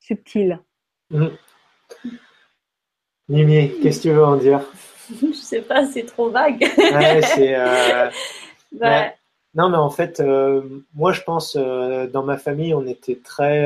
subtiles. 0.00 0.60
Mmh. 1.10 1.26
Mimi, 3.28 3.70
qu'est-ce 3.82 3.98
que 3.98 4.02
tu 4.08 4.14
veux 4.14 4.24
en 4.24 4.36
dire? 4.36 4.62
Je 5.20 5.26
ne 5.26 5.32
sais 5.32 5.60
pas, 5.60 5.84
c'est 5.84 6.04
trop 6.04 6.30
vague. 6.30 6.64
Euh, 7.38 8.10
non, 9.54 9.68
mais 9.68 9.76
en 9.76 9.90
fait, 9.90 10.20
euh, 10.20 10.62
moi 10.94 11.12
je 11.12 11.20
pense, 11.20 11.54
euh, 11.56 12.06
dans 12.06 12.22
ma 12.22 12.38
famille, 12.38 12.72
on 12.72 12.86
était 12.86 13.20
très, 13.22 13.62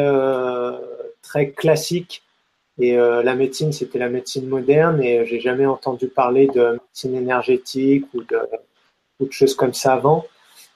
très 1.23 1.51
classique. 1.51 2.26
Et 2.79 2.97
la 2.97 3.35
médecine, 3.35 3.73
c'était 3.73 3.99
la 3.99 4.11
médecine 4.11 4.47
moderne. 4.49 5.03
Et 5.03 5.25
j'ai 5.27 5.41
jamais 5.41 5.65
entendu 5.65 6.09
parler 6.09 6.47
de 6.49 6.73
médecine 6.73 7.15
énergétique 7.15 8.05
ou 8.13 8.23
de, 8.23 9.31
choses 9.31 9.55
comme 9.55 9.73
ça 9.73 9.95
avant. 9.95 10.27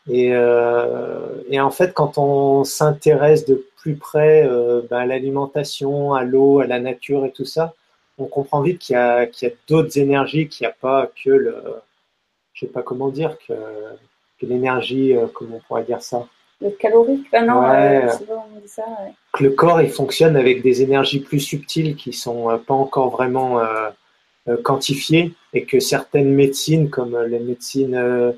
Et, 0.08 0.30
euh, 0.34 1.42
et, 1.50 1.60
en 1.60 1.70
fait, 1.70 1.92
quand 1.92 2.18
on 2.18 2.64
s'intéresse 2.64 3.44
de 3.44 3.64
plus 3.76 3.96
près 3.96 4.46
euh, 4.46 4.82
ben, 4.88 4.98
à 4.98 5.06
l'alimentation, 5.06 6.14
à 6.14 6.24
l'eau, 6.24 6.60
à 6.60 6.66
la 6.66 6.80
nature 6.80 7.24
et 7.26 7.32
tout 7.32 7.44
ça, 7.44 7.74
on 8.18 8.26
comprend 8.26 8.60
vite 8.62 8.78
qu'il 8.78 8.94
y 8.94 8.96
a, 8.96 9.26
qu'il 9.26 9.48
y 9.48 9.52
a 9.52 9.54
d'autres 9.68 9.98
énergies, 9.98 10.48
qu'il 10.48 10.66
n'y 10.66 10.70
a 10.70 10.76
pas 10.78 11.10
que 11.22 11.30
le, 11.30 11.54
je 12.54 12.66
sais 12.66 12.72
pas 12.72 12.82
comment 12.82 13.08
dire, 13.08 13.36
que, 13.46 13.54
que 14.38 14.46
l'énergie, 14.46 15.16
euh, 15.16 15.26
comment 15.32 15.56
on 15.56 15.60
pourrait 15.60 15.84
dire 15.84 16.02
ça 16.02 16.26
Le 16.60 16.70
calorique, 16.70 17.26
ben 17.32 17.46
non, 17.46 17.60
ouais, 17.60 18.06
on 18.28 18.60
dit 18.60 18.68
ça, 18.68 18.82
ouais. 18.82 19.12
Que 19.32 19.44
le 19.44 19.50
corps, 19.50 19.80
il 19.80 19.90
fonctionne 19.90 20.36
avec 20.36 20.62
des 20.62 20.82
énergies 20.82 21.20
plus 21.20 21.40
subtiles 21.40 21.96
qui 21.96 22.12
sont 22.12 22.58
pas 22.66 22.74
encore 22.74 23.10
vraiment 23.10 23.60
quantifiées 24.62 25.32
et 25.54 25.64
que 25.64 25.80
certaines 25.80 26.34
médecines, 26.34 26.90
comme 26.90 27.16
les 27.24 27.38
médecines 27.38 28.34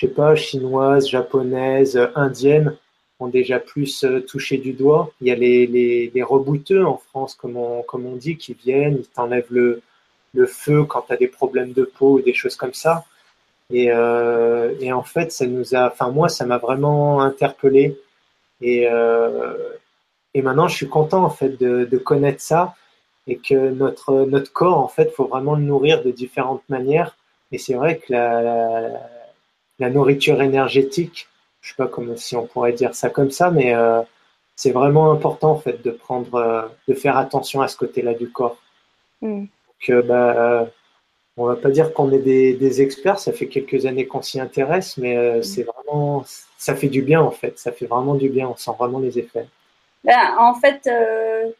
je 0.00 0.06
sais 0.06 0.12
pas, 0.12 0.34
chinoises, 0.34 1.08
japonaises, 1.08 2.00
indiennes 2.14 2.76
ont 3.18 3.28
déjà 3.28 3.58
plus 3.58 4.04
euh, 4.04 4.20
touché 4.20 4.56
du 4.56 4.72
doigt. 4.72 5.12
Il 5.20 5.26
y 5.26 5.30
a 5.30 5.34
les, 5.34 5.66
les, 5.66 6.10
les 6.14 6.22
rebouteux 6.22 6.86
en 6.86 6.96
France, 6.96 7.34
comme 7.34 7.58
on, 7.58 7.82
comme 7.82 8.06
on 8.06 8.16
dit, 8.16 8.38
qui 8.38 8.54
viennent, 8.54 8.96
ils 8.98 9.08
t'enlèvent 9.08 9.50
le, 9.50 9.82
le 10.32 10.46
feu 10.46 10.84
quand 10.84 11.02
tu 11.02 11.12
as 11.12 11.16
des 11.16 11.28
problèmes 11.28 11.72
de 11.72 11.82
peau 11.82 12.14
ou 12.14 12.22
des 12.22 12.32
choses 12.32 12.56
comme 12.56 12.72
ça. 12.72 13.04
Et, 13.70 13.90
euh, 13.92 14.74
et 14.80 14.92
en 14.92 15.02
fait, 15.02 15.32
ça 15.32 15.46
nous 15.46 15.74
a, 15.74 15.88
enfin 15.88 16.10
moi, 16.10 16.28
ça 16.28 16.46
m'a 16.46 16.58
vraiment 16.58 17.20
interpellé. 17.20 17.98
Et, 18.60 18.88
euh, 18.90 19.54
et 20.34 20.42
maintenant, 20.42 20.68
je 20.68 20.76
suis 20.76 20.88
content 20.88 21.24
en 21.24 21.30
fait 21.30 21.50
de, 21.60 21.84
de 21.84 21.98
connaître 21.98 22.40
ça 22.42 22.74
et 23.26 23.36
que 23.38 23.70
notre 23.70 24.26
notre 24.26 24.52
corps, 24.52 24.78
en 24.78 24.88
fait, 24.88 25.10
faut 25.12 25.26
vraiment 25.26 25.54
le 25.54 25.62
nourrir 25.62 26.02
de 26.02 26.10
différentes 26.10 26.62
manières. 26.68 27.16
Et 27.52 27.58
c'est 27.58 27.74
vrai 27.74 27.98
que 27.98 28.12
la, 28.12 28.42
la 28.42 29.00
la 29.80 29.90
nourriture 29.90 30.40
énergétique. 30.42 31.26
Je 31.62 31.70
sais 31.70 31.76
pas 31.76 31.88
comment 31.88 32.16
si 32.16 32.36
on 32.36 32.46
pourrait 32.46 32.72
dire 32.72 32.94
ça 32.94 33.10
comme 33.10 33.30
ça, 33.30 33.50
mais 33.50 33.74
euh, 33.74 34.02
c'est 34.56 34.70
vraiment 34.70 35.10
important 35.10 35.52
en 35.52 35.58
fait 35.58 35.82
de 35.82 35.90
prendre, 35.90 36.70
de 36.86 36.94
faire 36.94 37.16
attention 37.16 37.60
à 37.62 37.68
ce 37.68 37.76
côté-là 37.76 38.14
du 38.14 38.30
corps. 38.30 38.58
Mm. 39.22 39.44
Que 39.80 40.02
bah, 40.02 40.68
on 41.36 41.46
va 41.46 41.56
pas 41.56 41.70
dire 41.70 41.92
qu'on 41.94 42.12
est 42.12 42.18
des, 42.18 42.82
experts, 42.82 43.18
ça 43.18 43.32
fait 43.32 43.46
quelques 43.46 43.86
années 43.86 44.06
qu'on 44.06 44.22
s'y 44.22 44.40
intéresse, 44.40 44.96
mais 44.98 45.16
euh, 45.16 45.38
mm. 45.38 45.42
c'est 45.42 45.62
vraiment, 45.62 46.24
ça 46.58 46.74
fait 46.74 46.88
du 46.88 47.02
bien 47.02 47.20
en 47.20 47.30
fait, 47.30 47.58
ça 47.58 47.72
fait 47.72 47.86
vraiment 47.86 48.14
du 48.14 48.28
bien, 48.28 48.48
on 48.48 48.56
sent 48.56 48.72
vraiment 48.78 48.98
les 48.98 49.18
effets. 49.18 49.46
Ben, 50.02 50.34
en 50.38 50.54
fait, 50.54 50.88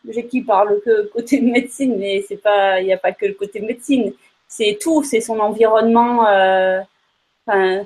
j'ai 0.08 0.26
qui 0.26 0.42
parle 0.42 0.80
que 0.84 1.08
côté 1.08 1.40
médecine, 1.42 1.96
mais 1.98 2.24
c'est 2.26 2.38
pas, 2.38 2.80
il 2.80 2.86
n'y 2.86 2.92
a 2.92 2.98
pas 2.98 3.12
que 3.12 3.26
le 3.26 3.34
côté 3.34 3.60
médecine, 3.60 4.12
c'est 4.48 4.78
tout, 4.80 5.02
c'est 5.02 5.20
son 5.20 5.38
environnement. 5.40 6.22
Enfin, 7.46 7.84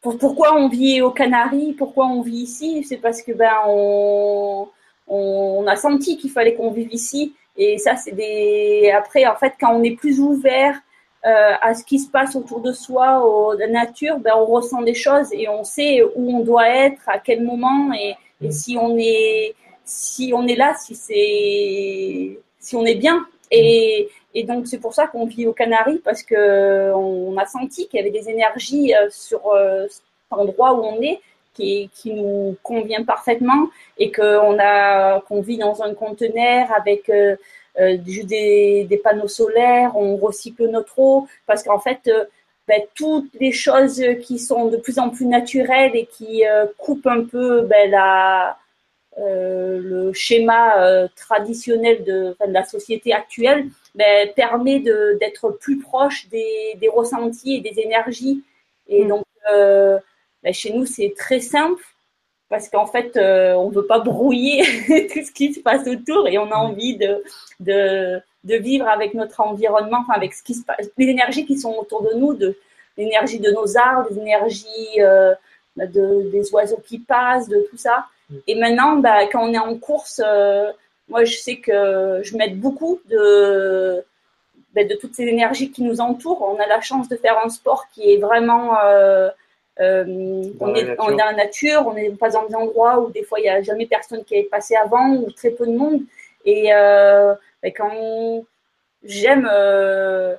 pourquoi 0.00 0.56
on 0.56 0.68
vit 0.68 1.00
aux 1.00 1.10
Canaries, 1.10 1.72
pourquoi 1.72 2.06
on 2.06 2.22
vit 2.22 2.42
ici, 2.42 2.84
c'est 2.84 2.98
parce 2.98 3.22
que 3.22 3.32
ben 3.32 3.52
on, 3.66 4.68
on, 5.08 5.66
a 5.66 5.76
senti 5.76 6.16
qu'il 6.16 6.30
fallait 6.30 6.54
qu'on 6.54 6.70
vive 6.70 6.92
ici. 6.92 7.34
Et 7.56 7.78
ça, 7.78 7.96
c'est 7.96 8.12
des. 8.12 8.92
Après, 8.96 9.26
en 9.26 9.34
fait, 9.34 9.54
quand 9.60 9.74
on 9.74 9.82
est 9.82 9.96
plus 9.96 10.20
ouvert, 10.20 10.78
euh, 11.28 11.52
à 11.60 11.74
ce 11.74 11.84
qui 11.84 11.98
se 11.98 12.10
passe 12.10 12.34
autour 12.36 12.60
de 12.60 12.72
soi, 12.72 13.22
au, 13.24 13.52
la 13.52 13.66
nature, 13.66 14.18
ben, 14.18 14.32
on 14.36 14.46
ressent 14.46 14.80
des 14.82 14.94
choses 14.94 15.28
et 15.32 15.48
on 15.48 15.62
sait 15.62 16.02
où 16.02 16.36
on 16.36 16.40
doit 16.40 16.68
être, 16.68 17.02
à 17.06 17.18
quel 17.18 17.42
moment 17.42 17.92
et, 17.92 18.14
et 18.40 18.50
si 18.50 18.78
on 18.80 18.96
est 18.98 19.54
si 19.84 20.32
on 20.34 20.46
est 20.46 20.56
là, 20.56 20.74
si 20.74 20.94
c'est 20.94 22.38
si 22.60 22.76
on 22.76 22.84
est 22.86 22.94
bien. 22.94 23.26
Et, 23.50 24.08
et 24.34 24.44
donc 24.44 24.66
c'est 24.66 24.78
pour 24.78 24.94
ça 24.94 25.06
qu'on 25.06 25.26
vit 25.26 25.46
aux 25.46 25.52
Canaries 25.52 26.00
parce 26.04 26.22
que 26.22 26.92
on 26.94 27.36
a 27.36 27.46
senti 27.46 27.88
qu'il 27.88 27.98
y 27.98 28.02
avait 28.02 28.18
des 28.18 28.28
énergies 28.30 28.94
euh, 28.94 29.08
sur 29.10 29.48
euh, 29.48 29.86
cet 29.88 30.02
endroit 30.30 30.74
où 30.74 30.84
on 30.84 31.00
est 31.02 31.20
qui, 31.54 31.90
qui 31.94 32.14
nous 32.14 32.56
convient 32.62 33.04
parfaitement 33.04 33.68
et 33.98 34.10
qu'on 34.12 34.56
a 34.60 35.20
qu'on 35.22 35.40
vit 35.40 35.58
dans 35.58 35.82
un 35.82 35.92
conteneur 35.94 36.68
avec 36.72 37.10
euh, 37.78 37.96
euh, 37.96 37.96
des, 37.96 38.84
des, 38.84 38.96
panneaux 38.98 39.28
solaires, 39.28 39.96
on 39.96 40.16
recycle 40.16 40.66
notre 40.68 40.98
eau 40.98 41.28
parce 41.46 41.62
qu'en 41.62 41.78
fait 41.78 42.00
euh, 42.08 42.24
ben, 42.66 42.82
toutes 42.94 43.32
les 43.40 43.52
choses 43.52 44.02
qui 44.22 44.38
sont 44.38 44.66
de 44.66 44.76
plus 44.76 44.98
en 44.98 45.10
plus 45.10 45.26
naturelles 45.26 45.92
et 45.94 46.06
qui 46.06 46.42
coupent 46.76 47.06
un 47.06 47.24
peu 47.24 47.62
ben, 47.62 47.90
la 47.90 48.58
euh, 49.20 49.80
le 49.82 50.12
schéma 50.12 50.80
euh, 50.80 51.08
traditionnel 51.16 52.04
de, 52.04 52.36
de, 52.40 52.52
la 52.52 52.64
société 52.64 53.12
actuelle 53.12 53.66
ben, 53.96 54.28
permet 54.36 54.78
d'être 54.78 55.50
plus 55.60 55.80
proche 55.80 56.28
des, 56.28 56.76
des, 56.80 56.88
ressentis 56.88 57.56
et 57.56 57.60
des 57.60 57.80
énergies. 57.80 58.44
Et 58.86 59.04
mm. 59.04 59.08
donc, 59.08 59.24
euh, 59.52 59.98
chez 60.52 60.72
nous, 60.72 60.86
c'est 60.86 61.14
très 61.16 61.40
simple 61.40 61.82
parce 62.48 62.68
qu'en 62.68 62.86
fait, 62.86 63.16
euh, 63.16 63.54
on 63.54 63.68
ne 63.68 63.74
veut 63.74 63.86
pas 63.86 63.98
brouiller 63.98 64.62
tout 65.12 65.24
ce 65.24 65.32
qui 65.32 65.52
se 65.52 65.60
passe 65.60 65.86
autour 65.86 66.28
et 66.28 66.38
on 66.38 66.50
a 66.50 66.56
mm. 66.56 66.66
envie 66.66 66.96
de, 66.96 67.22
de, 67.60 68.20
de 68.44 68.54
vivre 68.56 68.88
avec 68.88 69.14
notre 69.14 69.40
environnement, 69.40 69.98
enfin, 70.00 70.14
avec 70.14 70.32
ce 70.32 70.42
qui 70.42 70.54
se 70.54 70.64
passe, 70.64 70.88
les 70.96 71.06
énergies 71.06 71.44
qui 71.44 71.58
sont 71.58 71.74
autour 71.74 72.02
de 72.02 72.14
nous, 72.16 72.34
de 72.34 72.56
l'énergie 72.96 73.38
de 73.38 73.50
nos 73.50 73.76
arbres, 73.76 74.08
l'énergie 74.10 75.00
euh, 75.00 75.34
de, 75.76 76.30
des 76.30 76.50
oiseaux 76.52 76.82
qui 76.84 76.98
passent, 76.98 77.48
de 77.48 77.66
tout 77.70 77.76
ça. 77.76 78.06
Et 78.46 78.54
maintenant, 78.54 78.96
bah, 78.96 79.26
quand 79.30 79.42
on 79.42 79.52
est 79.54 79.58
en 79.58 79.76
course, 79.76 80.20
euh, 80.24 80.70
moi, 81.08 81.24
je 81.24 81.36
sais 81.36 81.56
que 81.56 82.20
je 82.22 82.36
m'aide 82.36 82.58
beaucoup 82.60 83.00
de, 83.08 84.04
bah, 84.74 84.84
de 84.84 84.94
toutes 84.96 85.14
ces 85.14 85.24
énergies 85.24 85.70
qui 85.70 85.82
nous 85.82 86.00
entourent. 86.00 86.42
On 86.42 86.60
a 86.60 86.66
la 86.66 86.80
chance 86.80 87.08
de 87.08 87.16
faire 87.16 87.38
un 87.42 87.48
sport 87.50 87.86
qui 87.92 88.12
est 88.12 88.18
vraiment. 88.18 88.74
Euh, 89.80 90.42
on, 90.58 90.74
est, 90.74 90.96
dans 90.96 91.08
la 91.08 91.32
nature, 91.34 91.84
on 91.86 91.94
n'est 91.94 92.10
pas 92.10 92.30
dans 92.30 92.46
des 92.46 92.54
endroits 92.54 93.00
où 93.00 93.10
des 93.10 93.22
fois 93.22 93.38
il 93.38 93.42
n'y 93.42 93.48
a 93.48 93.62
jamais 93.62 93.86
personne 93.86 94.24
qui 94.24 94.34
est 94.34 94.44
passé 94.44 94.74
avant 94.74 95.10
ou 95.14 95.30
très 95.30 95.50
peu 95.50 95.66
de 95.66 95.72
monde. 95.72 96.02
Et 96.44 96.72
euh, 96.74 97.34
quand 97.76 98.44
j'aime, 99.04 99.48
euh, 99.50 100.34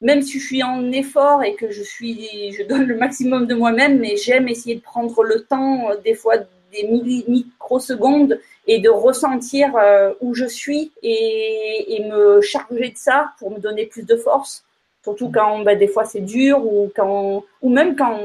même 0.00 0.22
si 0.22 0.38
je 0.38 0.46
suis 0.46 0.62
en 0.62 0.92
effort 0.92 1.42
et 1.42 1.54
que 1.54 1.70
je 1.70 1.82
suis, 1.82 2.52
je 2.52 2.62
donne 2.62 2.84
le 2.84 2.96
maximum 2.96 3.46
de 3.46 3.54
moi-même, 3.54 3.98
mais 3.98 4.16
j'aime 4.16 4.48
essayer 4.48 4.76
de 4.76 4.82
prendre 4.82 5.24
le 5.24 5.42
temps 5.44 5.90
des 6.04 6.14
fois 6.14 6.36
des 6.72 6.84
microsecondes 7.26 8.38
et 8.68 8.78
de 8.78 8.88
ressentir 8.88 9.72
où 10.20 10.34
je 10.34 10.44
suis 10.44 10.92
et, 11.02 12.04
me 12.04 12.40
charger 12.42 12.90
de 12.90 12.96
ça 12.96 13.32
pour 13.38 13.50
me 13.50 13.58
donner 13.58 13.86
plus 13.86 14.04
de 14.04 14.16
force. 14.16 14.64
Surtout 15.06 15.30
quand 15.30 15.62
bah, 15.62 15.76
des 15.76 15.86
fois 15.86 16.04
c'est 16.04 16.20
dur 16.20 16.66
ou 16.66 16.90
quand 16.96 17.44
ou 17.62 17.70
même 17.70 17.94
quand 17.94 18.18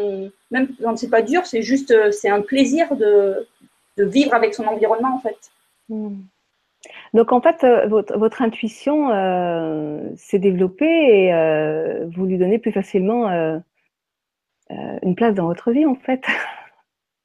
même 0.49 0.67
quand 0.81 0.97
c'est 0.97 1.11
pas 1.11 1.21
dur, 1.21 1.45
c'est 1.45 1.61
juste 1.61 1.91
euh, 1.91 2.11
c'est 2.11 2.27
un 2.27 2.41
plaisir 2.41 2.95
de, 2.95 3.47
de, 3.97 4.03
vivre 4.03 4.33
avec 4.33 4.55
son 4.55 4.65
environnement 4.65 5.13
en 5.13 5.19
fait. 5.19 5.37
Hmm. 5.89 6.15
Donc 7.13 7.31
en 7.33 7.39
fait, 7.39 7.63
euh, 7.63 7.85
votre, 7.85 8.17
votre 8.17 8.41
intuition 8.41 9.09
s'est 10.17 10.39
développée 10.39 11.27
et 11.27 12.05
vous 12.15 12.25
lui 12.25 12.39
donnez 12.39 12.57
plus 12.57 12.71
facilement 12.71 13.29
une 15.03 15.13
place 15.15 15.35
dans 15.35 15.45
votre 15.45 15.69
vie 15.69 15.85
en 15.85 15.93
fait. 15.93 16.23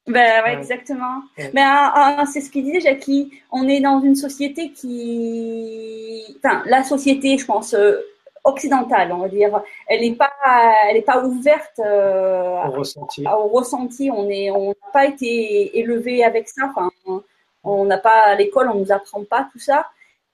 Ben 0.07 0.45
ouais, 0.45 0.55
exactement. 0.55 1.23
Ben, 1.37 1.51
ah, 1.57 2.19
ah, 2.21 2.27
c'est 2.27 2.41
ce 2.41 2.51
qu'il 2.51 2.65
disait 2.65 2.81
Jackie. 2.81 3.33
On 3.51 3.67
est 3.67 3.81
dans 3.81 4.01
une 4.01 4.15
société 4.15 4.71
qui, 4.71 6.23
enfin, 6.39 6.63
la 6.67 6.85
société, 6.85 7.37
je 7.39 7.45
pense, 7.45 7.75
euh, 7.75 7.97
occidentale, 8.47 9.13
on 9.13 9.19
va 9.19 9.29
dire, 9.29 9.61
elle 9.87 10.01
n'est 10.01 10.15
pas, 10.15 10.33
elle 10.89 10.97
est 10.97 11.03
pas 11.03 11.25
ouverte 11.25 11.79
euh, 11.81 12.65
au 12.67 12.71
ressenti. 12.71 13.25
au 13.27 13.49
ressenti. 13.49 14.11
On 14.11 14.29
est, 14.31 14.51
on 14.51 14.69
n'a 14.69 14.93
pas 14.93 15.07
été 15.07 15.79
élevé 15.79 16.25
avec 16.25 16.49
ça. 16.49 16.71
Enfin, 16.71 16.91
on 17.65 17.85
n'a 17.85 17.99
pas 17.99 18.21
à 18.27 18.35
l'école, 18.35 18.71
on 18.71 18.79
nous 18.79 18.93
apprend 18.93 19.25
pas 19.25 19.49
tout 19.53 19.59
ça. 19.59 19.87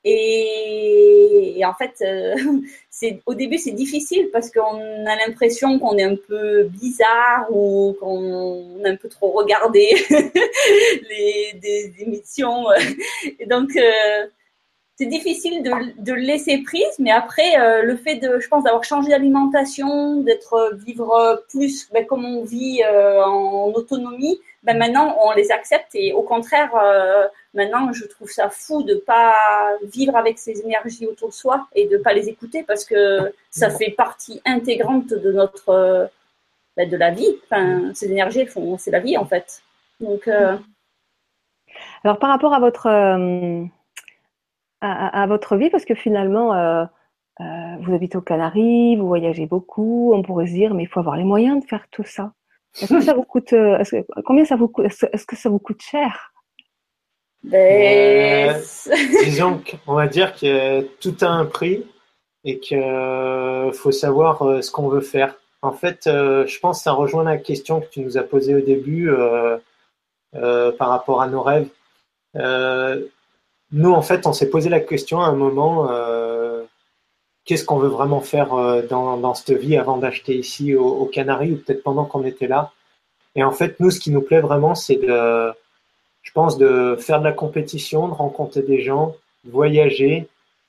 Et, 0.04 1.54
et 1.58 1.64
en 1.64 1.74
fait, 1.74 1.94
euh, 2.02 2.34
c'est 2.90 3.20
au 3.24 3.34
début 3.34 3.58
c'est 3.58 3.70
difficile 3.70 4.28
parce 4.32 4.50
qu'on 4.50 5.06
a 5.06 5.16
l'impression 5.26 5.78
qu'on 5.78 5.96
est 5.96 6.02
un 6.02 6.16
peu 6.16 6.64
bizarre 6.64 7.46
ou 7.50 7.96
qu'on 8.00 8.84
a 8.84 8.90
un 8.90 8.96
peu 8.96 9.08
trop 9.08 9.30
regardé 9.30 9.88
les 10.10 11.52
des 11.54 11.92
émissions. 12.00 12.64
Et 13.38 13.46
donc 13.46 13.70
euh, 13.76 14.26
c'est 14.96 15.06
difficile 15.06 15.62
de, 15.62 16.02
de, 16.02 16.12
laisser 16.12 16.58
prise, 16.62 16.98
mais 16.98 17.10
après 17.10 17.58
euh, 17.58 17.82
le 17.82 17.96
fait 17.96 18.16
de, 18.16 18.38
je 18.38 18.48
pense, 18.48 18.64
d'avoir 18.64 18.84
changé 18.84 19.10
d'alimentation, 19.10 20.20
d'être 20.22 20.74
vivre 20.84 21.44
plus 21.48 21.88
ben, 21.92 22.06
comme 22.06 22.24
on 22.24 22.44
vit 22.44 22.82
en 22.84 23.72
autonomie, 23.74 24.38
ben 24.62 24.78
maintenant 24.78 25.16
on 25.20 25.32
les 25.32 25.50
accepte 25.50 25.94
et 25.94 26.12
au 26.12 26.22
contraire 26.22 26.74
euh, 26.76 27.26
maintenant 27.52 27.92
je 27.92 28.04
trouve 28.04 28.30
ça 28.30 28.48
fou 28.48 28.82
de 28.82 28.94
pas 28.94 29.34
vivre 29.82 30.16
avec 30.16 30.38
ces 30.38 30.60
énergies 30.60 31.06
autour 31.06 31.28
de 31.28 31.34
soi 31.34 31.66
et 31.74 31.88
de 31.88 31.96
pas 31.96 32.12
les 32.12 32.28
écouter 32.28 32.62
parce 32.62 32.84
que 32.84 33.32
ça 33.50 33.70
fait 33.70 33.90
partie 33.90 34.40
intégrante 34.44 35.08
de 35.08 35.32
notre 35.32 35.70
euh, 35.70 36.06
ben, 36.76 36.88
de 36.88 36.96
la 36.96 37.10
vie. 37.10 37.36
Enfin 37.44 37.92
ces 37.94 38.10
énergies 38.10 38.46
font 38.46 38.78
c'est 38.78 38.92
la 38.92 39.00
vie 39.00 39.16
en 39.16 39.26
fait. 39.26 39.62
Donc 39.98 40.28
euh... 40.28 40.56
alors 42.04 42.18
par 42.18 42.30
rapport 42.30 42.54
à 42.54 42.60
votre 42.60 42.86
euh, 42.86 43.64
à, 44.82 45.22
à, 45.22 45.26
votre 45.26 45.56
vie 45.56 45.70
parce 45.70 45.84
que 45.84 45.94
finalement 45.94 46.54
euh, 46.54 46.84
vous 47.80 47.94
habitez 47.94 48.18
aux 48.18 48.22
Canaries 48.22 48.96
vous 48.96 49.06
voyagez 49.06 49.46
beaucoup 49.46 50.12
on 50.14 50.22
pourrait 50.22 50.46
se 50.46 50.52
dire 50.52 50.74
mais 50.74 50.82
il 50.84 50.88
faut 50.88 51.00
avoir 51.00 51.16
les 51.16 51.24
moyens 51.24 51.62
de 51.62 51.68
faire 51.68 51.86
tout 51.90 52.04
ça 52.04 52.32
est-ce 52.80 52.94
que 52.94 53.00
ça 53.00 53.14
vous 53.14 53.24
coûte 53.24 53.52
euh, 53.52 53.82
que, 53.84 54.04
Combien 54.22 54.44
ça 54.44 54.56
vous 54.56 54.68
coûte 54.68 54.86
Est-ce 54.86 55.26
que 55.26 55.36
ça 55.36 55.48
vous 55.48 55.58
coûte 55.58 55.82
cher? 55.82 56.32
Ben... 57.44 58.54
euh, 58.56 58.60
Disons 59.24 59.60
qu'on 59.84 59.94
va 59.94 60.06
dire 60.06 60.34
que 60.34 60.82
tout 61.00 61.16
a 61.20 61.28
un 61.28 61.44
prix 61.44 61.84
et 62.44 62.58
qu'il 62.58 62.78
euh, 62.78 63.72
faut 63.72 63.92
savoir 63.92 64.42
euh, 64.42 64.62
ce 64.62 64.70
qu'on 64.70 64.88
veut 64.88 65.00
faire. 65.00 65.34
En 65.60 65.72
fait, 65.72 66.02
je 66.06 66.58
pense 66.58 66.78
que 66.78 66.82
ça 66.84 66.92
rejoint 66.92 67.22
la 67.22 67.36
question 67.36 67.80
que 67.80 67.86
tu 67.86 68.00
nous 68.00 68.18
as 68.18 68.24
posée 68.24 68.56
au 68.56 68.60
début 68.60 69.08
par 70.32 70.88
rapport 70.88 71.22
à 71.22 71.28
nos 71.28 71.40
rêves. 71.40 71.68
Nous, 73.72 73.92
en 73.92 74.02
fait, 74.02 74.26
on 74.26 74.32
s'est 74.32 74.50
posé 74.50 74.68
la 74.68 74.80
question 74.80 75.20
à 75.20 75.26
un 75.26 75.34
moment 75.34 75.88
qu'est-ce 77.44 77.64
qu'on 77.64 77.78
veut 77.78 77.88
vraiment 77.88 78.20
faire 78.20 78.54
euh, 78.54 78.82
dans, 78.82 79.16
dans 79.16 79.34
cette 79.34 79.56
vie 79.58 79.76
avant 79.76 79.96
d'acheter 79.96 80.36
ici 80.36 80.74
aux 80.74 80.88
au 80.88 81.06
Canaries 81.06 81.52
ou 81.52 81.56
peut-être 81.56 81.82
pendant 81.82 82.04
qu'on 82.04 82.24
était 82.24 82.46
là. 82.46 82.72
Et 83.34 83.42
en 83.42 83.52
fait, 83.52 83.80
nous, 83.80 83.90
ce 83.90 83.98
qui 83.98 84.10
nous 84.10 84.20
plaît 84.20 84.40
vraiment, 84.40 84.74
c'est 84.74 84.96
de, 84.96 85.52
je 86.22 86.32
pense, 86.32 86.58
de 86.58 86.96
faire 86.98 87.18
de 87.18 87.24
la 87.24 87.32
compétition, 87.32 88.08
de 88.08 88.12
rencontrer 88.12 88.62
des 88.62 88.82
gens, 88.82 89.16
de 89.44 89.50
voyager 89.50 90.28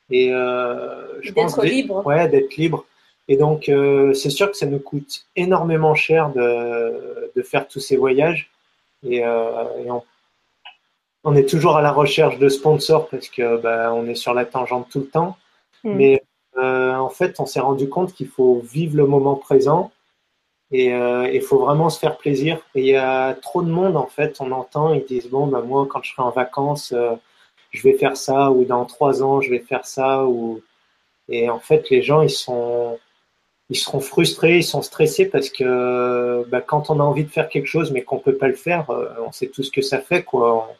et 0.09 0.33
euh, 0.33 1.21
je 1.21 1.31
pense 1.31 1.57
libre. 1.61 2.05
Ouais, 2.05 2.27
d'être 2.27 2.55
libre. 2.55 2.85
Et 3.27 3.37
donc, 3.37 3.69
euh, 3.69 4.13
c'est 4.13 4.29
sûr 4.29 4.51
que 4.51 4.57
ça 4.57 4.65
nous 4.65 4.79
coûte 4.79 5.25
énormément 5.35 5.95
cher 5.95 6.29
de, 6.29 7.31
de 7.35 7.41
faire 7.41 7.67
tous 7.67 7.79
ces 7.79 7.95
voyages. 7.95 8.51
Et, 9.07 9.25
euh, 9.25 9.63
et 9.83 9.91
on, 9.91 10.03
on, 11.23 11.35
est 11.35 11.47
toujours 11.47 11.77
à 11.77 11.81
la 11.81 11.91
recherche 11.91 12.37
de 12.37 12.49
sponsors 12.49 13.07
parce 13.09 13.29
que 13.29 13.57
bah, 13.57 13.93
on 13.93 14.07
est 14.07 14.15
sur 14.15 14.33
la 14.33 14.45
tangente 14.45 14.87
tout 14.89 14.99
le 14.99 15.07
temps. 15.07 15.37
Mm. 15.83 15.93
Mais 15.95 16.23
euh, 16.57 16.95
en 16.95 17.09
fait, 17.09 17.39
on 17.39 17.45
s'est 17.45 17.59
rendu 17.59 17.89
compte 17.89 18.13
qu'il 18.13 18.27
faut 18.27 18.61
vivre 18.61 18.95
le 18.97 19.07
moment 19.07 19.35
présent 19.35 19.91
et 20.71 20.93
euh, 20.93 21.29
il 21.31 21.41
faut 21.41 21.59
vraiment 21.59 21.89
se 21.89 21.99
faire 21.99 22.17
plaisir. 22.17 22.59
Et 22.75 22.81
il 22.81 22.87
y 22.87 22.95
a 22.95 23.33
trop 23.35 23.61
de 23.61 23.69
monde, 23.69 23.97
en 23.97 24.07
fait, 24.07 24.37
on 24.39 24.51
entend, 24.51 24.93
ils 24.93 25.05
disent, 25.05 25.29
bon, 25.29 25.47
bah, 25.47 25.61
moi, 25.61 25.87
quand 25.89 26.03
je 26.03 26.11
serai 26.11 26.23
en 26.23 26.31
vacances, 26.31 26.93
euh, 26.93 27.15
je 27.71 27.81
vais 27.83 27.93
faire 27.93 28.17
ça, 28.17 28.51
ou 28.51 28.65
dans 28.65 28.85
trois 28.85 29.23
ans, 29.23 29.41
je 29.41 29.49
vais 29.49 29.59
faire 29.59 29.85
ça, 29.85 30.25
ou... 30.25 30.61
Et 31.29 31.49
en 31.49 31.59
fait, 31.59 31.89
les 31.89 32.01
gens, 32.01 32.21
ils 32.21 32.29
sont, 32.29 32.99
ils 33.69 33.77
seront 33.77 34.01
frustrés, 34.01 34.57
ils 34.57 34.63
sont 34.63 34.81
stressés 34.81 35.27
parce 35.27 35.49
que 35.49 36.43
bah, 36.49 36.61
quand 36.61 36.89
on 36.89 36.99
a 36.99 37.03
envie 37.03 37.23
de 37.23 37.29
faire 37.29 37.49
quelque 37.49 37.67
chose 37.67 37.91
mais 37.91 38.01
qu'on 38.03 38.19
peut 38.19 38.35
pas 38.35 38.49
le 38.49 38.55
faire, 38.55 38.89
on 39.25 39.31
sait 39.31 39.47
tout 39.47 39.63
ce 39.63 39.71
que 39.71 39.81
ça 39.81 39.99
fait, 39.99 40.23
quoi. 40.23 40.67
On, 40.69 40.75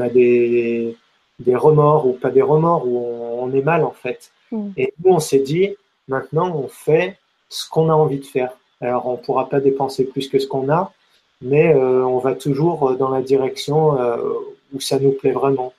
a 0.00 0.08
des, 0.08 0.96
des 1.38 1.56
remords 1.56 2.06
ou 2.06 2.12
pas 2.12 2.30
des 2.30 2.42
remords, 2.42 2.86
ou 2.86 3.04
on 3.40 3.52
est 3.52 3.62
mal, 3.62 3.84
en 3.84 3.92
fait. 3.92 4.30
Mm. 4.52 4.68
Et 4.76 4.94
nous, 5.04 5.12
on 5.12 5.18
s'est 5.18 5.40
dit, 5.40 5.74
maintenant, 6.08 6.54
on 6.56 6.68
fait 6.68 7.18
ce 7.48 7.68
qu'on 7.68 7.90
a 7.90 7.94
envie 7.94 8.18
de 8.18 8.26
faire. 8.26 8.50
Alors, 8.80 9.06
on 9.06 9.12
ne 9.12 9.16
pourra 9.18 9.48
pas 9.48 9.60
dépenser 9.60 10.04
plus 10.04 10.28
que 10.28 10.38
ce 10.38 10.46
qu'on 10.46 10.68
a, 10.68 10.92
mais 11.40 11.74
euh, 11.74 12.04
on 12.04 12.18
va 12.18 12.34
toujours 12.34 12.96
dans 12.96 13.10
la 13.10 13.22
direction 13.22 13.98
euh, 14.00 14.16
où 14.74 14.80
ça 14.80 14.98
nous 14.98 15.12
plaît 15.12 15.32
vraiment. 15.32 15.72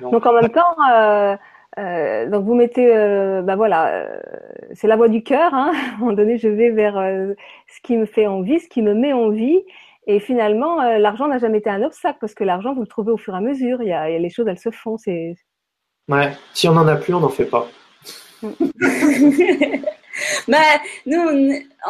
Donc, 0.00 0.24
en 0.26 0.32
même 0.32 0.50
temps, 0.50 0.76
euh, 0.92 1.36
Euh, 1.78 2.28
donc 2.28 2.44
vous 2.44 2.54
mettez, 2.54 2.94
euh, 2.94 3.42
ben 3.42 3.54
voilà, 3.54 3.88
euh, 3.88 4.20
c'est 4.74 4.88
la 4.88 4.96
voie 4.96 5.08
du 5.08 5.22
cœur. 5.22 5.54
Hein. 5.54 5.72
À 5.92 5.94
un 5.94 5.98
moment 5.98 6.12
donné, 6.12 6.38
je 6.38 6.48
vais 6.48 6.70
vers 6.70 6.98
euh, 6.98 7.34
ce 7.68 7.80
qui 7.82 7.96
me 7.96 8.06
fait 8.06 8.26
envie, 8.26 8.58
ce 8.60 8.68
qui 8.68 8.82
me 8.82 8.94
met 8.94 9.12
envie. 9.12 9.62
Et 10.10 10.18
finalement, 10.20 10.80
euh, 10.80 10.98
l'argent 10.98 11.28
n'a 11.28 11.38
jamais 11.38 11.58
été 11.58 11.68
un 11.70 11.82
obstacle 11.82 12.16
parce 12.20 12.34
que 12.34 12.42
l'argent, 12.42 12.72
vous 12.74 12.80
le 12.80 12.86
trouvez 12.86 13.12
au 13.12 13.18
fur 13.18 13.34
et 13.34 13.36
à 13.36 13.40
mesure. 13.40 13.82
Il 13.82 13.88
y 13.88 13.92
a, 13.92 14.08
il 14.08 14.14
y 14.14 14.16
a 14.16 14.18
les 14.18 14.30
choses, 14.30 14.48
elles 14.48 14.58
se 14.58 14.70
font. 14.70 14.96
C'est 14.96 15.34
Ouais. 16.08 16.32
Si 16.54 16.66
on 16.66 16.72
n'en 16.72 16.88
a 16.88 16.96
plus, 16.96 17.12
on 17.12 17.20
n'en 17.20 17.28
fait 17.28 17.44
pas. 17.44 17.68
bah, 20.48 20.56
nous, 21.06 21.20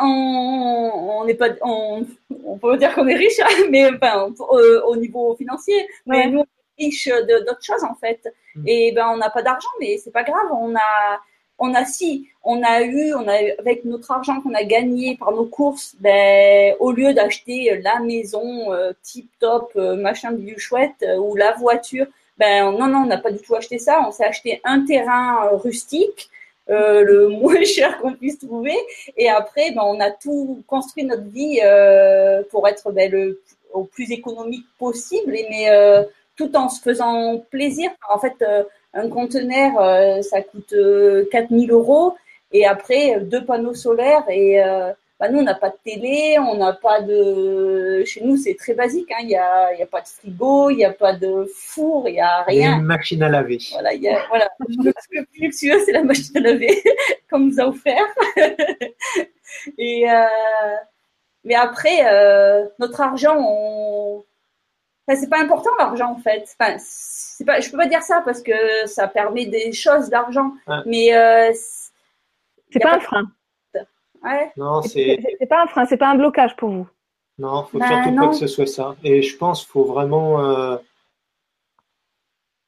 on 0.00 1.24
n'est 1.24 1.34
pas, 1.34 1.48
on, 1.62 2.04
on 2.44 2.58
peut 2.58 2.76
dire 2.76 2.94
qu'on 2.94 3.06
est 3.06 3.14
riche, 3.14 3.38
hein, 3.40 3.64
mais 3.70 3.88
enfin, 3.94 4.28
au, 4.38 4.58
au 4.86 4.96
niveau 4.96 5.34
financier. 5.36 5.86
Mais 6.06 6.16
Ouais. 6.24 6.26
nous, 6.30 6.40
on 6.40 6.42
est 6.42 6.84
riche 6.84 7.06
de- 7.06 7.44
d'autres 7.46 7.62
choses 7.64 7.84
en 7.84 7.94
fait. 7.94 8.20
Mm. 8.56 8.64
Et 8.66 8.92
ben, 8.92 9.08
on 9.12 9.16
n'a 9.18 9.30
pas 9.30 9.42
d'argent, 9.42 9.68
mais 9.80 9.96
c'est 9.98 10.10
pas 10.12 10.24
grave. 10.24 10.50
On 10.52 10.74
a, 10.74 11.20
on 11.58 11.74
a 11.74 11.84
si, 11.84 12.28
on 12.44 12.62
a 12.62 12.82
eu, 12.82 13.14
on 13.14 13.26
a 13.28 13.34
avec 13.58 13.84
notre 13.84 14.10
argent 14.10 14.40
qu'on 14.40 14.54
a 14.54 14.64
gagné 14.64 15.16
par 15.16 15.32
nos 15.32 15.44
courses, 15.46 15.94
ben, 16.00 16.74
au 16.80 16.92
lieu 16.92 17.12
d'acheter 17.14 17.80
la 17.82 18.00
maison 18.00 18.72
euh, 18.72 18.92
tip 19.02 19.28
top, 19.40 19.72
euh, 19.76 19.96
machin 19.96 20.32
du 20.32 20.58
chouette 20.58 21.02
euh, 21.02 21.16
ou 21.18 21.34
la 21.36 21.52
voiture, 21.52 22.06
ben 22.38 22.70
non 22.72 22.86
non, 22.86 22.98
on 23.00 23.06
n'a 23.06 23.18
pas 23.18 23.32
du 23.32 23.38
tout 23.40 23.54
acheté 23.56 23.78
ça. 23.78 24.04
On 24.06 24.12
s'est 24.12 24.24
acheté 24.24 24.60
un 24.64 24.84
terrain 24.84 25.46
euh, 25.46 25.56
rustique. 25.56 26.30
euh, 26.70 27.02
le 27.02 27.28
moins 27.42 27.64
cher 27.64 27.98
qu'on 27.98 28.12
puisse 28.14 28.38
trouver 28.38 28.76
et 29.16 29.28
après 29.28 29.70
ben, 29.72 29.82
on 29.84 30.00
a 30.00 30.10
tout 30.10 30.62
construit 30.66 31.04
notre 31.04 31.24
vie 31.24 31.60
euh, 31.64 32.42
pour 32.50 32.66
être 32.68 32.92
ben, 32.92 33.10
le 33.10 33.40
au 33.72 33.84
plus 33.84 34.10
économique 34.12 34.66
possible 34.78 35.34
et 35.34 35.46
mais 35.50 35.70
euh, 35.70 36.02
tout 36.36 36.54
en 36.56 36.68
se 36.68 36.80
faisant 36.80 37.38
plaisir 37.50 37.90
en 38.08 38.18
fait 38.18 38.34
euh, 38.42 38.64
un 38.94 39.08
conteneur 39.08 39.80
euh, 39.80 40.22
ça 40.22 40.42
coûte 40.42 40.72
euh, 40.72 41.26
4000 41.30 41.70
euros 41.70 42.16
et 42.52 42.66
après 42.66 43.16
euh, 43.16 43.20
deux 43.20 43.44
panneaux 43.44 43.74
solaires 43.74 44.24
et 44.28 44.62
euh, 44.62 44.92
bah, 45.20 45.28
nous 45.28 45.40
on 45.40 45.42
n'a 45.42 45.54
pas 45.54 45.70
de 45.70 45.76
télé 45.84 46.38
on 46.38 46.56
n'a 46.56 46.72
pas 46.72 47.02
de 47.02 48.02
chez 48.06 48.22
nous 48.22 48.36
c'est 48.36 48.54
très 48.54 48.74
basique 48.74 49.10
hein. 49.12 49.20
il 49.22 49.30
y 49.30 49.36
a 49.36 49.72
il 49.74 49.80
y 49.80 49.82
a 49.82 49.86
pas 49.86 50.00
de 50.00 50.08
frigo 50.08 50.70
il 50.70 50.76
n'y 50.76 50.84
a 50.84 50.92
pas 50.92 51.12
de 51.12 51.46
four 51.54 52.08
il 52.08 52.14
y 52.14 52.20
a 52.20 52.44
Il 52.48 52.56
y 52.56 52.62
a 52.62 52.68
rien 52.68 52.78
une 52.78 52.84
machine 52.84 53.22
à 53.22 53.28
laver. 53.28 53.58
voilà, 53.72 53.92
il 53.92 54.02
y 54.02 54.08
a, 54.08 54.20
voilà. 54.28 54.48
Le, 54.60 54.92
le 55.12 55.24
plus 55.24 55.40
luxueux, 55.40 55.78
c'est 55.84 55.92
la 55.92 56.02
machine 56.02 56.36
à 56.36 56.40
laver 56.40 56.82
qu'on 57.30 57.40
nous 57.40 57.60
a 57.60 57.66
offert. 57.66 58.06
Et 59.78 60.08
euh, 60.10 60.26
mais 61.44 61.54
après, 61.54 62.04
euh, 62.04 62.66
notre 62.78 63.00
argent, 63.00 63.36
on... 63.38 64.24
enfin, 65.08 65.18
c'est 65.20 65.28
pas 65.30 65.40
important 65.40 65.70
l'argent 65.78 66.12
en 66.12 66.18
fait. 66.18 66.44
Enfin, 66.60 66.76
c'est 66.78 67.44
pas, 67.44 67.60
je 67.60 67.70
peux 67.70 67.76
pas 67.78 67.86
dire 67.86 68.02
ça 68.02 68.20
parce 68.24 68.42
que 68.42 68.52
ça 68.86 69.08
permet 69.08 69.46
des 69.46 69.72
choses 69.72 70.08
d'argent, 70.10 70.52
Ouais. 70.66 70.76
mais 70.86 71.16
euh, 71.16 71.50
c'est- 71.54 72.78
pas 72.80 72.90
pas 72.90 72.96
un 72.96 73.00
frein. 73.00 73.24
ouais. 74.24 74.52
Non, 74.56 74.82
c'est 74.82 75.18
C'est 75.40 75.46
pas 75.46 75.62
un 75.62 75.66
frein, 75.66 75.86
c'est 75.86 75.96
pas 75.96 76.08
un 76.10 76.16
blocage 76.16 76.54
pour 76.56 76.68
vous. 76.70 76.88
non, 77.38 77.64
faut 77.64 77.78
Bah, 77.78 77.88
surtout 77.88 78.10
non. 78.10 78.22
pas 78.26 78.28
que 78.30 78.36
ce 78.36 78.46
soit 78.46 78.66
ça. 78.66 78.94
Et 79.02 79.22
je 79.22 79.36
pense 79.36 79.64
faut 79.64 79.84
vraiment, 79.84 80.44
euh, 80.44 80.76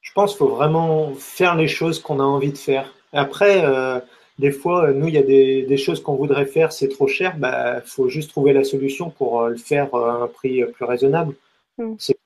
je 0.01 0.11
pense 0.13 0.35
faut 0.35 0.47
vraiment 0.47 1.13
faire 1.13 1.55
les 1.55 1.67
choses 1.67 1.99
qu'on 2.01 2.19
a 2.19 2.23
envie 2.23 2.51
de 2.51 2.57
faire. 2.57 2.93
Après, 3.13 3.63
euh, 3.63 3.99
des 4.39 4.51
fois, 4.51 4.91
nous, 4.91 5.07
il 5.07 5.13
y 5.13 5.17
a 5.17 5.23
des, 5.23 5.63
des 5.63 5.77
choses 5.77 6.01
qu'on 6.01 6.15
voudrait 6.15 6.45
faire, 6.45 6.71
c'est 6.73 6.87
trop 6.87 7.07
cher. 7.07 7.37
Bah, 7.37 7.81
faut 7.85 8.09
juste 8.09 8.29
trouver 8.31 8.53
la 8.53 8.63
solution 8.63 9.09
pour 9.11 9.43
le 9.47 9.57
faire 9.57 9.93
à 9.93 10.23
un 10.23 10.27
prix 10.27 10.63
plus 10.65 10.85
raisonnable. 10.85 11.35
Mm. 11.77 11.93
C'est 11.99 12.17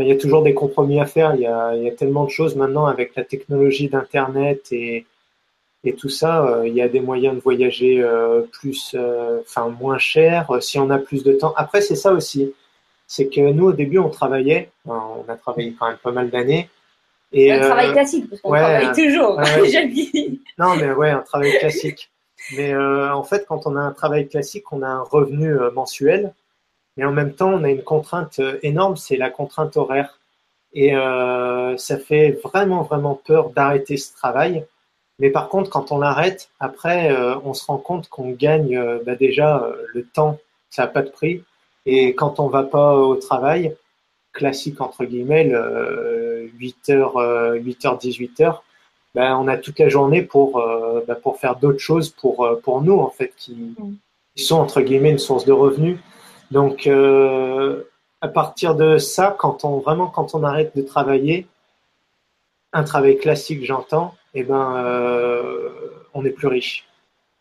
il 0.00 0.08
y 0.08 0.12
a 0.12 0.16
toujours 0.16 0.42
des 0.42 0.54
compromis 0.54 1.00
à 1.00 1.06
faire. 1.06 1.34
Il 1.34 1.42
y 1.42 1.46
a, 1.46 1.74
il 1.76 1.82
y 1.82 1.88
a 1.88 1.92
tellement 1.92 2.24
de 2.24 2.30
choses 2.30 2.56
maintenant 2.56 2.86
avec 2.86 3.14
la 3.16 3.24
technologie 3.24 3.88
d'Internet 3.88 4.68
et 4.72 5.06
et 5.82 5.94
tout 5.94 6.10
ça, 6.10 6.44
euh, 6.44 6.68
il 6.68 6.74
y 6.74 6.82
a 6.82 6.88
des 6.88 7.00
moyens 7.00 7.34
de 7.34 7.40
voyager 7.40 8.02
euh, 8.02 8.42
plus, 8.52 8.94
euh, 8.94 9.40
enfin 9.40 9.68
moins 9.68 9.98
cher, 9.98 10.50
si 10.60 10.78
on 10.78 10.90
a 10.90 10.98
plus 10.98 11.24
de 11.24 11.32
temps. 11.32 11.54
Après, 11.56 11.80
c'est 11.80 11.96
ça 11.96 12.12
aussi, 12.12 12.52
c'est 13.06 13.28
que 13.28 13.40
nous 13.40 13.66
au 13.66 13.72
début 13.72 13.98
on 13.98 14.10
travaillait, 14.10 14.70
enfin, 14.84 15.02
on 15.26 15.30
a 15.30 15.36
travaillé 15.36 15.74
quand 15.78 15.88
même 15.88 15.96
pas 15.96 16.12
mal 16.12 16.30
d'années. 16.30 16.68
Et 17.32 17.52
Un 17.52 17.60
travail 17.60 17.92
classique 17.92 18.28
parce 18.28 18.42
qu'on 18.42 18.50
ouais, 18.50 18.58
travaille 18.58 18.92
toujours. 18.92 19.36
ouais. 19.38 19.68
J'ai 19.70 19.86
dit. 19.86 20.42
non, 20.58 20.76
mais 20.76 20.92
ouais, 20.92 21.10
un 21.10 21.22
travail 21.22 21.56
classique. 21.58 22.10
Mais 22.56 22.74
en 22.74 23.22
fait, 23.22 23.46
quand 23.46 23.66
on 23.66 23.76
a 23.76 23.80
un 23.80 23.92
travail 23.92 24.28
classique, 24.28 24.72
on 24.72 24.82
a 24.82 24.88
un 24.88 25.02
revenu 25.02 25.54
mensuel, 25.74 26.32
mais 26.96 27.04
en 27.04 27.12
même 27.12 27.34
temps, 27.34 27.50
on 27.52 27.64
a 27.64 27.70
une 27.70 27.82
contrainte 27.82 28.38
euh, 28.40 28.58
énorme, 28.62 28.96
c'est 28.96 29.16
la 29.16 29.30
contrainte 29.30 29.76
horaire. 29.76 30.18
Et 30.72 30.94
euh, 30.94 31.76
ça 31.76 31.98
fait 31.98 32.38
vraiment, 32.44 32.82
vraiment 32.82 33.14
peur 33.14 33.50
d'arrêter 33.50 33.96
ce 33.96 34.14
travail. 34.14 34.64
Mais 35.18 35.30
par 35.30 35.48
contre, 35.48 35.70
quand 35.70 35.92
on 35.92 35.98
l'arrête, 35.98 36.50
après, 36.60 37.12
euh, 37.12 37.36
on 37.44 37.54
se 37.54 37.64
rend 37.66 37.78
compte 37.78 38.08
qu'on 38.08 38.30
gagne 38.30 38.76
euh, 38.76 38.98
bah, 39.04 39.16
déjà 39.16 39.62
euh, 39.62 39.74
le 39.94 40.04
temps, 40.04 40.38
ça 40.70 40.82
n'a 40.82 40.88
pas 40.88 41.02
de 41.02 41.10
prix. 41.10 41.42
Et 41.86 42.14
quand 42.14 42.40
on 42.40 42.48
va 42.48 42.62
pas 42.62 42.94
au 42.96 43.16
travail, 43.16 43.76
classique 44.32 44.80
entre 44.80 45.04
guillemets, 45.04 45.44
le, 45.44 46.50
8h, 46.58 47.58
8h, 47.60 48.00
18h, 48.00 48.60
ben, 49.14 49.36
on 49.36 49.48
a 49.48 49.56
toute 49.56 49.78
la 49.80 49.88
journée 49.88 50.22
pour, 50.22 50.58
euh, 50.60 51.04
ben, 51.06 51.16
pour 51.16 51.38
faire 51.38 51.56
d'autres 51.56 51.80
choses 51.80 52.10
pour, 52.10 52.48
pour 52.62 52.80
nous, 52.82 52.98
en 52.98 53.10
fait, 53.10 53.32
qui, 53.36 53.74
Mm. 53.78 53.94
qui 54.36 54.44
sont, 54.44 54.56
entre 54.56 54.80
guillemets, 54.80 55.10
une 55.10 55.18
source 55.18 55.44
de 55.44 55.52
revenus. 55.52 55.98
Donc, 56.50 56.86
euh, 56.86 57.84
à 58.20 58.28
partir 58.28 58.74
de 58.74 58.98
ça, 58.98 59.34
quand 59.38 59.64
on, 59.64 59.78
vraiment, 59.78 60.08
quand 60.08 60.34
on 60.34 60.42
arrête 60.42 60.76
de 60.76 60.82
travailler, 60.82 61.46
un 62.72 62.84
travail 62.84 63.18
classique, 63.18 63.64
j'entends, 63.64 64.14
eh 64.34 64.42
ben, 64.42 64.76
euh, 64.76 65.70
on 66.14 66.24
est 66.24 66.30
plus 66.30 66.48
riche. 66.48 66.86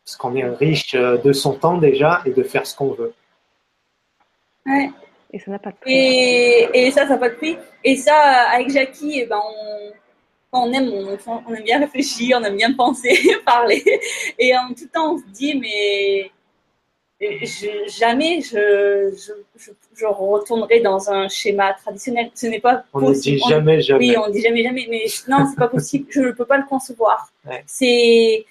Parce 0.05 0.15
qu'on 0.15 0.35
est 0.35 0.47
riche 0.47 0.95
euh, 0.95 1.17
de 1.17 1.33
son 1.33 1.53
temps 1.53 1.77
déjà 1.77 2.21
et 2.25 2.31
de 2.31 2.43
faire 2.43 2.65
ce 2.65 2.75
qu'on 2.75 2.93
veut. 2.93 3.13
Ouais. 4.65 4.89
Et 5.31 5.39
ça 5.39 5.51
n'a 5.51 5.59
pas 5.59 5.71
de 5.71 5.75
prix. 5.75 5.93
Et, 5.93 6.69
et 6.73 6.91
ça, 6.91 7.03
ça 7.03 7.09
n'a 7.09 7.17
pas 7.17 7.29
de 7.29 7.35
prix. 7.35 7.57
Et 7.83 7.95
ça, 7.95 8.15
avec 8.51 8.69
Jackie, 8.69 9.19
eh 9.21 9.25
ben, 9.27 9.41
on 10.51 10.71
aime, 10.71 10.89
on, 10.91 11.41
on 11.47 11.53
aime 11.53 11.63
bien 11.63 11.79
réfléchir, 11.79 12.37
on 12.39 12.43
aime 12.43 12.57
bien 12.57 12.73
penser, 12.77 13.17
parler. 13.45 13.83
Et 14.37 14.55
en 14.55 14.73
tout 14.73 14.87
temps, 14.87 15.13
on 15.13 15.17
se 15.17 15.25
dit, 15.25 15.59
mais 15.59 16.31
je- 17.21 17.89
jamais 17.99 18.41
je, 18.41 19.13
je, 19.15 19.33
je, 19.57 19.71
je 19.95 20.05
retournerai 20.05 20.79
dans 20.79 21.09
un 21.11 21.27
schéma 21.27 21.73
traditionnel. 21.73 22.29
Ce 22.33 22.47
n'est 22.47 22.59
pas 22.61 22.83
On 22.93 23.01
ne 23.01 23.07
possible. 23.07 23.37
dit 23.37 23.41
On- 23.45 23.49
jamais, 23.49 23.81
jamais. 23.81 24.09
oui, 24.09 24.15
on 24.17 24.29
dit 24.29 24.41
jamais, 24.41 24.63
jamais, 24.63 24.87
mais 24.89 25.05
non, 25.27 25.45
c'est 25.49 25.57
pas 25.57 25.67
possible. 25.67 26.05
Je 26.09 26.21
ne 26.21 26.31
peux 26.31 26.45
pas 26.45 26.57
le 26.57 26.65
concevoir. 26.65 27.29
Ouais. 27.45 27.63
C'est 27.67 28.45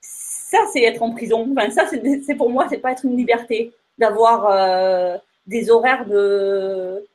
ça, 0.00 0.58
c'est 0.72 0.82
être 0.82 1.02
en 1.02 1.12
prison. 1.12 1.48
Enfin, 1.56 1.70
ça, 1.70 1.86
c'est 1.88 2.02
c'est 2.22 2.34
pour 2.34 2.50
moi, 2.50 2.66
c'est 2.68 2.78
pas 2.78 2.92
être 2.92 3.04
une 3.04 3.16
liberté 3.16 3.72
d'avoir 3.98 4.46
euh, 4.50 5.16
des 5.46 5.70
horaires 5.70 6.04
de 6.06 7.06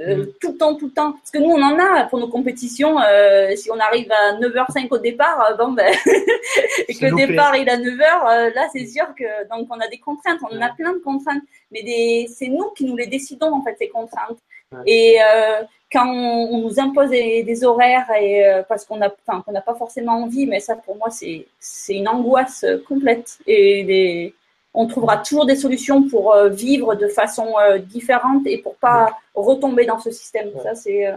euh, 0.00 0.16
Mm. 0.16 0.26
tout 0.40 0.52
le 0.52 0.56
temps, 0.58 0.74
tout 0.74 0.86
le 0.86 0.92
temps. 0.92 1.12
Parce 1.12 1.30
que 1.30 1.38
nous, 1.38 1.50
on 1.50 1.62
en 1.62 1.78
a 1.78 2.04
pour 2.04 2.18
nos 2.18 2.28
compétitions. 2.28 2.98
euh, 3.00 3.54
si 3.56 3.70
on 3.70 3.78
arrive 3.78 4.10
à 4.10 4.34
9h05 4.38 4.88
au 4.90 4.98
départ, 4.98 5.38
euh, 5.50 5.54
bon, 5.56 5.72
ben, 5.72 5.92
et 6.88 6.94
que 6.94 7.06
le 7.06 7.14
départ 7.26 7.54
il 7.56 7.68
est 7.68 7.72
à 7.72 7.76
9h, 7.76 8.54
là, 8.54 8.68
c'est 8.72 8.86
sûr 8.86 9.06
que 9.16 9.24
donc 9.50 9.68
on 9.70 9.78
a 9.80 9.88
des 9.88 9.98
contraintes. 9.98 10.40
On 10.42 10.56
en 10.56 10.60
a 10.60 10.66
Ouais. 10.66 10.72
plein 10.78 10.92
de 10.92 10.98
contraintes, 10.98 11.42
mais 11.70 11.82
des, 11.82 12.26
c'est 12.34 12.48
nous 12.48 12.70
qui 12.76 12.84
nous 12.84 12.96
les 12.96 13.06
décidons 13.06 13.52
en 13.52 13.62
fait 13.62 13.76
ces 13.78 13.88
contraintes. 13.88 14.38
Ouais. 14.72 14.78
Et 14.86 15.18
euh, 15.20 15.62
quand 15.92 16.06
on, 16.06 16.48
on 16.54 16.58
nous 16.58 16.78
impose 16.78 17.10
des, 17.10 17.42
des 17.42 17.64
horaires 17.64 18.08
et 18.20 18.46
euh, 18.46 18.62
parce 18.68 18.84
qu'on 18.84 19.00
a, 19.02 19.10
qu'on 19.10 19.52
n'a 19.52 19.60
pas 19.60 19.74
forcément 19.74 20.12
envie, 20.22 20.46
mais 20.46 20.60
ça 20.60 20.76
pour 20.76 20.96
moi 20.96 21.10
c'est 21.10 21.46
c'est 21.58 21.94
une 21.96 22.06
angoisse 22.08 22.62
euh, 22.64 22.78
complète. 22.88 23.38
Et 23.46 23.82
des, 23.84 24.34
on 24.72 24.86
trouvera 24.86 25.18
toujours 25.18 25.46
des 25.46 25.56
solutions 25.56 26.08
pour 26.08 26.32
euh, 26.32 26.48
vivre 26.48 26.94
de 26.94 27.08
façon 27.08 27.54
euh, 27.58 27.78
différente 27.78 28.46
et 28.46 28.58
pour 28.58 28.76
pas 28.76 29.16
retomber 29.34 29.84
dans 29.84 29.98
ce 29.98 30.10
système. 30.10 30.48
Ouais. 30.48 30.62
Ça 30.62 30.74
c'est 30.74 31.08
euh, 31.08 31.16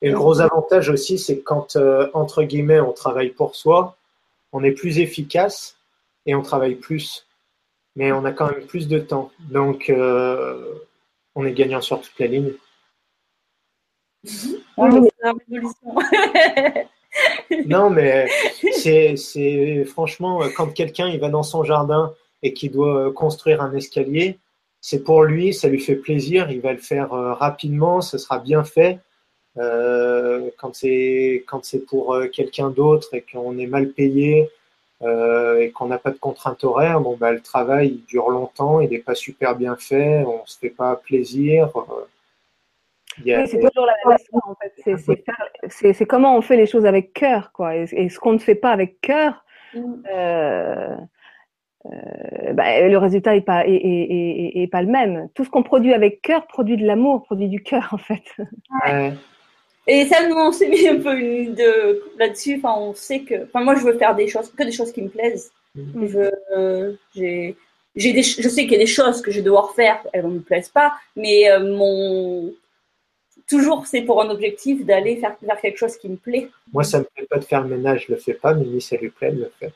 Et 0.00 0.10
le 0.10 0.16
gros 0.16 0.40
avantage 0.40 0.88
aussi, 0.88 1.18
c'est 1.18 1.40
quand, 1.40 1.76
entre 2.14 2.42
guillemets, 2.44 2.80
on 2.80 2.92
travaille 2.92 3.30
pour 3.30 3.56
soi, 3.56 3.96
on 4.52 4.64
est 4.64 4.72
plus 4.72 4.98
efficace 4.98 5.76
et 6.26 6.34
on 6.34 6.42
travaille 6.42 6.76
plus. 6.76 7.26
Mais 7.96 8.12
on 8.12 8.24
a 8.24 8.32
quand 8.32 8.50
même 8.50 8.66
plus 8.66 8.86
de 8.88 8.98
temps. 8.98 9.30
Donc, 9.40 9.90
euh, 9.90 10.74
on 11.34 11.44
est 11.44 11.52
gagnant 11.52 11.80
sur 11.80 12.00
toute 12.00 12.18
la 12.18 12.26
ligne. 12.26 12.52
Non, 17.66 17.90
mais 17.90 18.28
c'est, 18.72 19.84
franchement, 19.84 20.40
quand 20.56 20.68
quelqu'un 20.68 21.08
il 21.08 21.20
va 21.20 21.28
dans 21.28 21.42
son 21.42 21.64
jardin 21.64 22.14
et 22.42 22.52
qu'il 22.52 22.72
doit 22.72 23.08
euh, 23.08 23.12
construire 23.12 23.62
un 23.62 23.74
escalier, 23.74 24.38
c'est 24.80 25.02
pour 25.02 25.24
lui, 25.24 25.52
ça 25.52 25.68
lui 25.68 25.80
fait 25.80 25.96
plaisir, 25.96 26.50
il 26.50 26.60
va 26.60 26.72
le 26.72 26.78
faire 26.78 27.12
euh, 27.12 27.34
rapidement, 27.34 28.00
ça 28.00 28.18
sera 28.18 28.38
bien 28.38 28.64
fait. 28.64 29.00
Euh, 29.56 30.50
quand 30.58 30.74
c'est 30.74 31.44
quand 31.48 31.64
c'est 31.64 31.84
pour 31.84 32.16
quelqu'un 32.32 32.70
d'autre 32.70 33.14
et 33.14 33.22
qu'on 33.22 33.58
est 33.58 33.66
mal 33.66 33.90
payé 33.90 34.48
euh, 35.02 35.60
et 35.60 35.70
qu'on 35.70 35.86
n'a 35.86 35.98
pas 35.98 36.10
de 36.10 36.18
contrainte 36.18 36.64
horaire, 36.64 37.00
bon 37.00 37.16
bah 37.16 37.32
le 37.32 37.40
travail 37.40 37.88
il 37.88 38.04
dure 38.04 38.30
longtemps, 38.30 38.80
il 38.80 38.90
n'est 38.90 38.98
pas 38.98 39.14
super 39.14 39.54
bien 39.54 39.76
fait, 39.76 40.24
on 40.24 40.44
se 40.46 40.58
fait 40.58 40.70
pas 40.70 40.96
plaisir. 40.96 41.70
euh. 41.76 43.46
c'est 43.46 43.60
toujours 43.60 43.86
la 43.86 43.94
même 44.06 44.18
chose, 44.18 44.40
en 44.44 44.56
fait. 44.56 45.90
C'est 45.92 46.06
comment 46.06 46.36
on 46.36 46.40
fait 46.40 46.56
les 46.56 46.66
choses 46.66 46.86
avec 46.86 47.12
cœur, 47.12 47.52
quoi. 47.52 47.76
Et, 47.76 48.08
ce 48.08 48.18
qu'on 48.18 48.32
ne 48.32 48.38
fait 48.38 48.54
pas 48.56 48.70
avec 48.70 49.00
cœur, 49.00 49.44
mm. 49.74 50.02
euh, 50.12 50.96
bah, 52.58 52.88
le 52.88 52.98
résultat 52.98 53.34
n'est 53.34 53.40
pas, 53.40 53.62
est, 53.66 54.68
pas 54.72 54.82
le 54.82 54.88
même. 54.88 55.28
Tout 55.34 55.44
ce 55.44 55.50
qu'on 55.50 55.62
produit 55.62 55.94
avec 55.94 56.20
cœur 56.22 56.44
produit 56.48 56.76
de 56.76 56.84
l'amour, 56.84 57.22
produit 57.22 57.48
du 57.48 57.62
cœur, 57.62 57.88
en 57.92 57.98
fait. 57.98 58.24
Et 59.86 60.04
ça, 60.06 60.28
nous, 60.28 60.34
on 60.34 60.50
s'est 60.50 60.68
mis 60.68 60.88
un 60.88 60.96
peu 60.96 61.14
de, 61.14 62.02
là-dessus. 62.18 62.56
Enfin, 62.56 62.74
on 62.76 62.94
sait 62.94 63.20
que. 63.20 63.44
Enfin, 63.44 63.62
moi, 63.62 63.76
je 63.76 63.84
veux 63.84 63.96
faire 63.96 64.16
des 64.16 64.26
choses, 64.26 64.50
que 64.50 64.64
des 64.64 64.72
choses 64.72 64.90
qui 64.90 65.02
me 65.02 65.08
plaisent. 65.08 65.52
Mm. 65.76 66.06
Je, 66.08 66.30
euh, 66.56 66.92
j'ai, 67.14 67.56
j'ai 67.94 68.12
des, 68.12 68.24
je 68.24 68.48
sais 68.48 68.62
qu'il 68.62 68.72
y 68.72 68.76
a 68.76 68.78
des 68.78 68.86
choses 68.86 69.22
que 69.22 69.30
je 69.30 69.40
dois 69.40 69.60
refaire, 69.60 70.04
elles 70.12 70.24
ne 70.24 70.34
me 70.34 70.40
plaisent 70.40 70.68
pas, 70.68 70.94
mais 71.14 71.48
euh, 71.48 71.60
mon, 71.60 72.52
toujours, 73.48 73.86
c'est 73.86 74.02
pour 74.02 74.22
un 74.22 74.30
objectif 74.30 74.84
d'aller 74.84 75.16
faire, 75.16 75.36
faire, 75.38 75.60
quelque 75.60 75.78
chose 75.78 75.96
qui 75.96 76.08
me 76.08 76.16
plaît. 76.16 76.48
Moi, 76.72 76.84
ça 76.84 76.98
ne 76.98 77.04
me 77.04 77.08
plaît 77.08 77.26
pas 77.26 77.38
de 77.38 77.44
faire 77.44 77.62
le 77.62 77.76
ménage, 77.76 78.04
je 78.06 78.12
ne 78.12 78.16
le 78.16 78.22
fais 78.22 78.34
pas. 78.34 78.54
Mimi, 78.54 78.80
ça 78.80 78.96
lui 78.96 79.08
plaît, 79.08 79.28
elle 79.28 79.38
le 79.38 79.52
fait. 79.58 79.72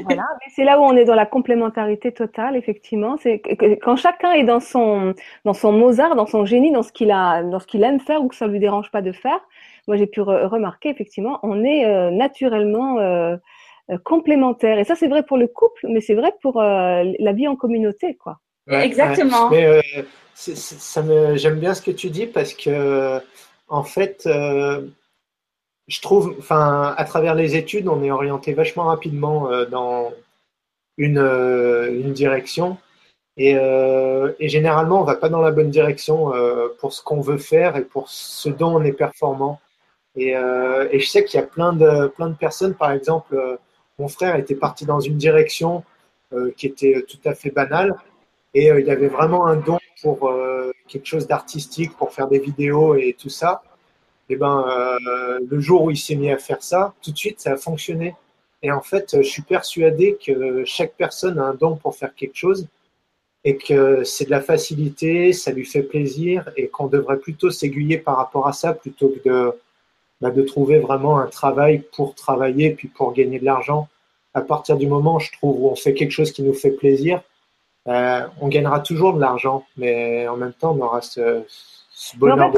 voilà, 0.04 0.24
c'est 0.54 0.64
là 0.64 0.80
où 0.80 0.82
on 0.82 0.96
est 0.96 1.04
dans 1.04 1.14
la 1.14 1.26
complémentarité 1.26 2.12
totale, 2.12 2.56
effectivement. 2.56 3.16
C'est 3.18 3.40
quand 3.82 3.96
chacun 3.96 4.32
est 4.32 4.44
dans 4.44 4.60
son, 4.60 5.14
dans 5.44 5.54
son 5.54 5.72
Mozart, 5.72 6.16
dans 6.16 6.26
son 6.26 6.46
génie, 6.46 6.72
dans 6.72 6.82
ce 6.82 6.92
qu'il 6.92 7.10
a, 7.10 7.42
dans 7.42 7.60
ce 7.60 7.66
qu'il 7.66 7.84
aime 7.84 8.00
faire 8.00 8.22
ou 8.22 8.28
que 8.28 8.34
ça 8.34 8.46
ne 8.46 8.52
lui 8.52 8.60
dérange 8.60 8.90
pas 8.90 9.02
de 9.02 9.12
faire. 9.12 9.40
Moi, 9.86 9.96
j'ai 9.96 10.06
pu 10.06 10.20
remarquer, 10.20 10.88
effectivement, 10.88 11.40
on 11.42 11.64
est 11.64 11.86
euh, 11.86 12.10
naturellement 12.10 12.98
euh, 12.98 13.36
euh, 13.90 13.98
complémentaires. 14.04 14.78
Et 14.78 14.84
ça, 14.84 14.94
c'est 14.94 15.08
vrai 15.08 15.22
pour 15.22 15.36
le 15.36 15.46
couple, 15.46 15.86
mais 15.88 16.00
c'est 16.00 16.14
vrai 16.14 16.32
pour 16.42 16.60
la 16.60 17.32
vie 17.32 17.48
en 17.48 17.56
communauté, 17.56 18.14
quoi. 18.14 18.38
Exactement 18.68 19.50
ça 20.38 21.02
me, 21.02 21.36
j'aime 21.36 21.58
bien 21.58 21.74
ce 21.74 21.82
que 21.82 21.90
tu 21.90 22.10
dis 22.10 22.26
parce 22.26 22.54
que, 22.54 23.20
en 23.68 23.82
fait, 23.82 24.24
euh, 24.26 24.86
je 25.88 26.00
trouve, 26.00 26.34
enfin, 26.38 26.94
à 26.96 27.04
travers 27.04 27.34
les 27.34 27.56
études, 27.56 27.88
on 27.88 28.02
est 28.04 28.10
orienté 28.10 28.54
vachement 28.54 28.84
rapidement 28.84 29.50
euh, 29.50 29.66
dans 29.66 30.12
une, 30.96 31.18
euh, 31.18 31.92
une 31.92 32.12
direction. 32.12 32.78
Et, 33.36 33.52
et, 33.52 34.48
généralement, 34.48 35.00
on 35.00 35.04
va 35.04 35.14
pas 35.14 35.28
dans 35.28 35.40
la 35.40 35.52
bonne 35.52 35.70
direction 35.70 36.32
pour 36.80 36.92
ce 36.92 37.00
qu'on 37.00 37.20
veut 37.20 37.38
faire 37.38 37.76
et 37.76 37.84
pour 37.84 38.10
ce 38.10 38.48
dont 38.48 38.74
on 38.74 38.82
est 38.82 38.92
performant. 38.92 39.60
Et, 40.16 40.30
et 40.30 40.98
je 40.98 41.06
sais 41.06 41.24
qu'il 41.24 41.38
y 41.38 41.42
a 41.44 41.46
plein 41.46 41.72
de, 41.72 42.08
plein 42.08 42.30
de 42.30 42.34
personnes, 42.34 42.74
par 42.74 42.90
exemple, 42.90 43.38
mon 44.00 44.08
frère 44.08 44.34
était 44.34 44.56
parti 44.56 44.86
dans 44.86 44.98
une 44.98 45.16
direction 45.18 45.84
qui 46.56 46.66
était 46.66 47.04
tout 47.08 47.20
à 47.24 47.34
fait 47.36 47.50
banale 47.50 47.94
et 48.54 48.66
il 48.66 48.90
avait 48.90 49.08
vraiment 49.08 49.46
un 49.46 49.56
don 49.56 49.78
pour 50.02 50.28
euh, 50.28 50.72
quelque 50.88 51.06
chose 51.06 51.26
d'artistique, 51.26 51.96
pour 51.96 52.12
faire 52.12 52.28
des 52.28 52.38
vidéos 52.38 52.94
et 52.94 53.16
tout 53.18 53.28
ça, 53.28 53.62
et 54.28 54.36
ben 54.36 54.64
euh, 54.68 55.38
le 55.48 55.60
jour 55.60 55.84
où 55.84 55.90
il 55.90 55.96
s'est 55.96 56.14
mis 56.14 56.30
à 56.30 56.38
faire 56.38 56.62
ça, 56.62 56.94
tout 57.02 57.12
de 57.12 57.16
suite 57.16 57.40
ça 57.40 57.52
a 57.52 57.56
fonctionné. 57.56 58.14
Et 58.62 58.72
en 58.72 58.80
fait, 58.80 59.16
je 59.16 59.28
suis 59.28 59.42
persuadé 59.42 60.18
que 60.24 60.64
chaque 60.64 60.94
personne 60.94 61.38
a 61.38 61.44
un 61.44 61.54
don 61.54 61.76
pour 61.76 61.94
faire 61.94 62.14
quelque 62.14 62.36
chose 62.36 62.66
et 63.44 63.56
que 63.56 64.02
c'est 64.04 64.24
de 64.24 64.30
la 64.30 64.40
facilité, 64.40 65.32
ça 65.32 65.52
lui 65.52 65.64
fait 65.64 65.82
plaisir 65.82 66.50
et 66.56 66.68
qu'on 66.68 66.86
devrait 66.88 67.18
plutôt 67.18 67.50
s'aiguiller 67.50 67.98
par 67.98 68.16
rapport 68.16 68.48
à 68.48 68.52
ça 68.52 68.72
plutôt 68.72 69.08
que 69.10 69.28
de, 69.28 69.52
bah, 70.20 70.30
de 70.30 70.42
trouver 70.42 70.80
vraiment 70.80 71.18
un 71.18 71.28
travail 71.28 71.82
pour 71.96 72.14
travailler 72.14 72.70
puis 72.72 72.88
pour 72.88 73.12
gagner 73.12 73.38
de 73.38 73.44
l'argent. 73.44 73.88
À 74.34 74.40
partir 74.40 74.76
du 74.76 74.86
moment, 74.86 75.18
je 75.18 75.32
trouve, 75.32 75.62
où 75.62 75.68
on 75.68 75.76
fait 75.76 75.94
quelque 75.94 76.10
chose 76.10 76.32
qui 76.32 76.42
nous 76.42 76.52
fait 76.52 76.72
plaisir, 76.72 77.22
euh, 77.88 78.26
on 78.40 78.48
gagnera 78.48 78.80
toujours 78.80 79.14
de 79.14 79.20
l'argent, 79.20 79.64
mais 79.76 80.28
en 80.28 80.36
même 80.36 80.52
temps, 80.52 80.76
on 80.78 80.82
aura 80.82 81.00
ce, 81.00 81.42
bonheur. 82.16 82.52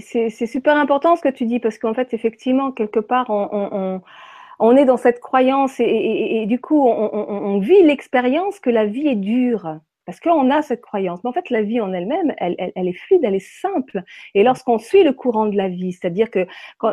c'est 0.00 0.46
super 0.46 0.76
important 0.76 1.14
ce 1.16 1.22
que 1.22 1.28
tu 1.28 1.46
dis, 1.46 1.60
parce 1.60 1.78
qu'en 1.78 1.94
fait, 1.94 2.12
effectivement, 2.12 2.72
quelque 2.72 3.00
part, 3.00 3.30
on, 3.30 4.76
est 4.76 4.84
dans 4.84 4.96
cette 4.96 5.20
croyance 5.20 5.78
et, 5.78 6.44
du 6.46 6.60
coup, 6.60 6.88
on, 6.88 7.58
vit 7.60 7.82
l'expérience 7.82 8.58
que 8.58 8.70
la 8.70 8.84
vie 8.84 9.08
est 9.08 9.16
dure. 9.16 9.78
Parce 10.04 10.18
qu'on 10.18 10.50
a 10.50 10.62
cette 10.62 10.80
croyance. 10.80 11.20
Mais 11.22 11.30
en 11.30 11.32
fait, 11.32 11.48
la 11.48 11.62
vie 11.62 11.80
en 11.80 11.92
elle-même, 11.92 12.34
elle, 12.38 12.56
est 12.58 12.92
fluide, 12.92 13.20
elle 13.22 13.36
est 13.36 13.60
simple. 13.60 14.02
Et 14.34 14.42
lorsqu'on 14.42 14.78
suit 14.78 15.04
le 15.04 15.12
courant 15.12 15.46
de 15.46 15.56
la 15.56 15.68
vie, 15.68 15.92
c'est-à-dire 15.92 16.28
que 16.28 16.44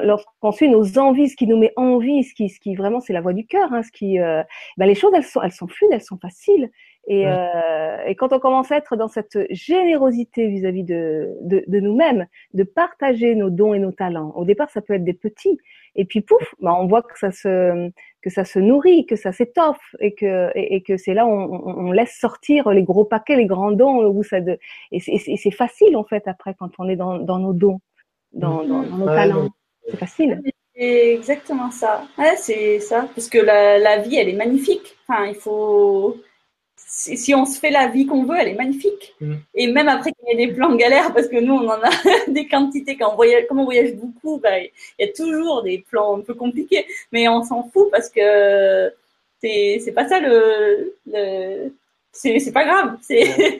lorsqu'on 0.03 0.51
suit 0.51 0.69
nos 0.69 0.99
envies, 0.99 1.29
ce 1.29 1.35
qui 1.35 1.47
nous 1.47 1.57
met 1.57 1.73
envie, 1.75 2.23
ce 2.23 2.35
qui, 2.35 2.49
ce 2.49 2.59
qui 2.59 2.75
vraiment, 2.75 2.99
c'est 2.99 3.13
la 3.13 3.21
voie 3.21 3.33
du 3.33 3.47
cœur, 3.47 3.73
hein, 3.73 3.81
ce 3.81 3.91
qui, 3.91 4.19
euh, 4.19 4.43
ben, 4.77 4.85
les 4.85 4.93
choses, 4.93 5.11
elles 5.15 5.23
sont, 5.23 5.41
elles 5.41 5.51
sont 5.51 5.67
fluides, 5.67 5.89
elles 5.91 6.03
sont 6.03 6.19
faciles. 6.19 6.69
Et, 7.07 7.27
euh, 7.27 7.97
et, 8.05 8.15
quand 8.15 8.33
on 8.33 8.39
commence 8.39 8.71
à 8.71 8.77
être 8.77 8.95
dans 8.95 9.07
cette 9.07 9.39
générosité 9.49 10.47
vis-à-vis 10.47 10.83
de, 10.83 11.33
de, 11.41 11.63
de 11.65 11.79
nous-mêmes, 11.79 12.27
de 12.53 12.63
partager 12.63 13.33
nos 13.35 13.49
dons 13.49 13.73
et 13.73 13.79
nos 13.79 13.91
talents, 13.91 14.31
au 14.35 14.45
départ 14.45 14.69
ça 14.69 14.81
peut 14.81 14.93
être 14.93 15.03
des 15.03 15.13
petits, 15.13 15.57
et 15.95 16.05
puis 16.05 16.21
pouf, 16.21 16.53
bah, 16.59 16.75
on 16.79 16.87
voit 16.87 17.01
que 17.01 17.17
ça 17.17 17.31
se 17.31 17.89
que 18.21 18.29
ça 18.29 18.43
se 18.43 18.59
nourrit, 18.59 19.05
que 19.05 19.15
ça 19.15 19.31
s'étoffe, 19.31 19.95
et 19.99 20.13
que 20.13 20.51
et, 20.55 20.75
et 20.75 20.81
que 20.83 20.97
c'est 20.97 21.13
là 21.13 21.25
où 21.25 21.29
on, 21.29 21.87
on, 21.87 21.91
laisse 21.91 22.15
sortir 22.19 22.69
les 22.69 22.83
gros 22.83 23.05
paquets, 23.05 23.37
les 23.37 23.47
grands 23.47 23.71
dons, 23.71 24.05
où 24.05 24.23
ça 24.23 24.41
de, 24.41 24.59
et 24.91 24.99
c'est 24.99 25.51
facile 25.51 25.97
en 25.97 26.03
fait 26.03 26.27
après 26.27 26.53
quand 26.53 26.71
on 26.79 26.87
est 26.89 26.95
dans, 26.97 27.17
dans 27.17 27.39
nos 27.39 27.53
dons, 27.53 27.79
dans, 28.33 28.63
dans, 28.63 28.83
nos 28.83 29.07
talents, 29.07 29.49
c'est 29.87 29.97
facile. 29.97 30.41
C'est 30.75 31.13
exactement 31.13 31.71
ça. 31.71 32.03
Ouais, 32.17 32.35
c'est 32.37 32.79
ça, 32.79 33.07
parce 33.15 33.29
que 33.29 33.39
la, 33.39 33.79
la 33.79 33.97
vie 33.97 34.17
elle 34.17 34.29
est 34.29 34.37
magnifique. 34.37 34.95
Enfin, 35.07 35.25
il 35.25 35.35
faut 35.35 36.17
si, 36.89 37.35
on 37.35 37.45
se 37.45 37.59
fait 37.59 37.69
la 37.69 37.87
vie 37.87 38.07
qu'on 38.07 38.23
veut, 38.23 38.35
elle 38.37 38.49
est 38.49 38.55
magnifique. 38.55 39.15
Mm. 39.21 39.35
Et 39.53 39.67
même 39.67 39.87
après 39.87 40.11
qu'il 40.11 40.27
y 40.27 40.41
ait 40.41 40.47
des 40.47 40.53
plans 40.53 40.75
galères, 40.75 41.13
parce 41.13 41.27
que 41.27 41.39
nous, 41.39 41.53
on 41.53 41.67
en 41.67 41.81
a 41.81 41.89
des 42.27 42.47
quantités, 42.47 42.97
quand 42.97 43.13
on 43.13 43.15
voyage, 43.15 43.45
comme 43.47 43.59
on 43.59 43.65
voyage 43.65 43.93
beaucoup, 43.93 44.39
bah, 44.39 44.59
il 44.59 44.71
y 44.99 45.03
a 45.03 45.13
toujours 45.13 45.61
des 45.61 45.85
plans 45.87 46.17
un 46.17 46.21
peu 46.21 46.33
compliqués. 46.33 46.85
Mais 47.11 47.27
on 47.27 47.43
s'en 47.43 47.69
fout 47.69 47.89
parce 47.91 48.09
que 48.09 48.91
c'est 49.41 49.93
pas 49.93 50.07
ça 50.07 50.19
le. 50.19 50.95
le 51.05 51.73
c'est 52.11 52.51
pas 52.51 52.65
grave. 52.65 52.97
C'est. 53.01 53.59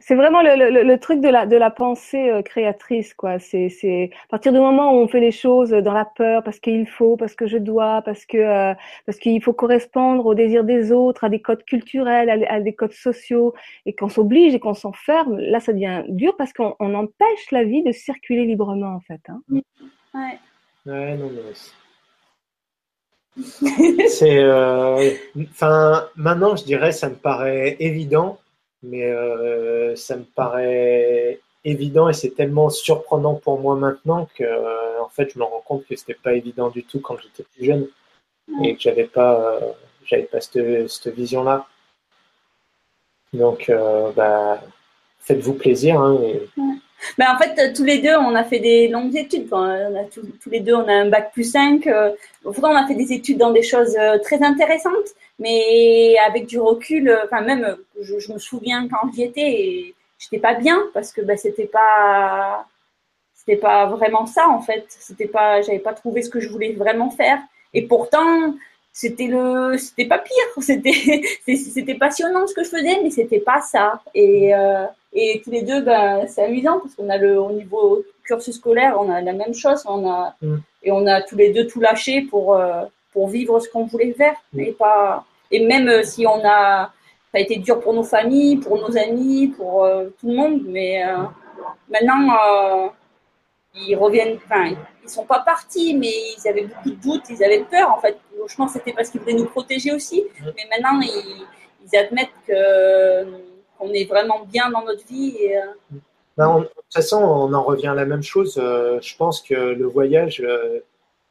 c'est 0.00 0.14
vraiment 0.14 0.42
le, 0.42 0.96
truc 0.96 1.20
de 1.20 1.28
la, 1.28 1.46
de 1.46 1.56
la 1.56 1.70
pensée 1.70 2.30
euh, 2.30 2.42
créatrice, 2.42 3.14
quoi. 3.14 3.38
C'est, 3.38 3.68
c'est 3.70 4.10
à 4.24 4.28
partir 4.28 4.52
du 4.52 4.58
moment 4.58 4.92
où 4.92 4.96
on 4.96 5.08
fait 5.08 5.20
les 5.20 5.32
choses 5.32 5.70
dans 5.70 5.92
la 5.92 6.04
peur, 6.04 6.42
parce 6.42 6.60
qu'il 6.60 6.86
faut, 6.86 7.16
parce 7.16 7.34
que 7.34 7.46
je 7.46 7.58
dois, 7.58 8.02
parce 8.02 8.26
que 8.26 8.36
euh, 8.36 8.74
parce 9.06 9.18
qu'il 9.18 9.42
faut 9.42 9.52
correspondre 9.52 10.26
aux 10.26 10.34
désirs 10.34 10.64
des 10.64 10.92
autres, 10.92 11.24
à 11.24 11.28
des 11.28 11.40
codes 11.40 11.64
culturels, 11.64 12.46
à, 12.48 12.60
des 12.60 12.74
codes 12.74 12.92
sociaux, 12.92 13.54
et 13.86 13.94
qu'on 13.94 14.08
s'oblige 14.08 14.54
et 14.54 14.60
qu'on 14.60 14.74
s'enferme, 14.74 15.38
là, 15.38 15.60
ça 15.60 15.72
devient 15.72 16.04
dur 16.08 16.36
parce 16.36 16.52
qu'on 16.52 16.74
empêche 16.78 17.50
la 17.50 17.64
vie 17.64 17.82
de 17.82 17.92
circuler 17.92 18.44
librement, 18.44 18.94
en 18.94 19.00
fait. 19.00 19.20
Hein. 19.28 19.40
Ouais. 20.14 20.38
Ouais, 20.86 21.16
non, 21.16 21.30
mais 21.30 21.40
c'est, 24.08 24.38
euh, 24.44 25.10
enfin, 25.40 26.06
maintenant, 26.14 26.54
je 26.54 26.64
dirais, 26.64 26.92
ça 26.92 27.08
me 27.08 27.14
paraît 27.14 27.76
évident 27.80 28.38
mais 28.84 29.04
euh, 29.04 29.96
ça 29.96 30.16
me 30.16 30.24
paraît 30.24 31.40
évident 31.64 32.08
et 32.08 32.12
c'est 32.12 32.30
tellement 32.30 32.68
surprenant 32.68 33.34
pour 33.34 33.58
moi 33.58 33.76
maintenant 33.76 34.28
que 34.34 34.44
euh, 34.44 35.02
en 35.02 35.08
fait 35.08 35.30
je 35.32 35.38
me 35.38 35.44
rends 35.44 35.62
compte 35.66 35.86
que 35.86 35.96
c'était 35.96 36.14
pas 36.14 36.34
évident 36.34 36.68
du 36.68 36.84
tout 36.84 37.00
quand 37.00 37.16
j'étais 37.18 37.44
plus 37.54 37.64
jeune. 37.64 37.88
Et 38.62 38.76
que 38.76 38.82
j'avais 38.82 39.04
pas 39.04 39.40
euh, 39.40 39.72
j'avais 40.04 40.24
pas 40.24 40.40
cette, 40.40 40.90
cette 40.90 41.14
vision 41.14 41.42
là 41.44 41.66
donc 43.32 43.72
bah 44.14 44.60
faites-vous 45.20 45.54
plaisir 45.54 46.00
hein, 46.00 46.20
ben, 47.18 47.26
en 47.34 47.38
fait, 47.38 47.72
tous 47.72 47.84
les 47.84 47.98
deux, 47.98 48.16
on 48.16 48.34
a 48.34 48.44
fait 48.44 48.58
des 48.58 48.88
longues 48.88 49.16
études. 49.16 49.52
A 49.52 50.04
tous, 50.12 50.50
les 50.50 50.60
deux, 50.60 50.74
on 50.74 50.88
a 50.88 50.92
un 50.92 51.08
bac 51.08 51.32
plus 51.32 51.44
5. 51.44 51.86
Euh, 51.86 52.10
on 52.44 52.50
a 52.50 52.86
fait 52.86 52.94
des 52.94 53.12
études 53.12 53.38
dans 53.38 53.50
des 53.52 53.62
choses 53.62 53.96
euh, 53.98 54.18
très 54.18 54.42
intéressantes, 54.42 55.10
mais 55.38 56.16
avec 56.26 56.46
du 56.46 56.58
recul, 56.58 57.08
euh, 57.08 57.24
enfin 57.24 57.42
même, 57.42 57.76
je, 58.00 58.32
me 58.32 58.38
souviens 58.38 58.88
quand 58.88 59.12
j'y 59.12 59.22
étais, 59.24 59.94
j'étais 60.18 60.38
pas 60.38 60.54
bien 60.54 60.82
parce 60.92 61.12
que 61.12 61.20
ben, 61.20 61.36
c'était 61.36 61.66
pas, 61.66 62.66
c'était 63.34 63.60
pas 63.60 63.86
vraiment 63.86 64.26
ça 64.26 64.48
en 64.48 64.60
fait. 64.60 64.84
C'était 64.88 65.28
pas, 65.28 65.62
j'avais 65.62 65.78
pas 65.78 65.94
trouvé 65.94 66.22
ce 66.22 66.30
que 66.30 66.40
je 66.40 66.48
voulais 66.48 66.72
vraiment 66.72 67.10
faire. 67.10 67.38
Et 67.74 67.82
pourtant, 67.82 68.54
c'était 68.96 69.26
le 69.26 69.76
c'était 69.76 70.06
pas 70.06 70.18
pire 70.18 70.34
c'était 70.62 71.20
c'était 71.44 71.96
passionnant 71.96 72.46
ce 72.46 72.54
que 72.54 72.62
je 72.62 72.68
faisais 72.70 73.00
mais 73.02 73.10
c'était 73.10 73.40
pas 73.40 73.60
ça 73.60 74.00
et 74.14 74.54
euh, 74.54 74.86
et 75.12 75.42
tous 75.44 75.50
les 75.50 75.62
deux 75.62 75.82
ben 75.82 76.26
c'est 76.28 76.44
amusant 76.44 76.78
parce 76.78 76.94
qu'on 76.94 77.10
a 77.10 77.18
le 77.18 77.38
au 77.38 77.50
niveau 77.50 78.04
cursus 78.22 78.54
scolaire 78.54 78.96
on 78.98 79.10
a 79.10 79.20
la 79.20 79.32
même 79.32 79.52
chose 79.52 79.82
on 79.86 80.08
a 80.08 80.36
mm. 80.40 80.56
et 80.84 80.92
on 80.92 81.06
a 81.08 81.22
tous 81.22 81.36
les 81.36 81.52
deux 81.52 81.66
tout 81.66 81.80
lâché 81.80 82.22
pour 82.22 82.54
euh, 82.54 82.84
pour 83.12 83.28
vivre 83.28 83.58
ce 83.58 83.68
qu'on 83.68 83.84
voulait 83.84 84.12
faire 84.12 84.36
mm. 84.52 84.56
mais 84.58 84.72
pas 84.72 85.24
et 85.50 85.66
même 85.66 85.88
euh, 85.88 86.04
si 86.04 86.24
on 86.24 86.40
a 86.44 86.92
ça 87.32 87.38
a 87.38 87.40
été 87.40 87.56
dur 87.56 87.80
pour 87.80 87.94
nos 87.94 88.04
familles 88.04 88.58
pour 88.58 88.78
nos 88.78 88.96
amis 88.96 89.48
pour 89.48 89.88
tout 90.20 90.28
le 90.28 90.36
monde 90.36 90.62
mais 90.68 91.02
maintenant 91.90 92.92
ils 93.74 93.96
reviennent, 93.96 94.38
enfin, 94.44 94.74
ils 95.02 95.08
sont 95.08 95.24
pas 95.24 95.40
partis, 95.40 95.94
mais 95.96 96.12
ils 96.38 96.48
avaient 96.48 96.64
beaucoup 96.64 96.90
de 96.90 96.96
doutes, 96.96 97.24
ils 97.30 97.42
avaient 97.42 97.64
peur, 97.64 97.90
en 97.90 98.00
fait. 98.00 98.16
Je 98.46 98.54
pense 98.56 98.72
que 98.72 98.78
c'était 98.78 98.92
parce 98.92 99.08
qu'ils 99.10 99.20
voulaient 99.20 99.34
nous 99.34 99.46
protéger 99.46 99.92
aussi. 99.92 100.24
Mais 100.44 100.66
maintenant, 100.70 101.00
ils, 101.00 101.96
admettent 101.96 102.30
qu'on 102.46 103.92
est 103.92 104.04
vraiment 104.04 104.44
bien 104.46 104.70
dans 104.70 104.82
notre 104.82 105.06
vie 105.06 105.36
et, 105.38 105.58
Ben, 106.36 106.60
de 106.60 106.64
toute 106.64 106.92
façon, 106.92 107.18
on 107.18 107.52
en 107.52 107.62
revient 107.62 107.88
à 107.88 107.94
la 107.94 108.04
même 108.04 108.22
chose. 108.22 108.58
Euh, 108.58 108.98
je 109.00 109.16
pense 109.16 109.40
que 109.40 109.54
le 109.54 109.86
voyage, 109.86 110.40
euh, 110.40 110.80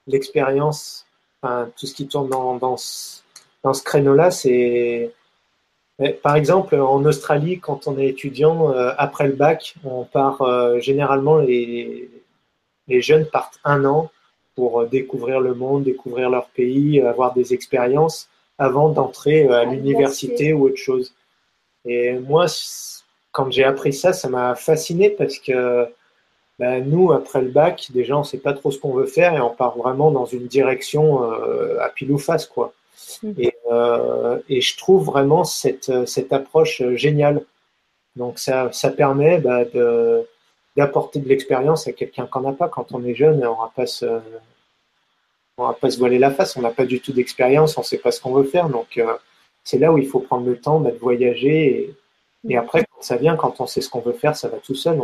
l'expérience, 0.08 1.06
enfin, 1.42 1.70
tout 1.78 1.86
ce 1.86 1.94
qui 1.94 2.08
tourne 2.08 2.30
dans, 2.30 2.56
dans 2.56 2.78
ce, 2.78 3.22
dans 3.64 3.74
ce 3.74 3.84
créneau-là, 3.84 4.32
c'est. 4.32 5.12
Par 6.22 6.36
exemple, 6.36 6.76
en 6.76 7.06
Australie, 7.06 7.60
quand 7.60 7.88
on 7.88 7.98
est 7.98 8.08
étudiant, 8.08 8.72
euh, 8.72 8.92
après 8.98 9.28
le 9.28 9.34
bac, 9.34 9.76
on 9.86 10.04
part 10.04 10.42
généralement, 10.80 11.38
les, 11.38 12.10
les 12.94 13.02
jeunes 13.02 13.26
partent 13.26 13.60
un 13.64 13.86
an 13.86 14.12
pour 14.56 14.86
découvrir 14.86 15.40
le 15.40 15.56
monde, 15.56 15.84
découvrir 15.84 16.30
leur 16.30 16.48
pays, 16.60 17.02
avoir 17.02 17.34
des 17.34 17.54
expériences 17.54 18.30
avant 18.60 18.90
d'entrer 18.90 19.48
à 19.48 19.64
l'université 19.66 20.54
ou 20.54 20.66
autre 20.68 20.78
chose. 20.78 21.14
Et 21.86 22.14
moi, 22.14 22.46
quand 23.32 23.50
j'ai 23.52 23.64
appris 23.64 23.94
ça, 23.94 24.14
ça 24.14 24.30
m'a 24.30 24.54
fasciné 24.54 25.10
parce 25.10 25.40
que 25.40 25.88
bah, 26.60 26.80
nous, 26.82 27.12
après 27.12 27.42
le 27.42 27.50
bac, 27.50 27.88
déjà, 27.92 28.16
on 28.16 28.20
ne 28.20 28.26
sait 28.26 28.38
pas 28.38 28.54
trop 28.54 28.70
ce 28.70 28.78
qu'on 28.78 28.94
veut 28.94 29.08
faire 29.08 29.34
et 29.34 29.42
on 29.42 29.50
part 29.50 29.76
vraiment 29.76 30.12
dans 30.12 30.26
une 30.26 30.46
direction 30.46 31.04
euh, 31.24 31.80
à 31.82 31.90
pile 31.90 32.12
ou 32.12 32.20
face, 32.20 32.46
quoi. 32.46 32.74
Mm. 33.24 33.32
Et, 33.40 33.56
euh, 33.72 34.38
et, 34.50 34.62
je 34.62 34.78
trouve 34.78 35.04
vraiment 35.04 35.44
cette, 35.44 35.92
cette 36.06 36.32
approche 36.32 36.84
géniale. 36.94 37.44
Donc, 38.16 38.38
ça, 38.38 38.72
ça 38.72 38.92
permet 38.92 39.40
bah, 39.40 39.66
de, 39.66 40.28
d'apporter 40.76 41.20
de 41.20 41.30
l'expérience 41.30 41.88
à 41.88 41.94
quelqu'un 41.94 42.26
qu'on 42.26 42.42
n'a 42.42 42.54
pas. 42.54 42.70
Quand 42.70 42.94
on 42.94 43.04
est 43.04 43.16
jeune, 43.16 43.46
on 43.46 43.62
va 43.62 43.72
pas 43.76 43.86
se, 43.86 44.06
on 45.58 45.68
va 45.68 45.74
pas 45.74 45.90
se 45.90 46.00
voiler 46.00 46.20
la 46.20 46.32
face. 46.32 46.58
On 46.58 46.62
n'a 46.62 46.72
pas 46.72 46.86
du 46.86 47.00
tout 47.00 47.14
d'expérience, 47.14 47.78
on 47.78 47.82
ne 47.82 47.86
sait 47.86 48.00
pas 48.00 48.12
ce 48.12 48.22
qu'on 48.22 48.34
veut 48.34 48.44
faire. 48.44 48.70
Donc, 48.70 48.98
euh, 48.98 49.16
c'est 49.64 49.80
là 49.80 49.92
où 49.92 49.98
il 49.98 50.08
faut 50.08 50.20
prendre 50.20 50.46
le 50.46 50.60
temps 50.60 50.80
bah, 50.80 50.92
de 50.92 50.98
voyager 50.98 51.66
et, 51.66 51.96
et 52.50 52.58
après, 52.58 52.84
quand 52.84 53.02
ça 53.02 53.16
vient, 53.16 53.36
quand 53.36 53.62
on 53.62 53.68
sait 53.68 53.82
ce 53.82 53.90
qu'on 53.90 54.02
veut 54.02 54.14
faire, 54.14 54.36
ça 54.36 54.50
va 54.50 54.58
tout 54.58 54.76
seul. 54.76 55.02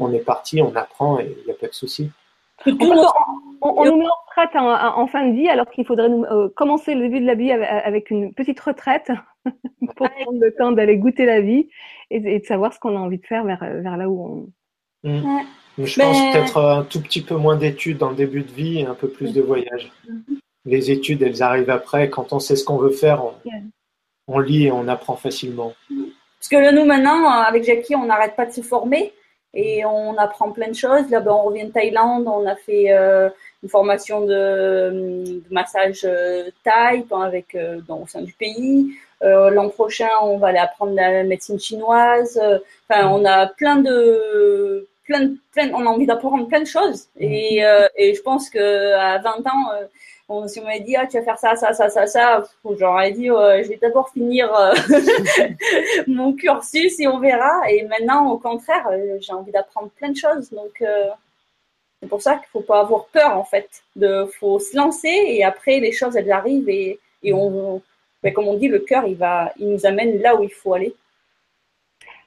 On, 0.00 0.12
est 0.12 0.20
parti, 0.20 0.62
on 0.62 0.74
apprend 0.74 1.18
et 1.18 1.36
il 1.38 1.44
n'y 1.44 1.50
a 1.50 1.54
pas 1.54 1.68
de 1.68 1.74
souci. 1.74 2.10
On, 2.66 3.84
nous 3.84 3.96
met 3.96 4.06
en 4.06 4.18
retraite 4.26 4.56
en, 4.56 5.06
fin 5.06 5.28
de 5.28 5.34
vie, 5.34 5.48
alors 5.48 5.68
qu'il 5.70 5.84
faudrait 5.84 6.08
nous, 6.08 6.24
euh, 6.24 6.48
commencer 6.56 6.94
le 6.94 7.02
début 7.02 7.20
de 7.20 7.26
la 7.26 7.34
vie 7.34 7.52
avec, 7.52 8.10
une 8.10 8.32
petite 8.32 8.58
retraite 8.58 9.12
pour 9.44 9.94
prendre 9.94 10.40
le 10.40 10.54
temps 10.54 10.72
d'aller 10.72 10.96
goûter 10.96 11.26
la 11.26 11.40
vie 11.40 11.68
et, 12.10 12.38
de 12.40 12.44
savoir 12.44 12.72
ce 12.72 12.78
qu'on 12.78 12.96
a 12.96 13.00
envie 13.00 13.18
de 13.18 13.26
faire 13.26 13.44
vers, 13.44 13.60
vers 13.60 13.96
là 13.96 14.08
où 14.08 14.24
on. 14.24 14.48
Mmh. 15.04 15.40
Je 15.78 16.00
pense 16.00 16.32
peut-être 16.32 16.60
un 16.60 16.82
tout 16.82 17.00
petit 17.00 17.22
peu 17.22 17.36
moins 17.36 17.56
d'études 17.56 17.98
dans 17.98 18.10
le 18.10 18.16
début 18.16 18.42
de 18.42 18.52
vie 18.52 18.80
et 18.80 18.86
un 18.86 18.94
peu 18.94 19.08
plus 19.08 19.32
de 19.32 19.40
voyage. 19.40 19.92
Mmh. 20.08 20.34
Les 20.66 20.90
études, 20.90 21.22
elles 21.22 21.42
arrivent 21.42 21.70
après. 21.70 22.10
Quand 22.10 22.32
on 22.32 22.40
sait 22.40 22.56
ce 22.56 22.64
qu'on 22.64 22.78
veut 22.78 22.90
faire, 22.90 23.24
on, 23.24 23.34
on 24.26 24.38
lit 24.38 24.66
et 24.66 24.72
on 24.72 24.88
apprend 24.88 25.16
facilement. 25.16 25.74
Mmh. 25.90 26.04
Parce 26.38 26.48
que 26.48 26.56
là, 26.56 26.72
nous, 26.72 26.84
maintenant, 26.84 27.24
euh, 27.24 27.42
avec 27.42 27.64
Jackie, 27.64 27.96
on 27.96 28.06
n'arrête 28.06 28.36
pas 28.36 28.46
de 28.46 28.52
se 28.52 28.60
former 28.60 29.12
et 29.54 29.84
on 29.84 30.16
apprend 30.18 30.52
plein 30.52 30.68
de 30.68 30.74
choses. 30.74 31.10
Là, 31.10 31.20
ben, 31.20 31.32
on 31.32 31.42
revient 31.42 31.64
de 31.64 31.72
Thaïlande, 31.72 32.28
on 32.28 32.46
a 32.46 32.54
fait 32.54 32.92
euh, 32.92 33.28
une 33.62 33.68
formation 33.68 34.24
de, 34.24 35.42
massage 35.50 36.02
euh, 36.04 36.50
thaï 36.62 37.04
avec, 37.10 37.56
dans, 37.88 38.02
au 38.02 38.06
sein 38.06 38.22
du 38.22 38.32
pays. 38.32 38.92
L'an 39.20 39.68
prochain, 39.68 40.08
on 40.22 40.38
va 40.38 40.48
aller 40.48 40.58
apprendre 40.58 40.94
la 40.94 41.24
médecine 41.24 41.58
chinoise. 41.58 42.40
Enfin, 42.88 43.08
on 43.08 43.24
a 43.24 43.46
plein 43.46 43.76
de, 43.76 44.86
plein, 45.04 45.34
plein, 45.52 45.72
on 45.74 45.86
a 45.86 45.88
envie 45.88 46.06
d'apprendre 46.06 46.46
plein 46.46 46.60
de 46.60 46.66
choses. 46.66 47.08
Et, 47.18 47.62
et 47.96 48.14
je 48.14 48.22
pense 48.22 48.48
que 48.48 48.92
à 48.94 49.18
20 49.18 49.46
ans, 49.46 49.72
si 50.46 50.60
on 50.60 50.64
m'avait 50.64 50.80
dit, 50.80 50.94
ah, 50.94 51.06
tu 51.06 51.16
vas 51.18 51.24
faire 51.24 51.38
ça, 51.38 51.56
ça, 51.56 51.72
ça, 51.72 51.88
ça, 51.88 52.06
ça, 52.06 52.44
j'aurais 52.78 53.12
dit, 53.12 53.26
je 53.26 53.68
vais 53.68 53.78
d'abord 53.80 54.10
finir 54.10 54.54
euh, 54.54 54.74
mon 56.06 56.34
cursus 56.34 57.00
et 57.00 57.06
on 57.06 57.18
verra. 57.18 57.70
Et 57.70 57.84
maintenant, 57.84 58.30
au 58.30 58.38
contraire, 58.38 58.86
euh, 58.92 59.16
j'ai 59.20 59.32
envie 59.32 59.52
d'apprendre 59.52 59.88
plein 59.96 60.10
de 60.10 60.16
choses. 60.16 60.50
Donc, 60.50 60.82
euh, 60.82 61.08
c'est 62.02 62.08
pour 62.08 62.20
ça 62.20 62.36
qu'il 62.36 62.46
faut 62.52 62.60
pas 62.60 62.80
avoir 62.80 63.06
peur, 63.06 63.38
en 63.38 63.44
fait. 63.44 63.68
Il 63.96 64.28
faut 64.38 64.58
se 64.58 64.76
lancer 64.76 65.08
et 65.08 65.44
après, 65.44 65.80
les 65.80 65.92
choses, 65.92 66.14
elles 66.14 66.30
arrivent 66.30 66.68
et, 66.68 67.00
et 67.22 67.32
on, 67.32 67.80
ben, 68.22 68.32
comme 68.32 68.48
on 68.48 68.56
dit, 68.56 68.68
le 68.68 68.80
cœur, 68.80 69.06
il, 69.06 69.16
va, 69.16 69.52
il 69.58 69.68
nous 69.70 69.86
amène 69.86 70.20
là 70.20 70.36
où 70.36 70.42
il 70.42 70.50
faut 70.50 70.74
aller. 70.74 70.94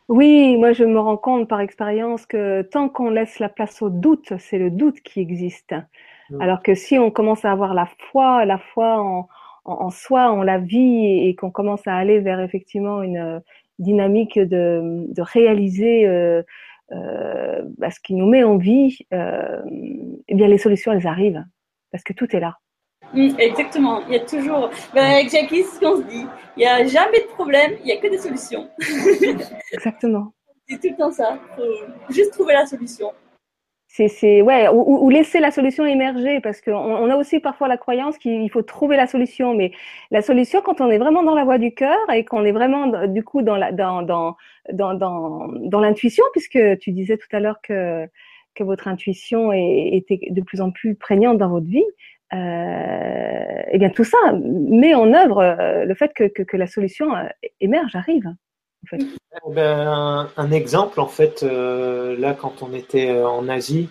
Oui, 0.07 0.57
moi 0.57 0.73
je 0.73 0.83
me 0.83 0.99
rends 0.99 1.17
compte 1.17 1.47
par 1.47 1.61
expérience 1.61 2.25
que 2.25 2.63
tant 2.63 2.89
qu'on 2.89 3.09
laisse 3.09 3.39
la 3.39 3.47
place 3.47 3.81
au 3.81 3.89
doute, 3.89 4.33
c'est 4.39 4.57
le 4.57 4.69
doute 4.69 4.99
qui 5.01 5.21
existe. 5.21 5.73
Mm. 6.29 6.41
Alors 6.41 6.61
que 6.61 6.75
si 6.75 6.99
on 6.99 7.11
commence 7.11 7.45
à 7.45 7.51
avoir 7.51 7.73
la 7.73 7.87
foi, 8.11 8.43
la 8.43 8.57
foi 8.57 9.01
en, 9.01 9.29
en, 9.63 9.89
soi, 9.89 10.29
en 10.31 10.43
la 10.43 10.57
vie, 10.57 11.27
et, 11.27 11.35
qu'on 11.35 11.51
commence 11.51 11.87
à 11.87 11.95
aller 11.95 12.19
vers 12.19 12.41
effectivement 12.41 13.01
une 13.03 13.17
euh, 13.17 13.39
dynamique 13.79 14.37
de, 14.37 15.05
de 15.07 15.21
réaliser 15.21 16.05
euh, 16.07 16.43
euh, 16.91 17.61
bah, 17.77 17.89
ce 17.89 17.99
qui 17.99 18.15
nous 18.15 18.27
met 18.27 18.43
en 18.43 18.57
vie, 18.57 18.99
euh, 19.13 19.61
eh 20.27 20.35
bien 20.35 20.47
les 20.47 20.57
solutions 20.57 20.91
elles 20.91 21.07
arrivent 21.07 21.43
parce 21.91 22.03
que 22.03 22.13
tout 22.13 22.35
est 22.35 22.39
là. 22.39 22.57
Exactement, 23.13 24.01
il 24.07 24.13
y 24.13 24.15
a 24.15 24.19
toujours. 24.21 24.69
Ben, 24.93 25.03
avec 25.03 25.29
Jackie, 25.29 25.63
c'est 25.63 25.75
ce 25.75 25.79
qu'on 25.79 25.97
se 25.97 26.03
dit. 26.03 26.25
Il 26.57 26.59
n'y 26.59 26.65
a 26.65 26.85
jamais 26.85 27.19
de 27.19 27.27
problème, 27.33 27.73
il 27.79 27.85
n'y 27.85 27.91
a 27.91 27.97
que 27.97 28.07
des 28.07 28.17
solutions. 28.17 28.69
exactement. 29.73 30.33
C'est 30.67 30.79
tout 30.79 30.89
le 30.89 30.97
temps 30.97 31.11
ça. 31.11 31.37
Faut 31.55 32.13
juste 32.13 32.31
trouver 32.31 32.53
la 32.53 32.65
solution 32.65 33.11
c'est 33.93 34.41
ouais 34.41 34.67
ou, 34.69 35.09
laisser 35.09 35.39
la 35.39 35.51
solution 35.51 35.85
émerger 35.85 36.39
parce 36.39 36.61
qu'on 36.61 36.71
on 36.71 37.09
a 37.09 37.15
aussi 37.15 37.39
parfois 37.39 37.67
la 37.67 37.77
croyance 37.77 38.17
qu'il 38.17 38.49
faut 38.49 38.61
trouver 38.61 38.95
la 38.95 39.05
solution 39.07 39.53
mais 39.53 39.71
la 40.11 40.21
solution 40.21 40.61
quand 40.61 40.79
on 40.81 40.89
est 40.89 40.97
vraiment 40.97 41.23
dans 41.23 41.35
la 41.35 41.43
voie 41.43 41.57
du 41.57 41.73
cœur 41.73 41.99
et 42.13 42.23
qu'on 42.23 42.45
est 42.45 42.53
vraiment 42.53 43.07
du 43.07 43.23
coup 43.23 43.41
dans 43.41 43.57
la 43.57 43.71
dans 43.71 44.01
dans 44.01 44.37
dans 44.71 44.93
dans, 44.93 45.47
dans 45.49 45.79
l'intuition 45.81 46.23
puisque 46.31 46.59
tu 46.79 46.91
disais 46.91 47.17
tout 47.17 47.27
à 47.35 47.39
l'heure 47.39 47.59
que 47.61 48.07
que 48.55 48.63
votre 48.63 48.87
intuition 48.87 49.51
était 49.53 50.19
de 50.29 50.41
plus 50.41 50.61
en 50.61 50.71
plus 50.71 50.95
prégnante 50.95 51.37
dans 51.37 51.49
votre 51.49 51.67
vie 51.67 51.85
euh, 52.33 53.61
et 53.71 53.77
bien 53.77 53.89
tout 53.89 54.03
ça 54.03 54.17
met 54.43 54.93
en 54.93 55.13
œuvre 55.13 55.39
euh, 55.39 55.85
le 55.85 55.95
fait 55.95 56.13
que, 56.13 56.57
la 56.57 56.67
solution 56.67 57.15
euh, 57.15 57.23
émerge 57.59 57.95
arrive 57.95 58.33
eh 58.93 59.53
ben, 59.53 60.27
un, 60.35 60.51
exemple, 60.51 60.99
en 60.99 61.07
fait, 61.07 61.43
euh, 61.43 62.17
là, 62.17 62.33
quand 62.33 62.63
on 62.63 62.73
était 62.73 63.11
en 63.11 63.47
Asie, 63.47 63.89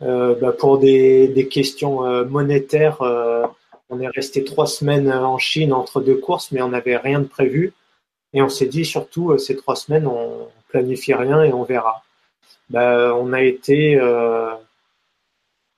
bah, 0.00 0.52
pour 0.58 0.78
des, 0.78 1.28
des 1.28 1.48
questions 1.48 2.02
monétaires, 2.26 3.00
on 3.88 3.98
est 3.98 4.08
resté 4.08 4.44
trois 4.44 4.66
semaines 4.66 5.10
en 5.10 5.38
Chine 5.38 5.72
entre 5.72 6.02
deux 6.02 6.16
courses, 6.16 6.52
mais 6.52 6.60
on 6.60 6.68
n'avait 6.68 6.98
rien 6.98 7.20
de 7.20 7.24
prévu. 7.24 7.72
Et 8.34 8.42
on 8.42 8.50
s'est 8.50 8.66
dit, 8.66 8.84
surtout, 8.84 9.38
ces 9.38 9.56
trois 9.56 9.74
semaines, 9.74 10.06
on 10.06 10.48
planifie 10.68 11.14
rien 11.14 11.42
et 11.42 11.54
on 11.54 11.62
verra. 11.62 12.02
Bah, 12.68 13.16
on 13.18 13.32
a 13.32 13.40
été 13.40 13.98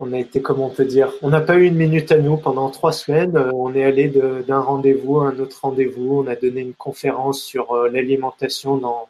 on 0.01 0.13
a 0.13 0.19
été, 0.19 0.41
comment 0.41 0.67
on 0.67 0.71
peut 0.71 0.85
dire, 0.85 1.13
on 1.23 1.31
n'a 1.31 1.41
pas 1.41 1.57
eu 1.57 1.65
une 1.65 1.75
minute 1.75 2.13
à 2.13 2.19
nous 2.19 2.37
pendant 2.37 2.71
trois 2.71 2.93
semaines. 2.93 3.37
Euh, 3.37 3.51
on 3.53 3.75
est 3.75 3.85
allé 3.85 4.09
d'un 4.09 4.61
rendez-vous 4.61 5.21
à 5.21 5.29
un 5.29 5.39
autre 5.41 5.59
rendez-vous. 5.61 6.23
On 6.25 6.27
a 6.29 6.37
donné 6.37 6.61
une 6.61 6.75
conférence 6.75 7.43
sur 7.43 7.73
euh, 7.73 7.89
l'alimentation 7.89 8.77
dans, 8.77 9.09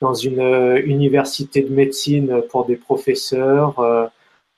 dans 0.00 0.14
une 0.14 0.40
euh, 0.40 0.82
université 0.84 1.62
de 1.62 1.72
médecine 1.72 2.42
pour 2.50 2.66
des 2.66 2.76
professeurs. 2.76 3.78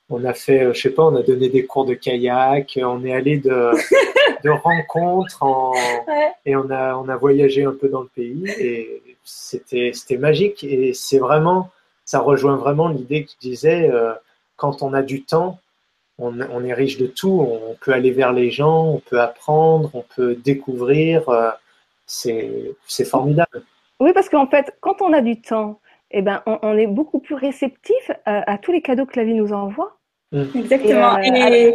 on 0.09 0.25
a 0.25 0.33
fait, 0.33 0.73
je 0.73 0.81
sais 0.81 0.91
pas, 0.91 1.05
on 1.05 1.15
a 1.15 1.23
donné 1.23 1.51
des 1.51 1.67
cours 1.67 1.85
de 1.85 1.95
kayak. 1.95 2.79
On 2.83 3.05
est 3.05 3.13
allé 3.13 3.37
de, 3.37 3.71
de 4.45 4.51
rencontres 4.51 5.43
en, 5.43 5.75
et 6.47 6.57
on 6.57 6.71
a, 6.71 6.97
on 6.97 7.09
a 7.09 7.17
voyagé 7.17 7.65
un 7.65 7.75
peu 7.75 7.89
dans 7.91 8.01
le 8.01 8.09
pays 8.09 8.45
et 8.59 9.03
c'était, 9.25 9.93
magique. 10.17 10.65
Et 10.65 10.95
c'est 10.95 11.19
vraiment, 11.19 11.71
ça 12.07 12.21
rejoint 12.21 12.57
vraiment 12.57 12.89
l'idée 12.89 13.25
qui 13.25 13.37
disait, 13.41 13.91
quand 14.61 14.83
on 14.83 14.93
a 14.93 15.03
du 15.03 15.25
temps, 15.25 15.59
on, 16.19 16.65
est 16.65 16.75
riche 16.75 16.99
de 16.99 17.07
tout. 17.07 17.41
On 17.41 17.75
peut 17.81 17.93
aller 17.93 18.11
vers 18.11 18.35
les 18.35 18.51
gens, 18.51 18.85
on 18.89 18.99
peut 18.99 19.21
apprendre, 19.21 19.91
on 19.95 20.05
peut 20.15 20.35
découvrir. 20.35 21.29
Euh, 21.31 21.51
c'est 22.07 23.05
formidable. 23.05 23.63
Oui, 24.01 24.13
parce 24.13 24.29
qu'en 24.29 24.47
fait, 24.47 24.77
quand 24.81 25.01
on 25.01 25.15
a 25.15 25.23
du 25.23 25.41
temps, 25.41 25.81
eh 26.11 26.21
ben, 26.21 26.43
on, 26.47 26.77
est 26.77 26.87
beaucoup 26.87 27.21
plus 27.21 27.37
réceptif 27.37 28.11
à, 28.27 28.59
tous 28.59 28.73
les 28.73 28.83
cadeaux 28.83 29.07
que 29.07 29.19
la 29.19 29.25
vie 29.25 29.35
nous 29.35 29.53
envoie. 29.53 29.97
Mm. 30.33 30.45
Exactement. 30.57 31.17
Euh, 31.17 31.73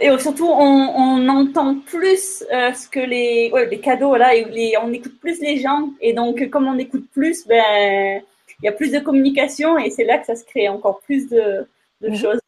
et, 0.00 0.18
surtout, 0.18 0.48
on, 0.48 1.28
entend 1.28 1.76
plus 1.86 2.44
euh, 2.52 2.74
ce 2.74 2.88
que 2.88 3.00
les, 3.00 3.50
les 3.70 3.80
cadeaux, 3.80 4.16
là, 4.16 4.34
et 4.34 4.74
on 4.82 4.92
écoute 4.92 5.18
plus 5.18 5.40
les 5.40 5.58
gens. 5.58 5.88
Et 6.02 6.12
donc, 6.12 6.46
comme 6.50 6.66
on 6.66 6.78
écoute 6.78 7.06
plus, 7.10 7.46
ben, 7.46 8.20
il 8.62 8.66
y 8.66 8.68
a 8.68 8.72
plus 8.72 8.92
de 8.92 8.98
communication 8.98 9.78
et 9.78 9.90
c'est 9.90 10.04
là 10.04 10.18
que 10.18 10.26
ça 10.26 10.36
se 10.36 10.44
crée 10.44 10.68
encore 10.68 11.00
plus 11.00 11.28
de, 11.28 11.66
de 12.00 12.14
choses, 12.14 12.40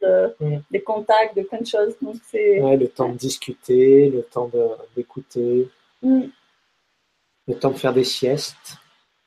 des 0.71 0.83
contacts, 0.83 1.37
de 1.37 1.43
plein 1.43 1.61
de 1.61 1.67
choses. 1.67 1.95
Donc 2.03 2.17
c'est 2.31 2.59
le 2.61 2.87
temps 2.87 3.09
de 3.09 3.17
discuter, 3.17 4.11
le 4.11 4.23
temps 4.23 4.51
d'écouter, 4.97 5.69
mm. 6.03 6.23
le 7.49 7.55
temps 7.55 7.71
de 7.71 7.79
faire 7.79 7.95
des 7.95 8.05
siestes. 8.05 8.79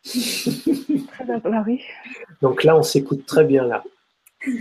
très 0.05 1.25
bien, 1.25 1.39
bah 1.39 1.63
oui. 1.65 1.81
Donc 2.41 2.63
là, 2.63 2.77
on 2.77 2.83
s'écoute 2.83 3.25
très 3.25 3.43
bien 3.43 3.65
là. 3.65 3.83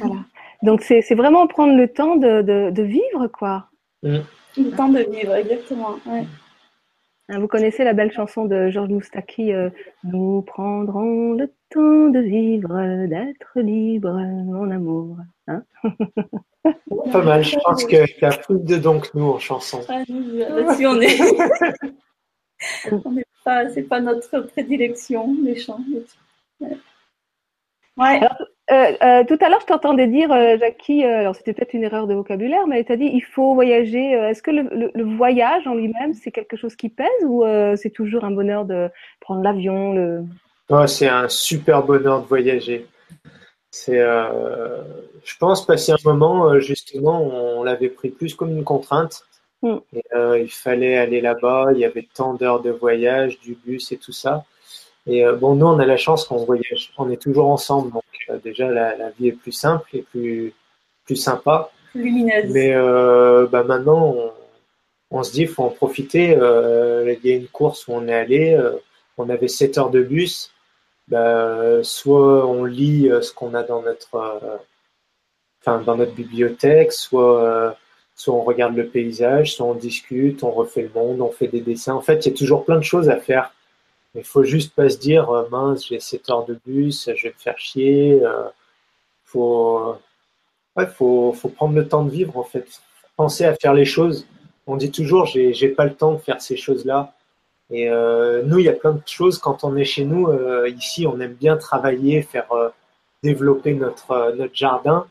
Voilà. 0.00 0.22
Donc 0.62 0.80
c'est 0.80 1.14
vraiment 1.14 1.46
prendre 1.46 1.76
le 1.76 1.88
temps 1.88 2.16
de, 2.16 2.40
de, 2.40 2.70
de 2.70 2.82
vivre, 2.82 3.26
quoi. 3.28 3.68
Mm. 4.02 4.20
Le 4.56 4.70
temps 4.70 4.88
de 4.88 5.00
vivre, 5.00 5.34
exactement. 5.34 5.96
Ouais. 6.06 6.24
Hein, 7.28 7.38
vous 7.38 7.48
connaissez 7.48 7.84
la 7.84 7.92
belle 7.92 8.12
chanson 8.12 8.44
de 8.44 8.68
Georges 8.68 8.90
Moustaki, 8.90 9.52
euh, 9.52 9.70
Nous 10.04 10.42
prendrons 10.42 11.32
le 11.32 11.50
temps 11.74 12.08
de 12.08 12.20
vivre, 12.20 13.06
d'être 13.06 13.60
libre, 13.60 14.12
mon 14.12 14.70
amour. 14.70 15.18
Hein 15.48 15.62
Pas 17.12 17.22
mal, 17.22 17.44
je 17.44 17.58
pense 17.58 17.84
que 17.84 18.06
tu 18.06 18.24
as 18.24 18.36
plus 18.38 18.60
de 18.60 18.76
dons 18.76 19.00
que 19.00 19.08
nous 19.14 19.30
en 19.32 19.38
chanson. 19.38 19.80
Ah, 19.88 20.02
là-dessus, 20.08 20.86
on 20.86 21.00
est. 21.00 21.20
on 23.04 23.12
n'est 23.12 23.24
pas, 23.44 23.68
c'est 23.70 23.82
pas 23.82 24.00
notre 24.00 24.40
prédilection, 24.40 25.36
les 25.42 25.56
chants. 25.56 25.80
Ouais. 27.96 28.20
Euh, 28.70 28.92
euh, 29.02 29.24
tout 29.24 29.36
à 29.40 29.50
l'heure, 29.50 29.60
je 29.60 29.66
t'entendais 29.66 30.06
dire, 30.06 30.32
euh, 30.32 30.56
Jackie, 30.58 31.04
alors 31.04 31.36
c'était 31.36 31.52
peut-être 31.52 31.74
une 31.74 31.84
erreur 31.84 32.06
de 32.06 32.14
vocabulaire, 32.14 32.66
mais 32.66 32.82
tu 32.82 32.92
as 32.92 32.96
dit 32.96 33.10
il 33.12 33.20
faut 33.20 33.54
voyager. 33.54 34.12
Est-ce 34.12 34.42
que 34.42 34.50
le, 34.50 34.90
le, 34.94 35.04
voyage 35.16 35.66
en 35.66 35.74
lui-même, 35.74 36.14
c'est 36.14 36.30
quelque 36.32 36.56
chose 36.56 36.74
qui 36.74 36.88
pèse 36.88 37.08
ou 37.24 37.44
c'est 37.76 37.90
toujours 37.90 38.24
un 38.24 38.30
bonheur 38.30 38.64
de 38.64 38.90
prendre 39.20 39.42
l'avion 39.42 39.92
le... 39.92 40.24
oh, 40.70 40.86
C'est 40.86 41.08
un 41.08 41.28
super 41.28 41.82
bonheur 41.82 42.22
de 42.22 42.26
voyager. 42.26 42.86
C'est, 43.70 43.98
je 43.98 45.36
pense, 45.38 45.66
passer 45.66 45.92
un 45.92 45.96
moment, 46.04 46.58
justement, 46.60 47.22
on 47.22 47.64
l'avait 47.64 47.88
pris 47.88 48.10
plus 48.10 48.34
comme 48.34 48.50
une 48.56 48.64
contrainte. 48.64 49.24
Mm. 49.62 49.78
il 50.36 50.50
fallait 50.50 50.98
aller 50.98 51.20
là-bas, 51.22 51.68
il 51.72 51.78
y 51.78 51.84
avait 51.84 52.06
tant 52.14 52.34
d'heures 52.34 52.60
de 52.60 52.70
voyage, 52.70 53.40
du 53.40 53.54
bus 53.54 53.92
et 53.92 53.96
tout 53.96 54.12
ça. 54.12 54.44
Et 55.06 55.24
euh, 55.24 55.36
bon, 55.36 55.54
nous, 55.54 55.66
on 55.66 55.78
a 55.78 55.86
la 55.86 55.96
chance 55.96 56.24
qu'on 56.24 56.44
voyage, 56.44 56.92
on 56.96 57.10
est 57.10 57.20
toujours 57.20 57.48
ensemble, 57.48 57.92
donc 57.92 58.04
euh, 58.30 58.38
déjà 58.42 58.70
la, 58.70 58.96
la, 58.96 59.10
vie 59.10 59.28
est 59.28 59.32
plus 59.32 59.52
simple 59.52 59.88
et 59.94 60.02
plus 60.02 60.54
plus 61.04 61.16
sympa. 61.16 61.70
Lumineuse. 61.94 62.50
Mais 62.50 62.72
euh, 62.74 63.46
bah, 63.46 63.62
maintenant, 63.64 64.14
on, 64.16 64.32
on, 65.10 65.22
se 65.22 65.32
dit, 65.32 65.46
faut 65.46 65.64
en 65.64 65.68
profiter. 65.68 66.34
Euh, 66.36 67.14
il 67.22 67.30
y 67.30 67.32
a 67.34 67.36
une 67.36 67.48
course 67.48 67.86
où 67.86 67.92
on 67.92 68.08
est 68.08 68.14
allé, 68.14 68.58
on 69.18 69.28
avait 69.28 69.48
7 69.48 69.76
heures 69.76 69.90
de 69.90 70.02
bus. 70.02 70.53
Bah, 71.08 71.82
soit 71.82 72.46
on 72.46 72.64
lit 72.64 73.10
ce 73.20 73.32
qu'on 73.32 73.54
a 73.54 73.62
dans 73.62 73.82
notre, 73.82 74.58
enfin, 75.60 75.80
dans 75.82 75.96
notre 75.96 76.14
bibliothèque, 76.14 76.92
soit 76.92 77.76
soit 78.16 78.34
on 78.34 78.42
regarde 78.42 78.76
le 78.76 78.86
paysage, 78.88 79.54
soit 79.54 79.66
on 79.66 79.74
discute, 79.74 80.44
on 80.44 80.52
refait 80.52 80.82
le 80.82 80.90
monde, 80.94 81.20
on 81.20 81.32
fait 81.32 81.48
des 81.48 81.60
dessins. 81.60 81.94
En 81.94 82.00
fait, 82.00 82.24
il 82.24 82.30
y 82.30 82.34
a 82.34 82.36
toujours 82.36 82.64
plein 82.64 82.76
de 82.76 82.84
choses 82.84 83.08
à 83.08 83.16
faire 83.16 83.52
il 84.14 84.24
faut 84.24 84.44
juste 84.44 84.74
pas 84.74 84.88
se 84.88 84.98
dire 84.98 85.28
euh, 85.30 85.48
mince, 85.50 85.88
j'ai 85.88 86.00
7 86.00 86.30
heures 86.30 86.44
de 86.46 86.58
bus, 86.64 87.10
je 87.14 87.22
vais 87.24 87.34
me 87.34 87.40
faire 87.40 87.58
chier. 87.58 88.20
Euh, 88.22 88.44
faut, 89.24 89.96
faut, 90.96 91.48
prendre 91.56 91.74
le 91.74 91.88
temps 91.88 92.04
de 92.04 92.10
vivre 92.10 92.36
en 92.36 92.44
fait. 92.44 92.80
Penser 93.16 93.44
à 93.44 93.54
faire 93.54 93.74
les 93.74 93.84
choses. 93.84 94.26
On 94.66 94.76
dit 94.76 94.90
toujours 94.90 95.26
j'ai 95.26 95.68
pas 95.68 95.84
le 95.84 95.94
temps 95.94 96.12
de 96.12 96.18
faire 96.18 96.40
ces 96.40 96.56
choses-là. 96.56 97.14
Et 97.76 97.88
euh, 97.90 98.42
nous, 98.44 98.60
il 98.60 98.66
y 98.66 98.68
a 98.68 98.72
plein 98.72 98.92
de 98.92 99.02
choses 99.04 99.38
quand 99.38 99.64
on 99.64 99.74
est 99.76 99.84
chez 99.84 100.04
nous. 100.04 100.28
Euh, 100.28 100.68
ici, 100.68 101.08
on 101.08 101.18
aime 101.18 101.32
bien 101.32 101.56
travailler, 101.56 102.22
faire 102.22 102.50
euh, 102.52 102.68
développer 103.24 103.74
notre, 103.74 104.32
notre 104.36 104.54
jardin. 104.54 105.06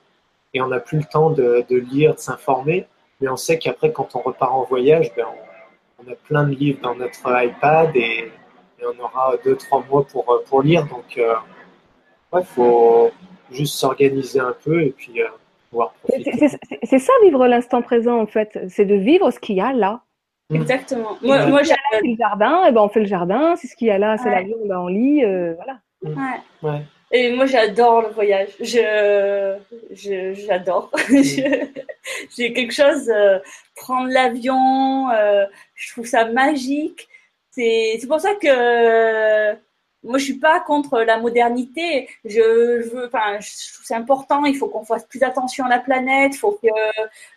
Et 0.54 0.62
on 0.62 0.68
n'a 0.68 0.80
plus 0.80 1.00
le 1.00 1.04
temps 1.04 1.30
de, 1.30 1.66
de 1.70 1.76
lire, 1.76 2.14
de 2.16 2.20
s'informer. 2.20 2.86
Mais 3.20 3.28
on 3.28 3.36
sait 3.36 3.58
qu'après, 3.60 3.92
quand 3.92 4.16
on 4.16 4.20
repart 4.20 4.54
en 4.54 4.64
voyage, 4.64 5.12
ben, 5.18 5.26
on, 5.28 6.06
on 6.06 6.12
a 6.14 6.16
plein 6.16 6.46
de 6.46 6.56
livres 6.56 6.80
dans 6.82 6.96
notre 6.96 7.24
iPad 7.28 7.94
et 7.96 8.32
on 8.82 9.04
aura 9.04 9.36
deux, 9.44 9.58
trois 9.58 9.84
mois 9.90 10.06
pour, 10.10 10.26
pour 10.48 10.62
lire. 10.62 10.86
Donc, 10.86 11.18
il 11.18 11.24
euh, 11.24 12.44
faut 12.44 13.12
juste 13.52 13.76
s'organiser 13.76 14.40
un 14.40 14.56
peu 14.64 14.84
et 14.84 14.92
puis 14.92 15.20
pouvoir 15.70 15.92
profiter. 15.96 16.32
C'est 16.84 17.00
ça, 17.00 17.14
vivre 17.24 17.46
l'instant 17.46 17.82
présent, 17.82 18.22
en 18.22 18.28
fait. 18.28 18.58
C'est 18.70 18.86
de 18.86 18.96
vivre 18.96 19.32
ce 19.32 19.40
qu'il 19.40 19.58
y 19.58 19.62
a 19.62 19.74
là. 19.74 20.02
Mmh. 20.54 20.62
Exactement. 20.62 21.18
Moi, 21.22 21.46
moi 21.48 21.64
j'ai 21.64 21.74
le 22.04 22.16
jardin, 22.18 22.66
et 22.66 22.72
ben 22.72 22.82
on 22.82 22.90
fait 22.90 23.02
le 23.02 23.06
jardin. 23.06 23.56
C'est 23.56 23.68
ce 23.68 23.76
qu'il 23.76 23.88
y 23.88 23.92
a 23.92 23.98
là, 23.98 24.18
c'est 24.18 24.30
la 24.30 24.44
vie, 24.44 24.54
ben 24.66 24.78
on 24.78 24.88
lit, 24.88 25.24
voilà. 25.56 25.80
Mmh. 26.02 26.66
Ouais. 26.66 26.82
Et 27.16 27.32
moi, 27.32 27.46
j'adore 27.46 28.02
le 28.02 28.08
voyage. 28.10 28.50
Je, 28.60 29.58
j'adore. 30.48 30.90
j'ai 31.10 32.54
quelque 32.54 32.74
chose, 32.74 33.12
prendre 33.76 34.10
l'avion, 34.10 35.10
je 35.76 35.92
trouve 35.92 36.06
ça 36.06 36.26
magique. 36.26 37.08
C'est 37.56 38.08
pour 38.08 38.20
ça 38.20 38.34
que 38.34 38.48
euh, 38.48 39.54
moi 40.04 40.18
je 40.18 40.26
suis 40.26 40.40
pas 40.40 40.60
contre 40.60 41.00
la 41.02 41.18
modernité. 41.18 42.10
Je, 42.26 42.90
veux, 42.90 43.08
enfin, 43.08 43.38
c'est 43.40 43.96
important. 43.96 44.46
Il 44.46 44.56
faut 44.58 44.68
qu'on 44.68 44.86
fasse 44.86 45.06
plus 45.06 45.24
attention 45.24 45.66
à 45.66 45.70
la 45.70 45.80
planète. 45.80 46.34
Il 46.36 46.38
faut 46.38 46.60
que 46.62 46.68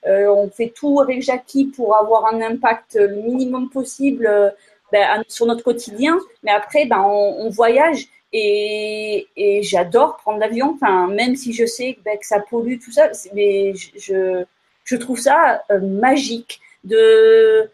euh, 0.09 0.33
on 0.33 0.51
fait 0.51 0.73
tout 0.75 1.01
avec 1.01 1.23
Jackie 1.23 1.67
pour 1.67 1.97
avoir 1.97 2.33
un 2.33 2.41
impact 2.41 2.97
le 3.01 3.17
minimum 3.23 3.71
possible 3.71 4.27
euh, 4.27 4.51
ben, 4.93 5.23
sur 5.29 5.47
notre 5.47 5.63
quotidien. 5.65 6.19
Mais 6.43 6.51
après, 6.51 6.87
ben, 6.87 7.01
on, 7.01 7.49
voyage 7.51 8.07
et, 8.33 9.29
et 9.37 9.63
j'adore 9.63 10.17
prendre 10.17 10.39
l'avion. 10.39 10.75
Enfin, 10.75 11.09
même 11.09 11.37
si 11.37 11.53
je 11.53 11.67
sais 11.67 11.99
ben, 12.05 12.19
que 12.19 12.27
ça 12.27 12.41
pollue 12.41 12.79
tout 12.85 12.93
ça, 12.93 13.11
mais 13.35 13.75
je, 13.75 14.45
je 14.85 14.97
trouve 14.97 15.19
ça 15.19 15.63
magique 15.81 16.61
de 16.85 17.71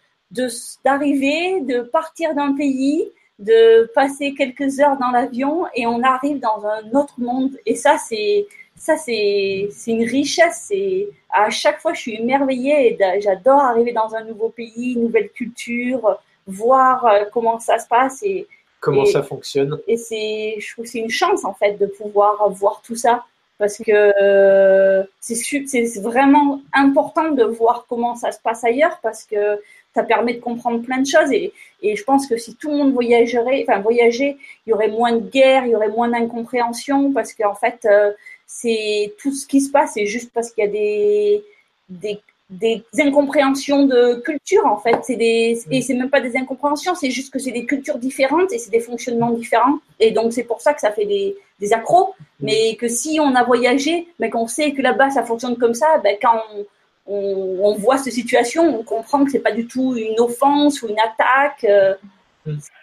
d'arriver, 0.84 1.60
de, 1.60 1.80
partir 1.82 2.34
d'un 2.34 2.54
pays, 2.54 3.04
de 3.42 3.90
passer 3.94 4.34
quelques 4.34 4.80
heures 4.80 4.96
dans 4.98 5.10
l'avion 5.10 5.64
et 5.74 5.86
on 5.86 6.02
arrive 6.02 6.40
dans 6.40 6.64
un 6.64 6.98
autre 6.98 7.14
monde. 7.18 7.56
Et 7.66 7.74
ça, 7.74 7.96
c'est 7.98 8.46
ça, 8.76 8.96
c'est 8.96 9.68
une 9.86 10.04
richesse. 10.04 10.68
Et 10.70 11.08
à 11.30 11.50
chaque 11.50 11.80
fois, 11.80 11.92
je 11.92 12.00
suis 12.00 12.16
émerveillée 12.16 12.92
et 12.92 13.20
j'adore 13.20 13.60
arriver 13.60 13.92
dans 13.92 14.14
un 14.14 14.24
nouveau 14.24 14.48
pays, 14.48 14.94
une 14.94 15.02
nouvelle 15.02 15.30
culture, 15.30 16.18
voir 16.46 17.06
euh, 17.06 17.24
comment 17.32 17.60
ça 17.60 17.78
se 17.78 17.86
passe 17.86 18.22
et 18.22 18.48
comment 18.80 19.04
ça 19.04 19.22
fonctionne. 19.22 19.78
Et 19.86 19.96
c'est, 19.96 20.56
je 20.58 20.72
trouve, 20.72 20.86
c'est 20.86 20.98
une 20.98 21.10
chance 21.10 21.44
en 21.44 21.54
fait 21.54 21.74
de 21.74 21.86
pouvoir 21.86 22.50
voir 22.50 22.82
tout 22.84 22.96
ça 22.96 23.24
parce 23.58 23.78
que 23.78 24.12
euh, 24.20 25.04
c'est 25.20 26.00
vraiment 26.00 26.60
important 26.72 27.30
de 27.30 27.44
voir 27.44 27.86
comment 27.88 28.16
ça 28.16 28.32
se 28.32 28.40
passe 28.40 28.64
ailleurs 28.64 28.98
parce 29.02 29.22
que 29.22 29.60
ça 29.94 30.02
permet 30.02 30.34
de 30.34 30.40
comprendre 30.40 30.82
plein 30.82 30.98
de 30.98 31.06
choses 31.06 31.30
et, 31.32 31.52
et 31.82 31.96
je 31.96 32.04
pense 32.04 32.26
que 32.26 32.36
si 32.36 32.54
tout 32.54 32.70
le 32.70 32.76
monde 32.76 32.92
voyagerait, 32.92 33.64
enfin 33.68 33.80
voyageait, 33.80 34.36
il 34.66 34.70
y 34.70 34.72
aurait 34.72 34.88
moins 34.88 35.12
de 35.12 35.28
guerre, 35.28 35.66
il 35.66 35.72
y 35.72 35.76
aurait 35.76 35.88
moins 35.88 36.08
d'incompréhension 36.08 37.12
parce 37.12 37.34
qu'en 37.34 37.54
fait, 37.54 37.86
euh, 37.86 38.12
c'est 38.46 39.14
tout 39.18 39.32
ce 39.32 39.46
qui 39.46 39.60
se 39.60 39.70
passe, 39.70 39.92
c'est 39.94 40.06
juste 40.06 40.30
parce 40.32 40.50
qu'il 40.50 40.64
y 40.64 40.66
a 40.66 40.70
des, 40.70 41.42
des, 41.88 42.20
des 42.50 42.84
incompréhensions 43.00 43.86
de 43.86 44.20
culture 44.20 44.64
en 44.66 44.78
fait. 44.78 44.98
C'est 45.02 45.16
des 45.16 45.60
et 45.70 45.82
c'est 45.82 45.94
même 45.94 46.10
pas 46.10 46.20
des 46.20 46.36
incompréhensions, 46.36 46.94
c'est 46.94 47.10
juste 47.10 47.32
que 47.32 47.38
c'est 47.38 47.50
des 47.50 47.64
cultures 47.64 47.98
différentes 47.98 48.52
et 48.52 48.58
c'est 48.58 48.70
des 48.70 48.80
fonctionnements 48.80 49.30
différents. 49.30 49.78
Et 49.98 50.10
donc 50.10 50.32
c'est 50.32 50.44
pour 50.44 50.60
ça 50.60 50.74
que 50.74 50.80
ça 50.80 50.92
fait 50.92 51.06
des, 51.06 51.36
des 51.60 51.72
accros. 51.72 52.14
Mais 52.40 52.76
que 52.76 52.88
si 52.88 53.18
on 53.20 53.34
a 53.34 53.42
voyagé, 53.42 54.08
mais 54.18 54.30
qu'on 54.30 54.46
sait 54.46 54.72
que 54.72 54.82
là-bas 54.82 55.10
ça 55.10 55.22
fonctionne 55.24 55.56
comme 55.56 55.74
ça, 55.74 55.98
ben 56.04 56.16
quand 56.20 56.40
on 56.54 56.66
on, 57.12 57.74
voit 57.74 57.98
cette 57.98 58.12
situation, 58.12 58.78
on 58.78 58.82
comprend 58.82 59.24
que 59.24 59.30
c'est 59.30 59.40
pas 59.40 59.52
du 59.52 59.66
tout 59.66 59.96
une 59.96 60.18
offense 60.20 60.82
ou 60.82 60.88
une 60.88 60.98
attaque. 60.98 61.64
Euh, 61.64 61.94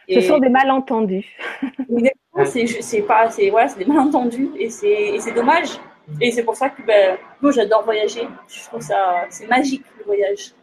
Ce 0.08 0.22
sont 0.22 0.40
des 0.40 0.50
malentendus. 0.50 1.38
c'est 2.46 3.02
pas, 3.02 3.30
c'est 3.30 3.52
ouais, 3.52 3.68
c'est 3.68 3.80
des 3.80 3.86
malentendus 3.86 4.52
et 4.58 4.70
c'est 4.70 5.34
dommage. 5.34 5.80
Et 6.22 6.32
c'est 6.32 6.44
pour 6.44 6.56
ça 6.56 6.70
que 6.70 6.82
ben, 6.82 7.18
moi 7.42 7.52
j'adore 7.52 7.84
voyager. 7.84 8.28
Je 8.48 8.64
trouve 8.66 8.82
ça 8.82 9.26
c'est 9.30 9.48
magique 9.48 9.84
le 10.00 10.06
voyage. 10.06 10.54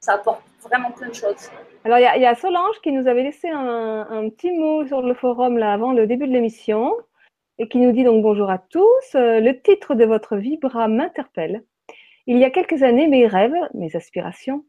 Ça 0.00 0.14
apporte 0.14 0.42
vraiment 0.62 0.90
plein 0.90 1.08
de 1.08 1.14
choses. 1.14 1.50
Alors 1.84 1.98
il 1.98 2.22
y, 2.22 2.26
a 2.26 2.34
Solange 2.34 2.80
qui 2.82 2.92
nous 2.92 3.06
avait 3.06 3.22
laissé 3.22 3.48
un, 3.48 4.06
un, 4.10 4.28
petit 4.28 4.50
mot 4.50 4.86
sur 4.86 5.00
le 5.00 5.14
forum 5.14 5.56
là 5.56 5.72
avant 5.72 5.92
le 5.92 6.06
début 6.06 6.26
de 6.26 6.32
l'émission 6.32 6.92
et 7.58 7.68
qui 7.68 7.78
nous 7.78 7.92
dit 7.92 8.04
donc 8.04 8.22
bonjour 8.22 8.50
à 8.50 8.58
tous. 8.58 9.14
Euh, 9.14 9.40
le 9.40 9.58
titre 9.60 9.94
de 9.94 10.04
votre 10.04 10.36
vibra 10.36 10.88
m'interpelle. 10.88 11.62
Il 12.32 12.38
y 12.38 12.44
a 12.44 12.50
quelques 12.50 12.84
années, 12.84 13.08
mes 13.08 13.26
rêves, 13.26 13.58
mes 13.74 13.96
aspirations, 13.96 14.64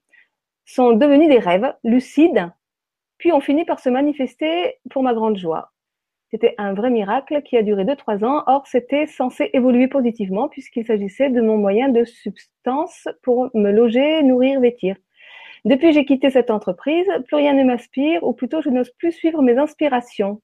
sont 0.66 0.94
devenus 0.94 1.30
des 1.30 1.38
rêves 1.38 1.76
lucides, 1.84 2.50
puis 3.20 3.32
ont 3.34 3.40
fini 3.40 3.66
par 3.66 3.80
se 3.80 3.88
manifester 3.88 4.80
pour 4.90 5.04
ma 5.04 5.14
grande 5.14 5.38
joie. 5.38 5.72
C'était 6.32 6.56
un 6.58 6.74
vrai 6.74 6.90
miracle 6.90 7.44
qui 7.44 7.58
a 7.58 7.62
duré 7.62 7.86
2-3 7.86 8.26
ans, 8.26 8.44
or 8.48 8.66
c'était 8.66 9.06
censé 9.06 9.52
évoluer 9.54 9.88
positivement 9.88 10.50
puisqu'il 10.50 10.88
s'agissait 10.88 11.30
de 11.30 11.40
mon 11.40 11.60
moyen 11.60 11.90
de 11.90 12.04
substance 12.04 13.08
pour 13.22 13.52
me 13.54 13.70
loger, 13.70 14.24
nourrir, 14.24 14.60
vêtir. 14.60 14.96
Depuis 15.64 15.94
j'ai 15.94 16.04
quitté 16.04 16.32
cette 16.32 16.50
entreprise, 16.50 17.06
plus 17.28 17.36
rien 17.36 17.54
ne 17.54 17.64
m'inspire, 17.64 18.24
ou 18.24 18.34
plutôt 18.34 18.64
je 18.64 18.72
n'ose 18.72 18.90
plus 18.98 19.12
suivre 19.12 19.44
mes 19.44 19.60
inspirations. 19.60 20.42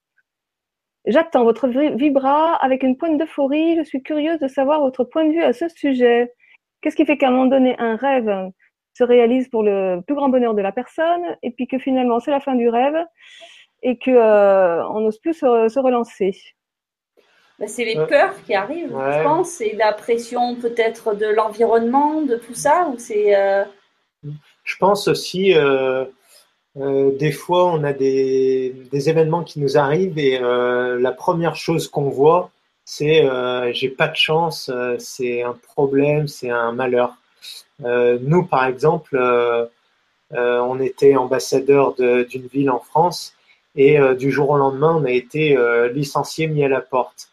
J'attends 1.07 1.45
votre 1.45 1.67
vibra 1.67 2.53
avec 2.57 2.83
une 2.83 2.95
pointe 2.95 3.17
d'euphorie, 3.17 3.75
je 3.75 3.81
suis 3.81 4.03
curieuse 4.03 4.37
de 4.37 4.47
savoir 4.47 4.81
votre 4.81 5.03
point 5.03 5.25
de 5.25 5.31
vue 5.31 5.41
à 5.41 5.53
ce 5.53 5.67
sujet. 5.67 6.31
Qu'est-ce 6.81 6.95
qui 6.95 7.05
fait 7.05 7.17
qu'à 7.17 7.29
un 7.29 7.31
moment 7.31 7.45
donné, 7.45 7.75
un 7.79 7.95
rêve 7.95 8.51
se 8.93 9.03
réalise 9.03 9.47
pour 9.49 9.63
le 9.63 10.01
plus 10.05 10.15
grand 10.15 10.29
bonheur 10.29 10.53
de 10.53 10.61
la 10.61 10.71
personne, 10.71 11.23
et 11.43 11.51
puis 11.51 11.67
que 11.67 11.77
finalement 11.77 12.19
c'est 12.19 12.31
la 12.31 12.39
fin 12.39 12.55
du 12.55 12.69
rêve, 12.69 12.97
et 13.83 13.97
que 13.97 14.11
euh, 14.11 14.87
on 14.89 15.01
n'ose 15.01 15.19
plus 15.19 15.33
se, 15.33 15.79
relancer? 15.79 16.35
Ben, 17.59 17.67
C'est 17.67 17.85
les 17.85 17.95
peurs 17.95 18.41
qui 18.43 18.55
arrivent, 18.55 18.89
je 18.89 19.23
pense, 19.23 19.49
c'est 19.49 19.73
la 19.73 19.93
pression 19.93 20.55
peut-être 20.55 21.15
de 21.15 21.27
l'environnement, 21.27 22.21
de 22.21 22.35
tout 22.35 22.55
ça, 22.55 22.89
ou 22.91 22.97
c'est. 22.97 23.35
Euh, 23.35 23.63
je 24.63 24.75
pense 24.77 25.07
aussi, 25.07 25.55
euh, 25.55 26.05
euh, 26.77 27.15
des 27.17 27.31
fois, 27.31 27.71
on 27.71 27.83
a 27.83 27.93
des, 27.93 28.75
des, 28.91 29.09
événements 29.09 29.43
qui 29.43 29.59
nous 29.59 29.77
arrivent 29.77 30.19
et 30.19 30.39
euh, 30.39 30.99
la 30.99 31.11
première 31.11 31.55
chose 31.55 31.87
qu'on 31.87 32.09
voit, 32.09 32.51
c'est 32.89 33.25
euh, 33.25 33.73
j'ai 33.73 33.89
pas 33.89 34.07
de 34.07 34.15
chance, 34.15 34.69
euh, 34.73 34.95
c'est 34.97 35.41
un 35.41 35.57
problème, 35.75 36.29
c'est 36.29 36.49
un 36.49 36.71
malheur. 36.71 37.17
nous, 37.81 38.43
par 38.45 38.65
exemple, 38.65 39.19
on 40.31 40.79
était 40.79 41.15
ambassadeur 41.15 41.93
d'une 41.95 42.47
ville 42.47 42.69
en 42.71 42.79
France 42.79 43.33
et 43.75 43.99
du 44.15 44.31
jour 44.31 44.49
au 44.51 44.57
lendemain, 44.57 44.95
on 44.99 45.05
a 45.05 45.11
été 45.11 45.55
licencié, 45.93 46.47
mis 46.47 46.63
à 46.63 46.69
la 46.69 46.81
porte. 46.81 47.29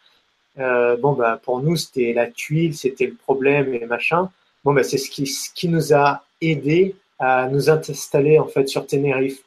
bon, 0.57 1.13
bah, 1.15 1.41
pour 1.43 1.61
nous, 1.61 1.77
c'était 1.77 2.13
la 2.13 2.27
tuile, 2.27 2.75
c'était 2.75 3.07
le 3.07 3.15
problème 3.15 3.73
et 3.75 3.87
machin. 3.87 4.31
Bon, 4.65 4.75
bah, 4.75 4.83
c'est 4.83 4.99
ce 4.99 5.09
qui, 5.09 5.27
ce 5.27 5.49
qui 5.55 5.69
nous 5.69 5.95
a 5.95 6.25
aidé 6.43 6.95
à 7.19 7.49
nous 7.49 7.71
installer 7.71 8.39
en 8.39 8.47
fait 8.47 8.69
sur 8.69 8.87
Tenerife. 8.87 9.41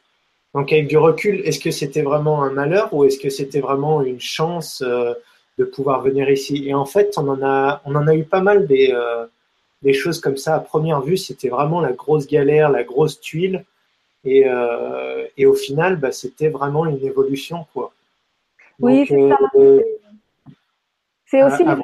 Donc 0.53 0.71
avec 0.71 0.87
du 0.87 0.97
recul, 0.97 1.41
est-ce 1.45 1.59
que 1.59 1.71
c'était 1.71 2.01
vraiment 2.01 2.43
un 2.43 2.51
malheur 2.51 2.93
ou 2.93 3.03
est-ce 3.05 3.19
que 3.19 3.29
c'était 3.29 3.59
vraiment 3.59 4.01
une 4.01 4.21
chance 4.21 4.81
euh, 4.85 5.13
de 5.57 5.65
pouvoir 5.65 6.01
venir 6.01 6.29
ici 6.29 6.67
Et 6.67 6.73
en 6.73 6.85
fait, 6.85 7.17
on 7.17 7.27
en 7.27 7.41
a, 7.41 7.81
on 7.85 7.95
en 7.95 8.07
a 8.07 8.15
eu 8.15 8.23
pas 8.23 8.41
mal 8.41 8.67
des, 8.67 8.91
euh, 8.93 9.25
des 9.81 9.93
choses 9.93 10.19
comme 10.19 10.37
ça 10.37 10.55
à 10.55 10.59
première 10.59 11.01
vue. 11.01 11.17
C'était 11.17 11.49
vraiment 11.49 11.81
la 11.81 11.93
grosse 11.93 12.27
galère, 12.27 12.69
la 12.69 12.83
grosse 12.83 13.19
tuile. 13.19 13.65
Et, 14.23 14.43
euh, 14.45 15.25
et 15.37 15.45
au 15.45 15.53
final, 15.53 15.97
bah, 15.97 16.11
c'était 16.11 16.49
vraiment 16.49 16.85
une 16.85 17.03
évolution, 17.05 17.65
quoi. 17.73 17.93
oui, 18.79 19.05
c'est 19.07 19.29
ça. 19.29 19.37
c'est 21.25 21.43
aussi, 21.43 21.63
le 21.63 21.75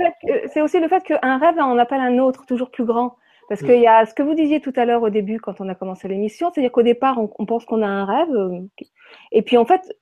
fait 0.49 0.61
aussi 0.61 0.79
le 0.79 0.87
fait 0.87 1.03
qu'un 1.03 1.37
rêve 1.37 1.57
en 1.59 1.77
appelle 1.77 2.01
un 2.01 2.19
autre, 2.19 2.45
toujours 2.45 2.69
plus 2.69 2.85
grand. 2.85 3.15
Parce 3.49 3.61
mm. 3.61 3.65
qu'il 3.65 3.81
y 3.81 3.87
a 3.87 4.05
ce 4.05 4.13
que 4.13 4.23
vous 4.23 4.35
disiez 4.35 4.59
tout 4.59 4.73
à 4.75 4.85
l'heure 4.85 5.03
au 5.03 5.09
début 5.09 5.39
quand 5.39 5.61
on 5.61 5.69
a 5.69 5.75
commencé 5.75 6.07
l'émission, 6.07 6.51
c'est-à-dire 6.51 6.71
qu'au 6.71 6.83
départ, 6.83 7.17
on, 7.19 7.45
pense 7.45 7.65
qu'on 7.65 7.81
a 7.81 7.87
un 7.87 8.05
rêve. 8.05 8.35
Euh, 8.35 8.59
et 9.31 9.41
puis 9.41 9.57
en 9.57 9.65
fait, 9.65 9.95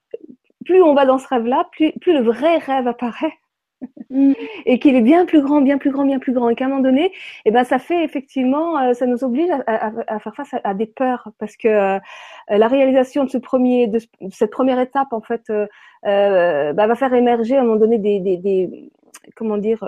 plus 0.65 0.81
on 0.81 0.93
va 0.93 1.05
dans 1.05 1.17
ce 1.17 1.27
rêve-là, 1.27 1.67
plus, 1.71 1.91
plus 1.99 2.13
le 2.13 2.21
vrai 2.21 2.57
rêve 2.57 2.87
apparaît. 2.87 3.33
Et 4.65 4.79
qu'il 4.79 4.95
est 4.95 5.01
bien 5.01 5.25
plus 5.25 5.41
grand, 5.41 5.61
bien 5.61 5.77
plus 5.77 5.91
grand, 5.91 6.05
bien 6.05 6.19
plus 6.19 6.33
grand, 6.33 6.49
et 6.49 6.55
qu'à 6.55 6.65
un 6.65 6.67
moment 6.67 6.81
donné, 6.81 7.13
eh 7.45 7.51
ben 7.51 7.63
ça 7.63 7.79
fait 7.79 8.03
effectivement, 8.03 8.77
euh, 8.77 8.93
ça 8.93 9.05
nous 9.05 9.23
oblige 9.23 9.49
à, 9.49 9.91
à, 10.07 10.19
faire 10.19 10.35
face 10.35 10.53
à, 10.63 10.73
des 10.73 10.85
peurs, 10.85 11.29
parce 11.39 11.55
que 11.55 11.67
euh, 11.67 11.99
la 12.49 12.67
réalisation 12.67 13.23
de 13.23 13.29
ce 13.29 13.37
premier, 13.37 13.87
de, 13.87 13.99
cette 14.31 14.51
première 14.51 14.79
étape 14.79 15.13
en 15.13 15.21
fait, 15.21 15.49
euh, 15.49 16.73
bah, 16.73 16.87
va 16.87 16.95
faire 16.95 17.13
émerger 17.13 17.55
à 17.57 17.61
un 17.61 17.63
moment 17.63 17.77
donné 17.79 17.97
des, 17.99 18.19
des, 18.19 18.37
des 18.37 18.91
comment 19.35 19.57
dire, 19.57 19.83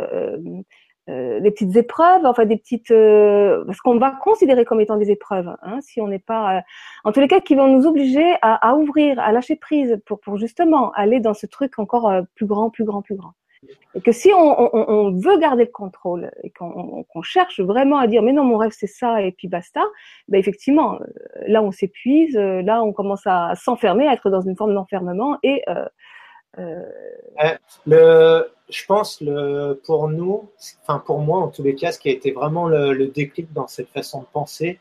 euh, 1.09 1.41
des 1.41 1.51
petites 1.51 1.75
épreuves, 1.75 2.25
enfin 2.25 2.45
des 2.45 2.55
petites, 2.55 2.91
euh, 2.91 3.65
parce 3.65 3.81
qu'on 3.81 3.97
va 3.97 4.11
considérer 4.11 4.63
comme 4.63 4.79
étant 4.79 4.95
des 4.95 5.11
épreuves, 5.11 5.53
hein, 5.61 5.79
si 5.81 5.99
on 5.99 6.07
n'est 6.07 6.17
pas, 6.17 6.59
euh, 6.59 6.61
en 7.03 7.11
tous 7.11 7.19
les 7.19 7.27
cas, 7.27 7.41
qui 7.41 7.55
vont 7.55 7.67
nous 7.67 7.85
obliger 7.85 8.35
à, 8.41 8.69
à, 8.69 8.75
ouvrir, 8.75 9.19
à 9.19 9.33
lâcher 9.33 9.57
prise 9.57 9.99
pour, 10.05 10.21
pour 10.21 10.37
justement 10.37 10.93
aller 10.93 11.19
dans 11.19 11.33
ce 11.33 11.45
truc 11.45 11.77
encore 11.77 12.09
plus 12.35 12.45
grand, 12.45 12.69
plus 12.69 12.85
grand, 12.85 13.01
plus 13.01 13.15
grand. 13.15 13.33
Et 13.95 14.01
que 14.01 14.11
si 14.11 14.31
on, 14.33 15.11
veut 15.11 15.37
garder 15.37 15.65
le 15.65 15.71
contrôle 15.71 16.31
et 16.43 16.51
qu'on 16.51 17.21
cherche 17.21 17.59
vraiment 17.59 17.97
à 17.97 18.07
dire 18.07 18.21
mais 18.21 18.33
non 18.33 18.43
mon 18.43 18.57
rêve 18.57 18.71
c'est 18.75 18.87
ça 18.87 19.21
et 19.21 19.31
puis 19.31 19.47
basta, 19.47 19.81
ben 20.27 20.39
effectivement 20.39 20.99
là 21.47 21.61
on 21.61 21.71
s'épuise, 21.71 22.35
là 22.35 22.83
on 22.83 22.91
commence 22.91 23.25
à 23.25 23.53
s'enfermer, 23.55 24.07
à 24.07 24.13
être 24.13 24.29
dans 24.29 24.41
une 24.41 24.55
forme 24.55 24.73
d'enfermement 24.73 25.37
et 25.43 25.63
le 27.85 28.47
je 28.69 28.85
pense, 28.85 29.21
le, 29.21 29.79
pour 29.85 30.09
nous, 30.09 30.49
enfin 30.81 30.99
pour 30.99 31.19
moi 31.19 31.39
en 31.39 31.49
tous 31.49 31.63
les 31.63 31.75
cas, 31.75 31.91
ce 31.91 31.99
qui 31.99 32.09
a 32.09 32.11
été 32.11 32.31
vraiment 32.31 32.67
le, 32.67 33.07
déclic 33.07 33.51
dans 33.53 33.67
cette 33.67 33.89
façon 33.89 34.21
de 34.21 34.27
penser, 34.31 34.79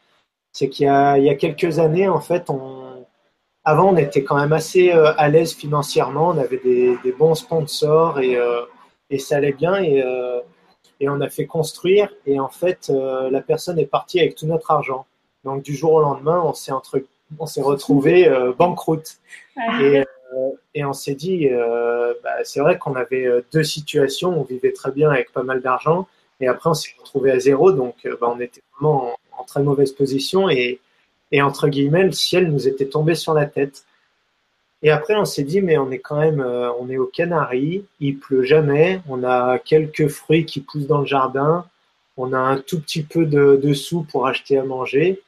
c'est 0.52 0.68
qu'il 0.68 0.86
y, 0.86 0.88
y 0.88 1.30
a, 1.30 1.34
quelques 1.34 1.78
années, 1.78 2.08
en 2.08 2.20
fait, 2.20 2.50
on, 2.50 3.04
avant, 3.64 3.92
on 3.92 3.96
était 3.96 4.24
quand 4.24 4.36
même 4.36 4.52
assez 4.52 4.92
euh, 4.92 5.12
à 5.16 5.28
l'aise 5.28 5.54
financièrement, 5.54 6.28
on 6.28 6.38
avait 6.38 6.60
des, 6.64 7.12
bons 7.18 7.34
sponsors 7.34 8.20
et, 8.20 8.36
euh, 8.36 8.62
et, 9.12 9.18
ça 9.18 9.36
allait 9.36 9.52
bien 9.52 9.76
et, 9.76 10.02
euh, 10.02 10.40
et, 11.00 11.08
on 11.08 11.20
a 11.20 11.28
fait 11.28 11.46
construire 11.46 12.12
et 12.26 12.40
en 12.40 12.48
fait, 12.48 12.90
la 12.90 13.40
personne 13.40 13.78
est 13.78 13.86
partie 13.86 14.18
avec 14.18 14.34
tout 14.34 14.46
notre 14.46 14.70
argent. 14.70 15.06
Donc 15.44 15.62
du 15.62 15.74
jour 15.74 15.92
au 15.92 16.00
lendemain, 16.00 16.42
on 16.44 16.54
s'est 16.54 16.72
entre, 16.72 17.02
on 17.38 17.46
s'est 17.46 17.62
retrouvé 17.62 18.28
banqueroute. 18.56 19.18
Et, 19.80 20.04
euh, 20.34 20.50
et 20.74 20.84
on 20.84 20.92
s'est 20.92 21.14
dit, 21.14 21.48
euh, 21.50 22.14
bah, 22.22 22.36
c'est 22.44 22.60
vrai 22.60 22.78
qu'on 22.78 22.94
avait 22.94 23.26
euh, 23.26 23.44
deux 23.52 23.64
situations, 23.64 24.38
on 24.38 24.44
vivait 24.44 24.72
très 24.72 24.90
bien 24.90 25.10
avec 25.10 25.32
pas 25.32 25.42
mal 25.42 25.60
d'argent, 25.60 26.08
et 26.40 26.48
après 26.48 26.70
on 26.70 26.74
s'est 26.74 26.94
retrouvé 26.98 27.30
à 27.30 27.38
zéro, 27.38 27.72
donc 27.72 28.06
bah, 28.20 28.32
on 28.34 28.40
était 28.40 28.62
vraiment 28.72 29.16
en, 29.38 29.44
très 29.44 29.62
mauvaise 29.62 29.92
position, 29.92 30.48
et, 30.48 30.80
et, 31.30 31.42
entre 31.42 31.68
guillemets, 31.68 32.04
le 32.04 32.12
ciel 32.12 32.50
nous 32.50 32.68
était 32.68 32.86
tombé 32.86 33.14
sur 33.14 33.34
la 33.34 33.46
tête. 33.46 33.84
Et 34.82 34.90
après, 34.90 35.14
on 35.14 35.24
s'est 35.24 35.44
dit, 35.44 35.60
mais 35.60 35.78
on 35.78 35.90
est 35.90 36.00
quand 36.00 36.20
même, 36.20 36.40
on 36.40 36.90
est 36.90 36.98
aux 36.98 37.06
Canaries, 37.06 37.84
il 38.00 38.18
pleut 38.18 38.42
jamais, 38.42 39.00
on 39.08 39.22
a 39.22 39.58
quelques 39.58 40.08
fruits 40.08 40.44
qui 40.44 40.60
poussent 40.60 40.88
dans 40.88 40.98
le 40.98 41.06
jardin, 41.06 41.64
on 42.16 42.32
a 42.32 42.38
un 42.38 42.56
tout 42.56 42.80
petit 42.80 43.02
peu 43.02 43.24
de, 43.24 43.60
de 43.62 43.74
sous 43.74 44.02
pour 44.02 44.26
acheter 44.26 44.58
à 44.58 44.64
manger. 44.64 45.22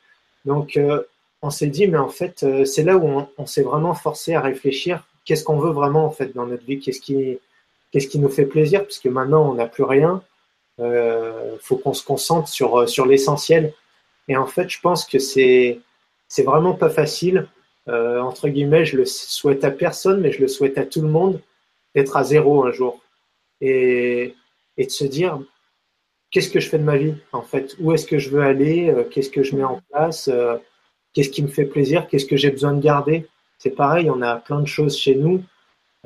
Donc, 0.45 0.77
on 1.45 1.51
s'est 1.51 1.67
dit, 1.67 1.87
mais 1.87 1.99
en 1.99 2.09
fait, 2.09 2.43
euh, 2.43 2.65
c'est 2.65 2.83
là 2.83 2.97
où 2.97 3.27
on, 3.37 3.47
s'est 3.47 3.63
vraiment 3.63 3.93
forcé 3.93 4.35
à 4.35 4.41
réfléchir. 4.41 5.07
Qu'est-ce 5.27 5.45
qu'on 5.45 5.59
veut 5.59 5.73
vraiment 5.73 6.07
en 6.07 6.11
fait 6.11 6.35
dans 6.35 6.47
notre 6.47 6.65
vie? 6.65 6.81
Qu'est-ce 6.81 7.03
qui, 7.03 7.39
qu'est-ce 7.93 8.09
qui 8.09 8.19
nous 8.19 8.31
fait 8.31 8.47
plaisir? 8.47 8.85
Puisque 8.85 9.07
maintenant, 9.07 9.51
on 9.51 9.55
n'a 9.55 9.67
plus 9.67 9.85
rien. 9.85 10.23
Il 10.79 10.85
euh, 10.85 11.59
faut 11.59 11.77
qu'on 11.77 11.93
se 11.93 12.03
concentre 12.03 12.49
sur, 12.49 12.81
euh, 12.81 12.87
sur 12.87 13.05
l'essentiel. 13.05 13.75
Et 14.27 14.39
en 14.39 14.47
fait, 14.47 14.71
je 14.71 14.81
pense 14.81 15.05
que 15.05 15.19
c'est, 15.19 15.81
c'est 16.29 16.45
vraiment 16.45 16.73
pas 16.73 16.89
facile. 16.89 17.47
Entre 17.87 18.49
guillemets, 18.49 18.85
je 18.85 18.97
le 18.97 19.05
souhaite 19.05 19.65
à 19.65 19.71
personne, 19.71 20.21
mais 20.21 20.33
je 20.33 20.41
le 20.41 20.49
souhaite 20.49 20.79
à 20.79 20.87
tout 20.87 21.03
le 21.03 21.09
monde 21.09 21.41
d'être 21.95 22.17
à 22.17 22.25
zéro 22.25 22.65
un 22.65 22.73
jour. 22.73 23.01
Et, 23.61 24.35
de 24.79 24.89
se 24.89 25.05
dire, 25.05 25.39
qu'est-ce 26.31 26.51
que 26.51 26.61
je 26.61 26.69
fais 26.69 26.79
de 26.79 26.85
ma 26.85 26.97
vie 26.97 27.15
en 27.33 27.43
fait? 27.43 27.77
Où 27.79 27.93
est-ce 27.93 28.07
que 28.07 28.19
je 28.19 28.31
veux 28.31 28.43
aller? 28.43 28.93
Qu'est-ce 29.11 29.31
que 29.31 29.43
je 29.43 29.55
mets 29.55 29.65
en 29.65 29.81
place? 29.91 30.31
Qu'est-ce 31.13 31.31
qui 31.31 31.43
me 31.43 31.49
fait 31.49 31.67
plaisir? 31.67 32.09
Qu'est-ce 32.09 32.27
que 32.27 32.37
j'ai 32.37 32.51
besoin 32.51 32.73
de 32.73 32.81
garder? 32.81 33.27
C'est 33.59 33.71
pareil, 33.71 34.11
on 34.11 34.21
a 34.21 34.37
plein 34.37 34.61
de 34.61 34.67
choses 34.67 34.99
chez 34.99 35.15
nous. 35.15 35.43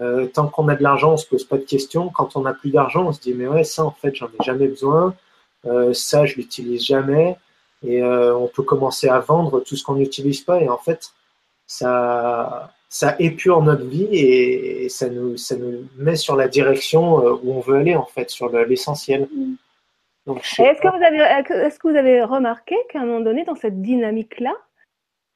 Euh, 0.00 0.26
tant 0.26 0.46
qu'on 0.46 0.68
a 0.68 0.76
de 0.76 0.82
l'argent, 0.82 1.14
on 1.14 1.16
se 1.16 1.26
pose 1.26 1.44
pas 1.44 1.56
de 1.56 1.64
questions. 1.64 2.08
Quand 2.08 2.36
on 2.36 2.42
n'a 2.42 2.54
plus 2.54 2.70
d'argent, 2.70 3.06
on 3.08 3.12
se 3.12 3.20
dit 3.20 3.34
mais 3.34 3.48
ouais, 3.48 3.64
ça 3.64 3.84
en 3.84 3.90
fait, 3.90 4.14
j'en 4.14 4.26
ai 4.26 4.44
jamais 4.44 4.68
besoin. 4.68 5.14
Euh, 5.66 5.92
ça, 5.92 6.24
je 6.24 6.36
l'utilise 6.36 6.84
jamais. 6.84 7.36
Et 7.84 8.02
euh, 8.02 8.36
on 8.36 8.48
peut 8.48 8.62
commencer 8.62 9.08
à 9.08 9.18
vendre 9.18 9.60
tout 9.60 9.76
ce 9.76 9.82
qu'on 9.82 9.94
n'utilise 9.94 10.42
pas. 10.42 10.60
Et 10.60 10.68
en 10.68 10.78
fait, 10.78 11.12
ça, 11.68 12.72
ça 12.88 13.14
épure 13.20 13.62
notre 13.62 13.84
vie 13.84 14.08
et, 14.10 14.88
ça, 14.88 15.08
nous, 15.08 15.36
ça 15.36 15.54
nous 15.54 15.84
met 15.96 16.16
sur 16.16 16.34
la 16.34 16.48
direction 16.48 17.18
où 17.18 17.52
on 17.52 17.60
veut 17.60 17.76
aller 17.76 17.94
en 17.94 18.06
fait, 18.06 18.30
sur 18.30 18.50
l'essentiel. 18.50 19.28
Mm. 19.32 19.54
Est-ce 20.36 20.80
que, 20.80 20.88
vous 20.88 21.04
avez, 21.04 21.18
est-ce 21.66 21.78
que 21.78 21.88
vous 21.88 21.96
avez 21.96 22.22
remarqué 22.22 22.74
qu'à 22.90 23.00
un 23.00 23.06
moment 23.06 23.20
donné, 23.20 23.44
dans 23.44 23.54
cette 23.54 23.80
dynamique-là, 23.80 24.52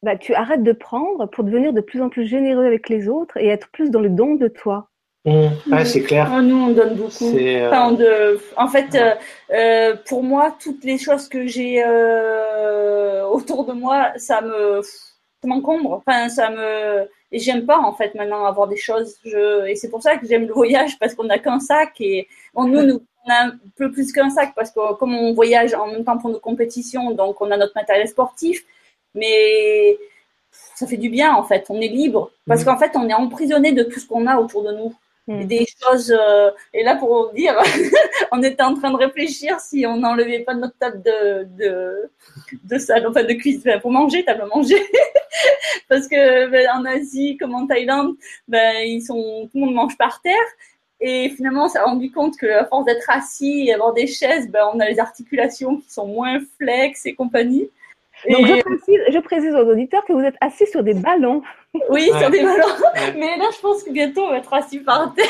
bah, 0.03 0.17
tu 0.17 0.35
arrêtes 0.35 0.63
de 0.63 0.73
prendre 0.73 1.27
pour 1.27 1.45
devenir 1.45 1.73
de 1.73 1.81
plus 1.81 2.03
en 2.03 2.09
plus 2.09 2.27
généreux 2.27 2.67
avec 2.67 2.89
les 2.89 3.09
autres 3.09 3.37
et 3.37 3.49
être 3.49 3.69
plus 3.71 3.91
dans 3.91 4.01
le 4.01 4.11
don 4.11 4.35
de 4.35 4.49
toi? 4.49 4.89
Mmh. 5.25 5.85
c'est 5.85 6.03
clair. 6.03 6.33
Oh, 6.37 6.43
nous, 6.43 6.57
on 6.57 6.73
donne 6.73 6.97
beaucoup. 6.97 7.31
Enfin, 7.31 7.93
de... 7.93 8.41
En 8.57 8.67
fait, 8.67 8.95
euh, 8.97 9.15
euh, 9.53 9.97
pour 10.09 10.25
moi, 10.25 10.57
toutes 10.61 10.83
les 10.83 10.99
choses 10.99 11.29
que 11.29 11.47
j'ai 11.47 11.83
euh, 11.87 13.25
autour 13.27 13.65
de 13.65 13.73
moi, 13.73 14.09
ça 14.17 14.41
me 14.41 14.81
ça 15.43 15.49
m'encombre. 15.49 15.93
Enfin, 15.93 16.29
ça 16.29 16.51
me 16.51 17.09
et 17.33 17.39
j'aime 17.39 17.67
pas 17.67 17.79
en 17.79 17.93
fait 17.93 18.15
maintenant 18.15 18.45
avoir 18.45 18.69
des 18.69 18.77
choses. 18.77 19.17
Je... 19.25 19.67
Et 19.67 19.77
c'est 19.77 19.89
pour 19.89 20.03
ça 20.03 20.17
que 20.17 20.27
j'aime 20.27 20.47
le 20.47 20.53
voyage 20.53 20.99
parce 20.99 21.15
qu'on 21.15 21.25
n'a 21.25 21.39
qu'un 21.39 21.61
sac 21.61 22.01
et 22.01 22.29
bon, 22.55 22.65
nous, 22.65 22.83
nous, 22.83 23.03
on 23.27 23.31
a 23.31 23.47
un 23.47 23.53
peu 23.77 23.91
plus 23.91 24.13
qu'un 24.13 24.31
sac 24.31 24.55
parce 24.55 24.71
que 24.71 24.95
comme 24.95 25.15
on 25.15 25.33
voyage 25.33 25.75
en 25.75 25.87
même 25.89 26.05
temps 26.05 26.19
pour 26.19 26.31
nos 26.31 26.41
compétitions, 26.41 27.11
donc 27.13 27.41
on 27.41 27.51
a 27.51 27.57
notre 27.57 27.73
matériel 27.75 28.09
sportif 28.09 28.65
mais 29.15 29.99
ça 30.75 30.87
fait 30.87 30.97
du 30.97 31.09
bien 31.09 31.35
en 31.35 31.43
fait. 31.43 31.67
On 31.69 31.81
est 31.81 31.89
libre 31.89 32.31
parce 32.47 32.63
mm. 32.63 32.65
qu'en 32.65 32.77
fait, 32.77 32.93
on 32.95 33.09
est 33.09 33.15
emprisonné 33.15 33.73
de 33.73 33.83
tout 33.83 34.01
ce 34.01 34.07
qu'on 34.07 34.27
a 34.27 34.37
autour 34.39 34.63
de 34.63 34.73
nous. 34.73 34.95
Mm. 35.29 35.45
Des 35.45 35.67
choses. 35.81 36.11
Euh, 36.11 36.51
et 36.75 36.83
là, 36.83 36.97
pour 36.97 37.33
dire, 37.33 37.57
on 38.33 38.43
était 38.43 38.63
en 38.63 38.75
train 38.75 38.91
de 38.91 38.97
réfléchir 38.97 39.61
si 39.61 39.87
on 39.87 39.99
n'enlevait 39.99 40.41
pas 40.41 40.55
notre 40.55 40.77
table 40.79 41.01
de 41.03 41.47
de 41.57 42.11
de 42.65 42.79
salle, 42.79 43.07
enfin 43.07 43.23
de 43.23 43.33
cuisine 43.35 43.79
pour 43.81 43.93
manger, 43.93 44.25
table 44.25 44.43
à 44.43 44.47
manger, 44.47 44.83
parce 45.89 46.09
que 46.09 46.51
ben, 46.51 46.69
en 46.75 46.85
Asie 46.85 47.37
comme 47.37 47.55
en 47.55 47.67
Thaïlande, 47.69 48.17
ben 48.49 48.85
ils 48.85 49.03
sont 49.03 49.49
tout 49.53 49.59
le 49.59 49.67
monde 49.67 49.75
mange 49.75 49.97
par 49.97 50.21
terre. 50.23 50.35
Et 51.05 51.31
finalement, 51.31 51.65
on 51.65 51.69
s'est 51.69 51.81
rendu 51.81 52.11
compte 52.13 52.37
que 52.37 52.47
à 52.47 52.65
force 52.65 52.85
d'être 52.85 53.11
assis 53.11 53.67
et 53.67 53.75
avoir 53.75 53.93
des 53.93 54.07
chaises, 54.07 54.49
ben, 54.49 54.71
on 54.73 54.81
a 54.81 54.89
les 54.89 55.01
articulations 55.01 55.77
qui 55.77 55.93
sont 55.93 56.07
moins 56.07 56.39
flex 56.59 57.07
et 57.07 57.15
compagnie. 57.15 57.69
Donc, 58.31 58.47
je 58.47 59.19
précise, 59.19 59.55
aux 59.55 59.69
auditeurs 59.69 60.05
que 60.05 60.13
vous 60.13 60.21
êtes 60.21 60.37
assis 60.41 60.67
sur 60.69 60.83
des 60.83 60.95
ballons. 60.95 61.43
Oui, 61.89 62.11
sur 62.19 62.31
des 62.31 62.43
ballons. 62.43 62.67
Mais 63.17 63.37
là, 63.39 63.47
je 63.55 63.61
pense 63.61 63.83
que 63.83 63.91
bientôt, 63.91 64.23
on 64.23 64.31
va 64.31 64.39
être 64.39 64.53
assis 64.53 64.79
par 64.79 65.15
terre. 65.15 65.27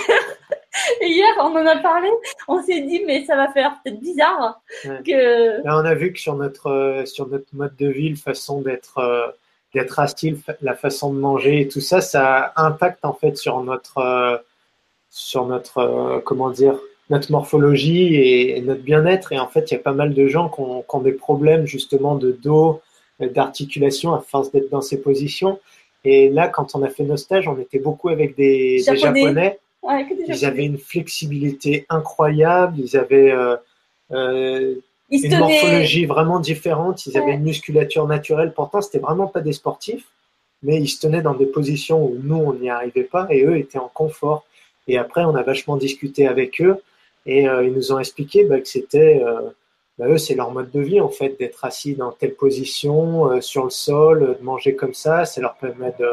Et 1.00 1.06
hier, 1.06 1.28
on 1.38 1.54
en 1.56 1.66
a 1.66 1.76
parlé. 1.76 2.08
On 2.48 2.62
s'est 2.62 2.80
dit, 2.80 3.02
mais 3.06 3.24
ça 3.24 3.36
va 3.36 3.52
faire 3.52 3.76
peut-être 3.82 4.00
bizarre. 4.00 4.60
Que... 4.82 5.64
Là, 5.64 5.78
on 5.78 5.84
a 5.84 5.94
vu 5.94 6.12
que 6.12 6.18
sur 6.18 6.34
notre, 6.34 6.68
euh, 6.68 7.04
sur 7.04 7.28
notre 7.28 7.46
mode 7.52 7.76
de 7.76 7.88
vie, 7.88 8.16
façon 8.16 8.60
d'être, 8.60 8.98
euh, 8.98 9.28
d'être 9.74 9.98
assis, 9.98 10.34
la 10.60 10.74
façon 10.74 11.12
de 11.12 11.18
manger 11.18 11.60
et 11.60 11.68
tout 11.68 11.80
ça, 11.80 12.00
ça 12.00 12.52
impacte 12.56 13.04
en 13.04 13.12
fait 13.12 13.36
sur 13.36 13.60
notre, 13.60 13.98
euh, 13.98 14.36
sur 15.10 15.46
notre, 15.46 16.22
comment 16.24 16.50
dire, 16.50 16.78
notre 17.10 17.30
morphologie 17.30 18.14
et, 18.16 18.60
notre 18.62 18.82
bien-être. 18.82 19.32
Et 19.32 19.38
en 19.38 19.48
fait, 19.48 19.70
il 19.70 19.74
y 19.74 19.76
a 19.76 19.80
pas 19.80 19.92
mal 19.92 20.14
de 20.14 20.26
gens 20.26 20.48
qui 20.48 20.60
ont, 20.60 20.82
qui 20.82 20.96
ont 20.96 21.00
des 21.00 21.12
problèmes 21.12 21.66
justement 21.66 22.16
de 22.16 22.32
dos, 22.32 22.80
d'articulation 23.20 24.14
à 24.14 24.20
force 24.20 24.50
d'être 24.50 24.70
dans 24.70 24.80
ces 24.80 25.00
positions. 25.00 25.60
Et 26.04 26.28
là, 26.30 26.48
quand 26.48 26.74
on 26.74 26.82
a 26.82 26.88
fait 26.88 27.04
nos 27.04 27.16
stages, 27.16 27.46
on 27.48 27.58
était 27.58 27.78
beaucoup 27.78 28.08
avec 28.08 28.36
des 28.36 28.78
Japonais. 28.78 29.58
ils 30.28 30.44
avaient 30.44 30.64
une 30.64 30.78
flexibilité 30.78 31.86
incroyable. 31.88 32.78
Ils 32.78 32.96
avaient 32.96 33.30
euh, 33.30 33.56
euh, 34.10 34.74
une 35.10 35.38
morphologie 35.38 36.06
vraiment 36.06 36.40
différente. 36.40 37.06
Ils 37.06 37.16
avaient 37.16 37.34
une 37.34 37.44
musculature 37.44 38.06
naturelle. 38.06 38.52
Pourtant, 38.54 38.80
c'était 38.80 38.98
vraiment 38.98 39.28
pas 39.28 39.40
des 39.40 39.52
sportifs, 39.52 40.06
mais 40.62 40.80
ils 40.80 40.88
se 40.88 41.00
tenaient 41.00 41.22
dans 41.22 41.34
des 41.34 41.46
positions 41.46 42.04
où 42.04 42.16
nous, 42.20 42.36
on 42.36 42.54
n'y 42.54 42.70
arrivait 42.70 43.04
pas, 43.04 43.26
et 43.30 43.44
eux 43.44 43.56
étaient 43.56 43.78
en 43.78 43.90
confort. 43.92 44.44
Et 44.88 44.98
après, 44.98 45.24
on 45.24 45.36
a 45.36 45.42
vachement 45.42 45.76
discuté 45.76 46.26
avec 46.26 46.60
eux, 46.60 46.76
et 47.26 47.48
euh, 47.48 47.64
ils 47.64 47.72
nous 47.72 47.92
ont 47.92 48.00
expliqué 48.00 48.44
bah, 48.44 48.60
que 48.60 48.68
c'était 48.68 49.22
bah, 49.98 50.06
eux, 50.08 50.18
c'est 50.18 50.34
leur 50.34 50.50
mode 50.50 50.70
de 50.70 50.80
vie, 50.80 51.00
en 51.00 51.08
fait, 51.08 51.38
d'être 51.38 51.64
assis 51.64 51.94
dans 51.94 52.12
telle 52.12 52.34
position, 52.34 53.30
euh, 53.30 53.40
sur 53.40 53.64
le 53.64 53.70
sol, 53.70 54.36
de 54.38 54.42
manger 54.42 54.74
comme 54.74 54.94
ça. 54.94 55.24
Ça 55.24 55.40
leur 55.40 55.54
permet 55.54 55.94
de, 55.98 56.10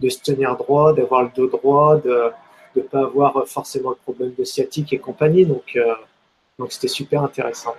de 0.00 0.08
se 0.08 0.20
tenir 0.20 0.56
droit, 0.56 0.92
d'avoir 0.92 1.22
le 1.22 1.30
dos 1.34 1.48
droit, 1.48 1.96
de 1.96 2.32
ne 2.76 2.82
pas 2.82 3.00
avoir 3.00 3.46
forcément 3.46 3.90
le 3.90 3.96
problème 3.96 4.34
de 4.36 4.44
sciatique 4.44 4.92
et 4.92 4.98
compagnie. 4.98 5.46
Donc, 5.46 5.76
euh, 5.76 5.94
donc 6.58 6.72
c'était 6.72 6.88
super 6.88 7.22
intéressant. 7.22 7.74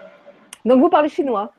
Donc, 0.63 0.79
vous 0.79 0.89
parlez 0.89 1.09
chinois? 1.09 1.51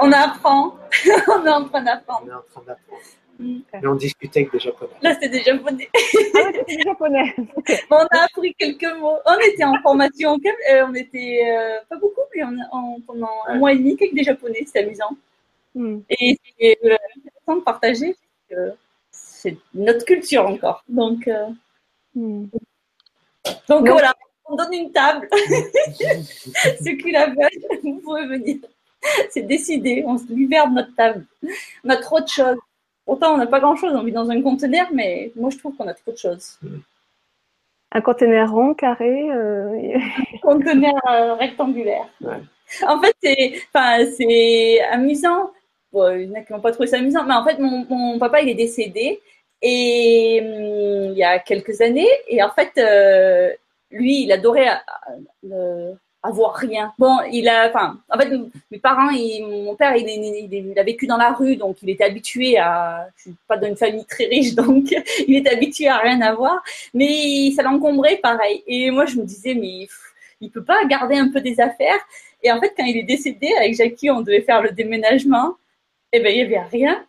On 0.00 0.10
apprend. 0.10 0.74
on 1.28 1.46
est 1.46 1.50
en 1.50 1.64
train 1.64 1.82
d'apprendre. 1.82 2.22
On 2.24 2.30
est 2.30 2.34
en 2.34 2.42
train 2.50 2.62
d'apprendre. 2.66 3.02
Mais 3.40 3.86
on 3.86 3.94
discutait 3.94 4.40
avec 4.40 4.52
des 4.52 4.58
Japonais. 4.58 4.92
Là, 5.00 5.14
c'était 5.14 5.28
des 5.28 5.42
Japonais. 5.42 5.88
ah 5.94 6.38
c'était 6.52 6.76
des 6.76 6.82
Japonais. 6.82 7.34
on 7.90 7.96
a 7.96 8.24
appris 8.24 8.54
quelques 8.54 8.92
mots. 8.98 9.18
On 9.24 9.38
était 9.38 9.64
en 9.64 9.80
formation, 9.82 10.38
euh, 10.70 10.86
on 10.86 10.94
était 10.94 11.40
euh, 11.46 11.78
pas 11.88 11.96
beaucoup, 11.96 12.20
mais 12.34 12.42
on, 12.72 13.00
pendant 13.00 13.30
un 13.46 13.56
mois 13.56 13.72
et 13.72 13.76
demi 13.76 13.96
avec 13.98 14.14
des 14.14 14.24
Japonais. 14.24 14.62
C'était 14.66 14.80
amusant. 14.80 15.16
Hmm. 15.74 16.00
Et 16.10 16.36
c'est 16.58 16.78
euh, 16.84 16.96
intéressant 17.16 17.56
de 17.56 17.64
partager. 17.64 18.16
C'est 19.10 19.56
notre 19.74 20.04
culture 20.04 20.46
encore. 20.46 20.84
Donc, 20.88 21.30
hmm. 22.14 22.46
donc 23.68 23.88
voilà, 23.88 24.12
on 24.44 24.56
donne 24.56 24.74
une 24.74 24.92
table. 24.92 25.28
Ceux 26.84 26.96
qui 26.96 27.12
la 27.12 27.26
veulent, 27.26 27.80
vous 27.82 28.00
pouvez 28.00 28.26
venir. 28.26 28.56
C'est 29.30 29.42
décidé, 29.42 30.04
on 30.06 30.18
se 30.18 30.26
libère 30.26 30.68
de 30.68 30.74
notre 30.74 30.94
table. 30.94 31.24
On 31.84 31.88
a 31.88 31.96
trop 31.96 32.20
de 32.20 32.28
choses. 32.28 32.58
Pourtant, 33.10 33.34
on 33.34 33.38
n'a 33.38 33.48
pas 33.48 33.58
grand-chose. 33.58 33.92
On 33.96 34.04
vit 34.04 34.12
dans 34.12 34.30
un 34.30 34.40
conteneur, 34.40 34.86
mais 34.94 35.32
moi, 35.34 35.50
je 35.50 35.58
trouve 35.58 35.74
qu'on 35.74 35.88
a 35.88 35.94
trop 35.94 36.12
de 36.12 36.16
choses. 36.16 36.60
Un 37.90 38.00
conteneur 38.02 38.52
rond, 38.52 38.72
carré 38.72 39.32
euh... 39.32 39.98
Un 40.34 40.38
conteneur 40.40 40.94
euh, 41.10 41.34
rectangulaire. 41.34 42.06
En 42.86 43.00
fait, 43.00 43.16
c'est 43.20 44.80
amusant. 44.92 45.50
Bon, 45.92 46.16
il 46.16 46.28
y 46.28 46.30
en 46.30 46.34
a 46.34 46.42
qui 46.42 46.52
n'ont 46.52 46.60
pas 46.60 46.70
trouvé 46.70 46.86
ça 46.86 46.98
amusant, 46.98 47.24
mais 47.24 47.34
en 47.34 47.44
fait, 47.44 47.58
mon, 47.58 48.16
papa, 48.20 48.42
il 48.42 48.48
est 48.48 48.54
décédé 48.54 49.20
et 49.60 50.40
hum, 50.40 51.10
il 51.10 51.18
y 51.18 51.24
a 51.24 51.40
quelques 51.40 51.80
années. 51.80 52.12
Et 52.28 52.44
en 52.44 52.50
fait, 52.50 52.70
euh, 52.78 53.52
lui, 53.90 54.22
il 54.22 54.30
adorait 54.30 54.68
euh, 55.50 55.94
avoir 56.22 56.54
rien. 56.54 56.92
Bon, 56.98 57.16
il 57.32 57.48
a, 57.48 57.68
enfin, 57.68 57.98
en 58.10 58.18
fait, 58.18 58.30
mes 58.70 58.78
parents, 58.78 59.10
mon 59.10 59.74
père, 59.74 59.96
il, 59.96 60.06
il, 60.52 60.78
a 60.78 60.82
vécu 60.82 61.06
dans 61.06 61.16
la 61.16 61.32
rue, 61.32 61.56
donc 61.56 61.82
il 61.82 61.90
était 61.90 62.04
habitué 62.04 62.58
à, 62.58 63.08
je 63.16 63.22
suis 63.22 63.34
pas 63.48 63.56
dans 63.56 63.68
une 63.68 63.76
famille 63.76 64.04
très 64.04 64.26
riche, 64.26 64.54
donc 64.54 64.94
il 65.26 65.36
était 65.36 65.50
habitué 65.50 65.88
à 65.88 65.98
rien 65.98 66.20
avoir, 66.20 66.62
mais 66.94 67.50
ça 67.52 67.62
l'encombrait 67.62 68.18
pareil. 68.18 68.62
Et 68.66 68.90
moi, 68.90 69.06
je 69.06 69.16
me 69.16 69.24
disais, 69.24 69.54
mais 69.54 69.88
il 70.40 70.50
peut 70.50 70.64
pas 70.64 70.84
garder 70.86 71.16
un 71.16 71.30
peu 71.30 71.40
des 71.40 71.60
affaires. 71.60 72.00
Et 72.42 72.50
en 72.50 72.60
fait, 72.60 72.72
quand 72.76 72.84
il 72.84 72.96
est 72.96 73.02
décédé, 73.04 73.48
avec 73.58 73.74
Jackie, 73.74 74.10
on 74.10 74.20
devait 74.20 74.42
faire 74.42 74.62
le 74.62 74.70
déménagement. 74.70 75.56
Et 76.12 76.18
eh 76.18 76.20
ben, 76.20 76.32
il 76.34 76.38
y 76.38 76.42
avait 76.42 76.60
rien. 76.60 77.04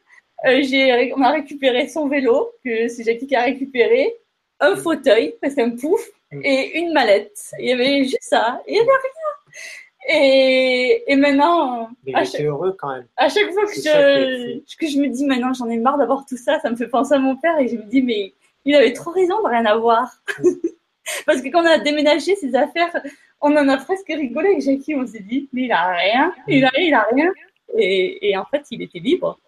Euh, 0.45 0.61
j'ai, 0.61 1.13
on 1.15 1.21
a 1.21 1.31
récupéré 1.31 1.87
son 1.87 2.07
vélo, 2.07 2.51
que 2.63 2.87
c'est 2.87 3.03
Jackie 3.03 3.27
qui 3.27 3.35
a 3.35 3.43
récupéré, 3.43 4.13
un 4.59 4.75
fauteuil, 4.75 5.35
c'est 5.43 5.61
un 5.61 5.71
pouf. 5.71 6.01
Et 6.31 6.79
une 6.79 6.93
mallette. 6.93 7.51
Il 7.59 7.65
y 7.65 7.71
avait 7.71 8.03
juste 8.03 8.19
ça. 8.21 8.61
Il 8.67 8.73
n'y 8.73 8.79
avait 8.79 8.89
rien. 8.89 9.61
Et, 10.09 11.03
et 11.07 11.15
maintenant. 11.15 11.89
Mais 12.05 12.13
était 12.23 12.43
heureux 12.43 12.75
quand 12.79 12.93
même. 12.93 13.07
À 13.17 13.29
chaque 13.29 13.51
fois 13.51 13.65
que 13.65 13.73
je, 13.73 14.75
que 14.77 14.87
je 14.87 14.97
me 14.99 15.07
dis 15.07 15.25
maintenant 15.25 15.53
j'en 15.53 15.69
ai 15.69 15.77
marre 15.77 15.97
d'avoir 15.97 16.25
tout 16.25 16.37
ça, 16.37 16.59
ça 16.59 16.69
me 16.69 16.75
fait 16.75 16.87
penser 16.87 17.13
à 17.13 17.19
mon 17.19 17.35
père 17.35 17.59
et 17.59 17.67
je 17.67 17.75
me 17.75 17.83
dis 17.83 18.01
mais 18.01 18.33
il 18.65 18.75
avait 18.75 18.93
trop 18.93 19.11
raison 19.11 19.41
de 19.43 19.47
rien 19.47 19.65
avoir. 19.65 20.21
Mm. 20.39 20.49
Parce 21.25 21.41
que 21.41 21.49
quand 21.49 21.63
on 21.63 21.65
a 21.65 21.79
déménagé 21.79 22.35
ses 22.35 22.55
affaires, 22.55 22.95
on 23.41 23.55
en 23.57 23.67
a 23.67 23.77
presque 23.77 24.07
rigolé 24.07 24.49
avec 24.49 24.61
Jackie. 24.61 24.95
On 24.95 25.05
s'est 25.05 25.19
dit 25.19 25.49
mais 25.53 25.63
il 25.63 25.71
a 25.71 25.91
rien, 25.91 26.33
il 26.47 26.65
a, 26.65 26.71
il 26.79 26.93
a 26.93 27.05
rien. 27.11 27.31
Et, 27.77 28.29
et 28.29 28.37
en 28.37 28.45
fait 28.45 28.65
il 28.71 28.81
était 28.81 28.99
libre. 28.99 29.39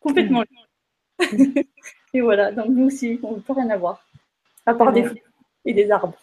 Complètement 0.00 0.42
libre. 0.42 1.64
et 2.14 2.20
voilà, 2.20 2.52
donc 2.52 2.68
nous 2.68 2.86
aussi, 2.86 3.18
on 3.22 3.36
ne 3.36 3.40
peut 3.40 3.52
rien 3.52 3.68
avoir. 3.70 4.04
À 4.64 4.74
part 4.74 4.92
des 4.92 5.04
et 5.64 5.74
des 5.74 5.90
arbres. 5.90 6.14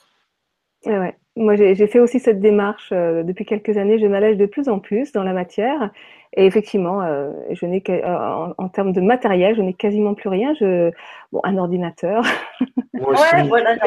ouais. 0.85 1.15
Moi, 1.37 1.55
j'ai 1.55 1.87
fait 1.87 1.99
aussi 1.99 2.19
cette 2.19 2.39
démarche 2.39 2.89
euh, 2.91 3.21
depuis 3.21 3.45
quelques 3.45 3.77
années. 3.77 3.99
Je 3.99 4.07
m'allège 4.07 4.37
de 4.37 4.47
plus 4.47 4.67
en 4.69 4.79
plus 4.79 5.11
dans 5.11 5.21
la 5.21 5.33
matière. 5.33 5.91
Et 6.35 6.47
effectivement, 6.47 7.03
euh, 7.03 7.31
je 7.51 7.67
n'ai 7.67 7.83
euh, 7.89 8.53
en, 8.57 8.69
termes 8.69 8.91
de 8.91 9.01
matériel, 9.01 9.55
je 9.55 9.61
n'ai 9.61 9.75
quasiment 9.75 10.15
plus 10.15 10.29
rien. 10.29 10.55
Je, 10.59 10.91
bon, 11.31 11.39
un 11.43 11.57
ordinateur. 11.57 12.23
Moi 12.93 13.11
aussi, 13.11 13.35
ouais, 13.35 13.43
voilà, 13.47 13.77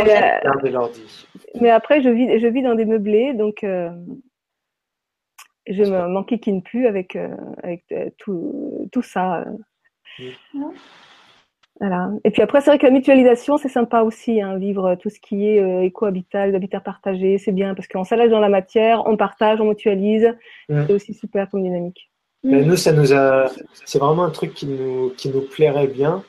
mais 1.60 1.70
après, 1.70 2.00
je 2.02 2.08
vis, 2.08 2.38
je 2.38 2.46
vis 2.46 2.62
dans 2.62 2.76
des 2.76 2.84
meublés, 2.84 3.34
donc 3.34 3.58
je 3.62 3.96
ne 5.66 6.06
m'enquiquine 6.06 6.62
plus 6.62 6.86
avec, 6.86 7.18
avec 7.64 7.84
tout, 8.18 8.88
tout 8.92 9.02
ça. 9.02 9.44
Voilà. 11.80 12.10
Et 12.24 12.30
puis 12.30 12.42
après, 12.42 12.60
c'est 12.60 12.70
vrai 12.70 12.78
que 12.78 12.84
la 12.84 12.92
mutualisation, 12.92 13.56
c'est 13.56 13.70
sympa 13.70 14.02
aussi, 14.02 14.42
hein, 14.42 14.58
vivre 14.58 14.96
tout 14.96 15.08
ce 15.08 15.18
qui 15.18 15.48
est 15.48 15.60
euh, 15.60 15.82
éco-habitat, 15.82 16.46
l'habitat 16.48 16.80
partagé, 16.80 17.38
c'est 17.38 17.52
bien 17.52 17.74
parce 17.74 17.88
qu'on 17.88 18.04
s'allège 18.04 18.30
dans 18.30 18.38
la 18.38 18.50
matière, 18.50 19.06
on 19.06 19.16
partage, 19.16 19.62
on 19.62 19.64
mutualise. 19.64 20.36
C'est 20.68 20.92
aussi 20.92 21.14
super 21.14 21.48
comme 21.50 21.62
dynamique. 21.62 22.10
Ben, 22.44 22.66
nous, 22.66 22.76
ça 22.76 22.92
nous 22.92 23.14
a, 23.14 23.50
c'est 23.86 23.98
vraiment 23.98 24.24
un 24.24 24.30
truc 24.30 24.54
qui 24.54 24.66
nous, 24.66 25.10
qui 25.16 25.30
nous 25.30 25.40
plairait 25.42 25.86
bien. 25.86 26.22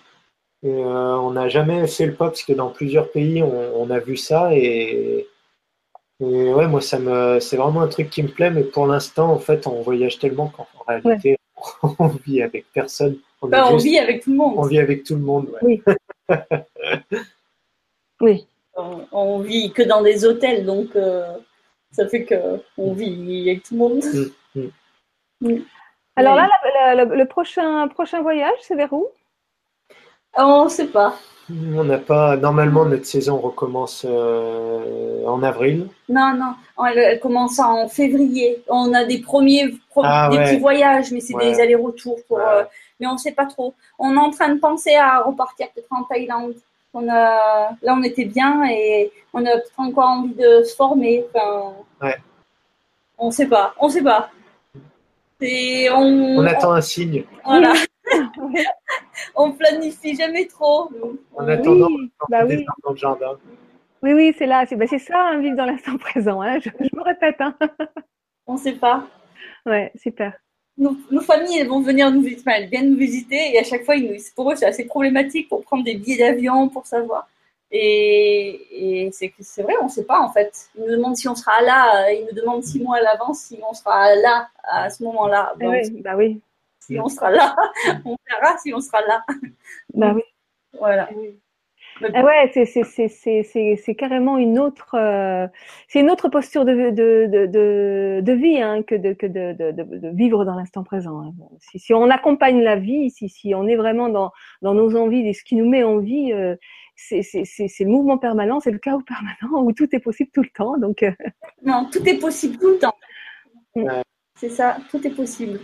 Et, 0.63 0.69
euh, 0.69 1.17
on 1.17 1.31
n'a 1.31 1.49
jamais 1.49 1.85
fait 1.87 2.05
le 2.05 2.13
pas 2.13 2.27
parce 2.27 2.43
que 2.43 2.53
dans 2.53 2.69
plusieurs 2.69 3.11
pays, 3.11 3.43
on, 3.43 3.89
a 3.89 3.99
vu 3.99 4.15
ça 4.15 4.53
et, 4.53 5.27
et, 6.21 6.53
ouais, 6.53 6.67
moi, 6.67 6.81
ça 6.81 6.99
me, 6.99 7.39
c'est 7.39 7.57
vraiment 7.57 7.81
un 7.81 7.87
truc 7.87 8.09
qui 8.09 8.23
me 8.23 8.29
plaît. 8.29 8.51
Mais 8.51 8.63
pour 8.63 8.87
l'instant, 8.87 9.31
en 9.31 9.39
fait, 9.39 9.67
on 9.67 9.81
voyage 9.81 10.17
tellement 10.19 10.47
qu'en 10.47 10.67
réalité, 10.87 11.37
on 11.99 12.07
vit 12.07 12.41
avec 12.41 12.65
personne. 12.73 13.17
On, 13.41 13.47
bah, 13.47 13.75
vit 13.77 13.97
avec 13.97 14.23
tout 14.23 14.31
le 14.31 14.37
monde. 14.37 14.53
On 14.57 14.65
vit 14.67 14.79
avec 14.79 15.03
tout 15.03 15.15
le 15.15 15.21
monde, 15.21 15.49
Oui. 15.61 15.81
oui. 18.21 18.47
On, 19.11 19.39
vit 19.39 19.71
que 19.71 19.81
dans 19.81 20.01
des 20.01 20.25
hôtels, 20.25 20.65
donc 20.65 20.95
euh, 20.95 21.37
ça 21.91 22.07
fait 22.07 22.25
qu'on 22.25 22.93
vit 22.93 23.49
avec 23.49 23.63
tout 23.63 23.73
le 23.73 23.79
monde. 23.79 24.03
Mm, 24.55 24.61
mm. 24.61 24.69
Mm. 25.41 25.65
Alors 26.15 26.35
là, 26.35 26.47
le 27.05 27.25
prochain, 27.25 27.87
prochain 27.87 28.21
voyage, 28.21 28.57
c'est 28.61 28.75
vers 28.75 28.93
où? 28.93 29.07
On 30.37 30.65
ne 30.65 30.69
sait 30.69 30.87
pas. 30.87 31.15
On 31.75 31.83
n'a 31.83 31.97
pas. 31.97 32.37
Normalement, 32.37 32.85
notre 32.85 33.05
saison 33.05 33.37
recommence 33.37 34.05
euh, 34.07 35.25
en 35.25 35.43
avril. 35.43 35.87
Non, 36.07 36.33
non. 36.33 36.85
Elle, 36.87 37.19
commence 37.19 37.59
en 37.59 37.89
février. 37.89 38.63
On 38.69 38.93
a 38.93 39.03
des 39.03 39.19
premiers 39.19 39.73
ah, 39.97 40.29
des 40.31 40.37
petits 40.37 40.59
voyages, 40.59 41.11
mais 41.11 41.19
c'est 41.19 41.37
des 41.37 41.59
allers-retours 41.59 42.19
pour. 42.27 42.39
Euh, 42.39 42.63
mais 43.01 43.07
on 43.07 43.13
ne 43.13 43.17
sait 43.17 43.33
pas 43.33 43.47
trop. 43.47 43.73
On 43.99 44.13
est 44.13 44.19
en 44.19 44.29
train 44.29 44.53
de 44.53 44.59
penser 44.59 44.95
à 44.95 45.21
repartir 45.21 45.67
peut-être 45.73 45.91
en 45.91 46.03
Thaïlande. 46.03 46.53
On 46.93 47.09
a, 47.09 47.71
là, 47.81 47.95
on 47.97 48.03
était 48.03 48.25
bien 48.25 48.63
et 48.69 49.11
on 49.33 49.45
a 49.45 49.51
peut-être 49.51 49.79
encore 49.79 50.09
envie 50.09 50.35
de 50.35 50.63
se 50.63 50.75
former. 50.75 51.25
Enfin, 51.33 51.73
ouais. 52.01 52.15
On 53.17 53.27
ne 53.27 53.31
sait 53.31 53.47
pas. 53.47 53.73
On 53.79 53.87
ne 53.87 53.91
sait 53.91 54.03
pas. 54.03 54.29
On, 55.41 56.37
on, 56.37 56.45
attend 56.45 56.73
un 56.73 56.81
signe. 56.81 57.23
Voilà. 57.43 57.73
on 59.35 59.51
planifie 59.53 60.15
jamais 60.15 60.45
trop. 60.45 60.91
En 61.35 61.47
attendant, 61.47 61.87
oui, 61.87 62.11
bah 62.29 62.45
oui. 62.45 62.63
dans 62.83 62.91
le 62.91 62.97
jardin. 62.97 63.37
Oui, 64.03 64.13
oui, 64.13 64.35
c'est 64.37 64.45
là. 64.45 64.65
C'est 64.67 64.75
bah 64.75 64.85
ça, 64.85 65.29
un 65.29 65.39
vivre 65.39 65.55
dans 65.55 65.65
l'instant 65.65 65.97
présent. 65.97 66.41
Hein. 66.41 66.59
Je, 66.59 66.69
me 66.69 67.01
répète. 67.01 67.37
Hein. 67.39 67.55
on 68.45 68.53
ne 68.53 68.59
sait 68.59 68.73
pas. 68.73 69.07
Ouais, 69.65 69.91
super. 69.95 70.33
Nos, 70.77 71.21
familles, 71.21 71.59
elles 71.59 71.67
vont 71.67 71.81
venir 71.81 72.09
nous 72.11 72.21
visiter, 72.21 72.49
elles 72.49 72.69
viennent 72.69 72.91
nous 72.91 72.97
visiter 72.97 73.53
et 73.53 73.59
à 73.59 73.63
chaque 73.63 73.83
fois, 73.83 73.95
ils 73.95 74.11
nous, 74.11 74.17
pour 74.35 74.51
eux, 74.51 74.55
c'est 74.55 74.65
assez 74.65 74.85
problématique 74.85 75.47
pour 75.47 75.63
prendre 75.63 75.83
des 75.83 75.95
billets 75.95 76.17
d'avion, 76.17 76.69
pour 76.69 76.87
savoir. 76.87 77.27
Et, 77.71 79.05
et 79.05 79.11
c'est 79.11 79.61
vrai, 79.61 79.75
on 79.81 79.85
ne 79.85 79.89
sait 79.89 80.03
pas 80.03 80.19
en 80.19 80.31
fait. 80.31 80.69
Ils 80.75 80.81
nous 80.81 80.91
demandent 80.91 81.15
si 81.15 81.27
on 81.29 81.35
sera 81.35 81.61
là, 81.61 82.11
ils 82.11 82.25
nous 82.25 82.35
demandent 82.35 82.63
six 82.63 82.81
mois 82.81 82.97
à 82.97 83.01
l'avance 83.01 83.39
si 83.39 83.59
on 83.67 83.73
sera 83.73 84.13
là 84.15 84.49
à 84.63 84.89
ce 84.89 85.03
moment-là. 85.03 85.53
Ah 85.53 85.69
oui, 85.69 86.01
bah 86.01 86.15
oui. 86.17 86.41
si 86.79 86.99
on 86.99 87.07
sera 87.07 87.31
là. 87.31 87.55
on 88.05 88.17
verra 88.29 88.57
si 88.57 88.73
on 88.73 88.81
sera 88.81 89.01
là. 89.01 89.23
Bah 89.93 90.11
oui. 90.13 90.23
Voilà. 90.77 91.09
Ah 91.11 91.15
ouais, 92.01 92.51
c'est 92.53 92.65
c'est 92.65 92.83
c'est 92.83 93.07
c'est 93.07 93.43
c'est 93.43 93.75
c'est 93.75 93.95
carrément 93.95 94.37
une 94.37 94.59
autre 94.59 94.95
euh, 94.95 95.47
c'est 95.87 95.99
une 95.99 96.09
autre 96.09 96.29
posture 96.29 96.65
de 96.65 96.73
de 96.91 97.27
de 97.27 97.45
de, 97.45 98.21
de 98.21 98.31
vie 98.33 98.61
hein, 98.61 98.83
que 98.83 98.95
de 98.95 99.13
que 99.13 99.25
de 99.25 99.53
de, 99.53 99.71
de, 99.71 99.97
de 99.97 100.09
vivre 100.09 100.45
dans 100.45 100.55
l'instant 100.55 100.83
présent. 100.83 101.21
hein. 101.21 101.33
Si 101.59 101.79
si 101.79 101.93
on 101.93 102.09
accompagne 102.09 102.61
la 102.61 102.75
vie, 102.75 103.09
si 103.09 103.29
si 103.29 103.53
on 103.55 103.67
est 103.67 103.75
vraiment 103.75 104.09
dans 104.09 104.31
dans 104.61 104.73
nos 104.73 104.95
envies 104.95 105.27
et 105.27 105.33
ce 105.33 105.43
qui 105.43 105.55
nous 105.55 105.69
met 105.69 105.83
en 105.83 105.97
vie, 105.99 106.33
euh, 106.33 106.55
c'est 106.95 107.21
c'est 107.23 107.45
c'est 107.45 107.67
c'est 107.67 107.83
le 107.83 107.89
mouvement 107.91 108.17
permanent, 108.17 108.59
c'est 108.59 108.71
le 108.71 108.79
chaos 108.79 109.01
permanent 109.01 109.63
où 109.65 109.71
tout 109.73 109.87
est 109.95 109.99
possible 109.99 110.31
tout 110.33 110.41
le 110.43 110.49
temps. 110.49 110.77
Donc 110.77 111.03
euh, 111.03 111.11
Non, 111.63 111.87
tout 111.91 112.07
est 112.07 112.17
possible 112.19 112.57
tout 112.57 112.69
le 112.69 112.77
temps. 112.79 112.95
Ouais. 113.75 114.03
C'est 114.35 114.49
ça, 114.49 114.77
tout 114.89 115.05
est 115.05 115.11
possible. 115.11 115.59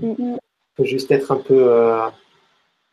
faut 0.00 0.84
juste 0.84 1.10
être 1.12 1.30
un 1.30 1.36
peu, 1.36 1.54
euh, 1.72 2.08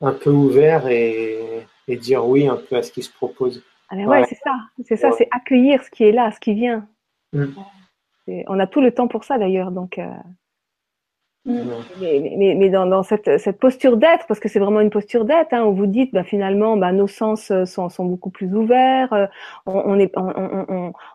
un 0.02 0.12
peu 0.14 0.30
ouvert 0.30 0.88
et, 0.88 1.66
et 1.88 1.96
dire 1.98 2.26
oui 2.26 2.48
un 2.48 2.58
peu 2.58 2.76
à 2.76 2.84
ce 2.84 2.92
qui 2.92 3.02
se 3.04 3.12
propose. 3.14 3.64
ah 3.90 3.96
mais 3.96 4.06
ouais, 4.06 4.22
Ouais. 4.22 4.26
c'est 4.28 4.40
ça, 4.44 4.56
c'est 4.86 4.96
ça, 4.96 5.10
Ouais. 5.10 5.16
c'est 5.18 5.28
accueillir 5.32 5.84
ce 5.84 5.90
qui 5.92 6.04
est 6.04 6.12
là, 6.12 6.32
ce 6.32 6.40
qui 6.40 6.54
vient. 6.54 6.88
Mm. 7.34 7.46
On 8.48 8.60
a 8.60 8.66
tout 8.68 8.82
le 8.82 8.92
temps 8.92 9.08
pour 9.08 9.24
ça 9.24 9.38
d'ailleurs, 9.38 9.72
donc. 9.72 9.98
euh, 10.00 10.08
Mm. 11.46 11.62
Mais, 12.02 12.34
mais, 12.38 12.56
mais 12.56 12.70
dans, 12.70 12.88
dans 12.88 13.04
cette, 13.04 13.39
cette 13.39 13.60
posture 13.60 13.98
d'être, 13.98 14.26
parce 14.28 14.39
que 14.39 14.50
c'est 14.50 14.60
vraiment 14.60 14.82
une 14.82 14.89
posture 14.89 15.26
d'être, 15.26 15.54
hein, 15.54 15.64
où 15.66 15.76
vous 15.76 15.86
dites, 15.86 16.12
bah, 16.12 16.24
finalement, 16.24 16.76
bah, 16.76 16.91
nos 16.91 17.06
sens 17.06 17.52
euh, 17.52 17.66
sont, 17.66 17.89
sont 17.89 18.06
beaucoup 18.06 18.32
plus 18.32 18.52
ouverts, 18.56 19.14
euh, 19.14 19.28
on, 19.68 19.74
on 19.86 20.00
est, 20.00 20.12
on, 20.18 20.34
on, 20.36 20.66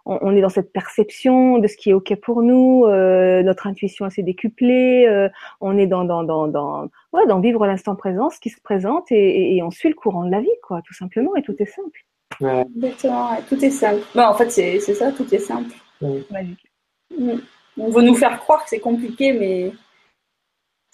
on, 0.06 0.18
on 0.22 0.36
est 0.36 0.40
dans 0.40 0.48
cette 0.48 0.72
perception 0.72 1.58
de 1.58 1.66
ce 1.66 1.76
qui 1.76 1.90
est 1.90 1.94
OK 1.94 2.14
pour 2.22 2.42
nous, 2.42 2.84
euh, 2.86 3.42
notre 3.42 3.66
intuition 3.66 4.08
s'est 4.08 4.22
décuplée, 4.22 5.06
euh, 5.08 5.28
on 5.60 5.76
est 5.76 5.88
dans, 5.88 6.04
dans, 6.04 6.22
dans, 6.22 6.46
dans, 6.46 6.86
ouais, 7.12 7.26
dans 7.26 7.40
vivre 7.40 7.66
l'instant 7.66 7.96
présent, 7.96 8.30
ce 8.30 8.38
qui 8.38 8.50
se 8.50 8.60
présente, 8.60 9.10
et, 9.10 9.16
et, 9.16 9.56
et 9.56 9.62
on 9.64 9.72
suit 9.72 9.88
le 9.88 9.96
courant 9.96 10.24
de 10.24 10.30
la 10.30 10.40
vie, 10.40 10.48
quoi, 10.62 10.80
tout 10.86 10.94
simplement, 10.94 11.34
et 11.34 11.42
tout 11.42 11.56
est 11.58 11.66
simple. 11.66 12.04
Ouais, 12.40 12.64
Exactement, 12.76 13.32
ouais, 13.32 13.38
tout 13.48 13.64
est 13.64 13.70
simple. 13.70 14.02
Bon, 14.14 14.22
en 14.22 14.34
fait, 14.34 14.50
c'est 14.50 14.78
c'est 14.78 14.94
ça, 14.94 15.10
tout 15.10 15.34
est 15.34 15.38
simple. 15.38 15.74
Magique. 16.00 16.70
Mm. 17.18 17.32
On 17.78 17.90
veut 17.90 18.02
nous 18.02 18.14
faire 18.14 18.38
croire 18.38 18.62
que 18.62 18.70
c'est 18.70 18.78
compliqué, 18.78 19.32
mais 19.32 19.72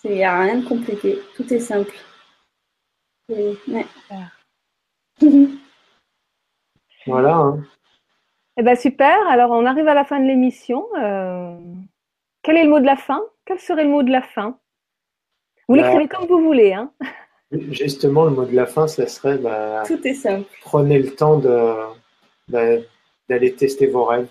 il 0.08 0.16
n'y 0.16 0.24
a 0.24 0.40
rien 0.40 0.56
de 0.60 0.66
compliqué. 0.68 1.18
Tout 1.34 1.52
est 1.52 1.60
simple. 1.60 1.94
Et- 3.28 3.56
ouais. 3.68 3.86
voilà. 7.06 7.34
hein. 7.36 7.64
Eh 8.56 8.62
ben 8.62 8.76
super. 8.76 9.16
Alors 9.28 9.50
on 9.50 9.66
arrive 9.66 9.88
à 9.88 9.94
la 9.94 10.04
fin 10.04 10.18
de 10.20 10.26
l'émission. 10.26 10.86
Euh, 10.98 11.56
quel 12.42 12.56
est 12.56 12.64
le 12.64 12.70
mot 12.70 12.80
de 12.80 12.86
la 12.86 12.96
fin? 12.96 13.22
Quel 13.44 13.58
serait 13.60 13.84
le 13.84 13.90
mot 13.90 14.02
de 14.02 14.10
la 14.10 14.22
fin? 14.22 14.58
Vous 15.68 15.76
Bah. 15.76 15.82
l'écrivez 15.82 16.08
comme 16.08 16.26
vous 16.26 16.42
voulez. 16.42 16.72
Hein 16.72 16.90
Justement, 17.52 18.24
le 18.24 18.30
mot 18.30 18.44
de 18.44 18.54
la 18.54 18.66
fin, 18.66 18.88
ça 18.88 19.06
serait 19.06 19.38
bah, 19.38 19.82
Tout 19.86 20.04
est 20.06 20.14
simple. 20.14 20.48
prenez 20.62 20.98
le 20.98 21.14
temps 21.14 21.38
de, 21.38 21.74
bah, 22.48 22.76
d'aller 23.28 23.54
tester 23.54 23.86
vos 23.86 24.04
rêves. 24.04 24.28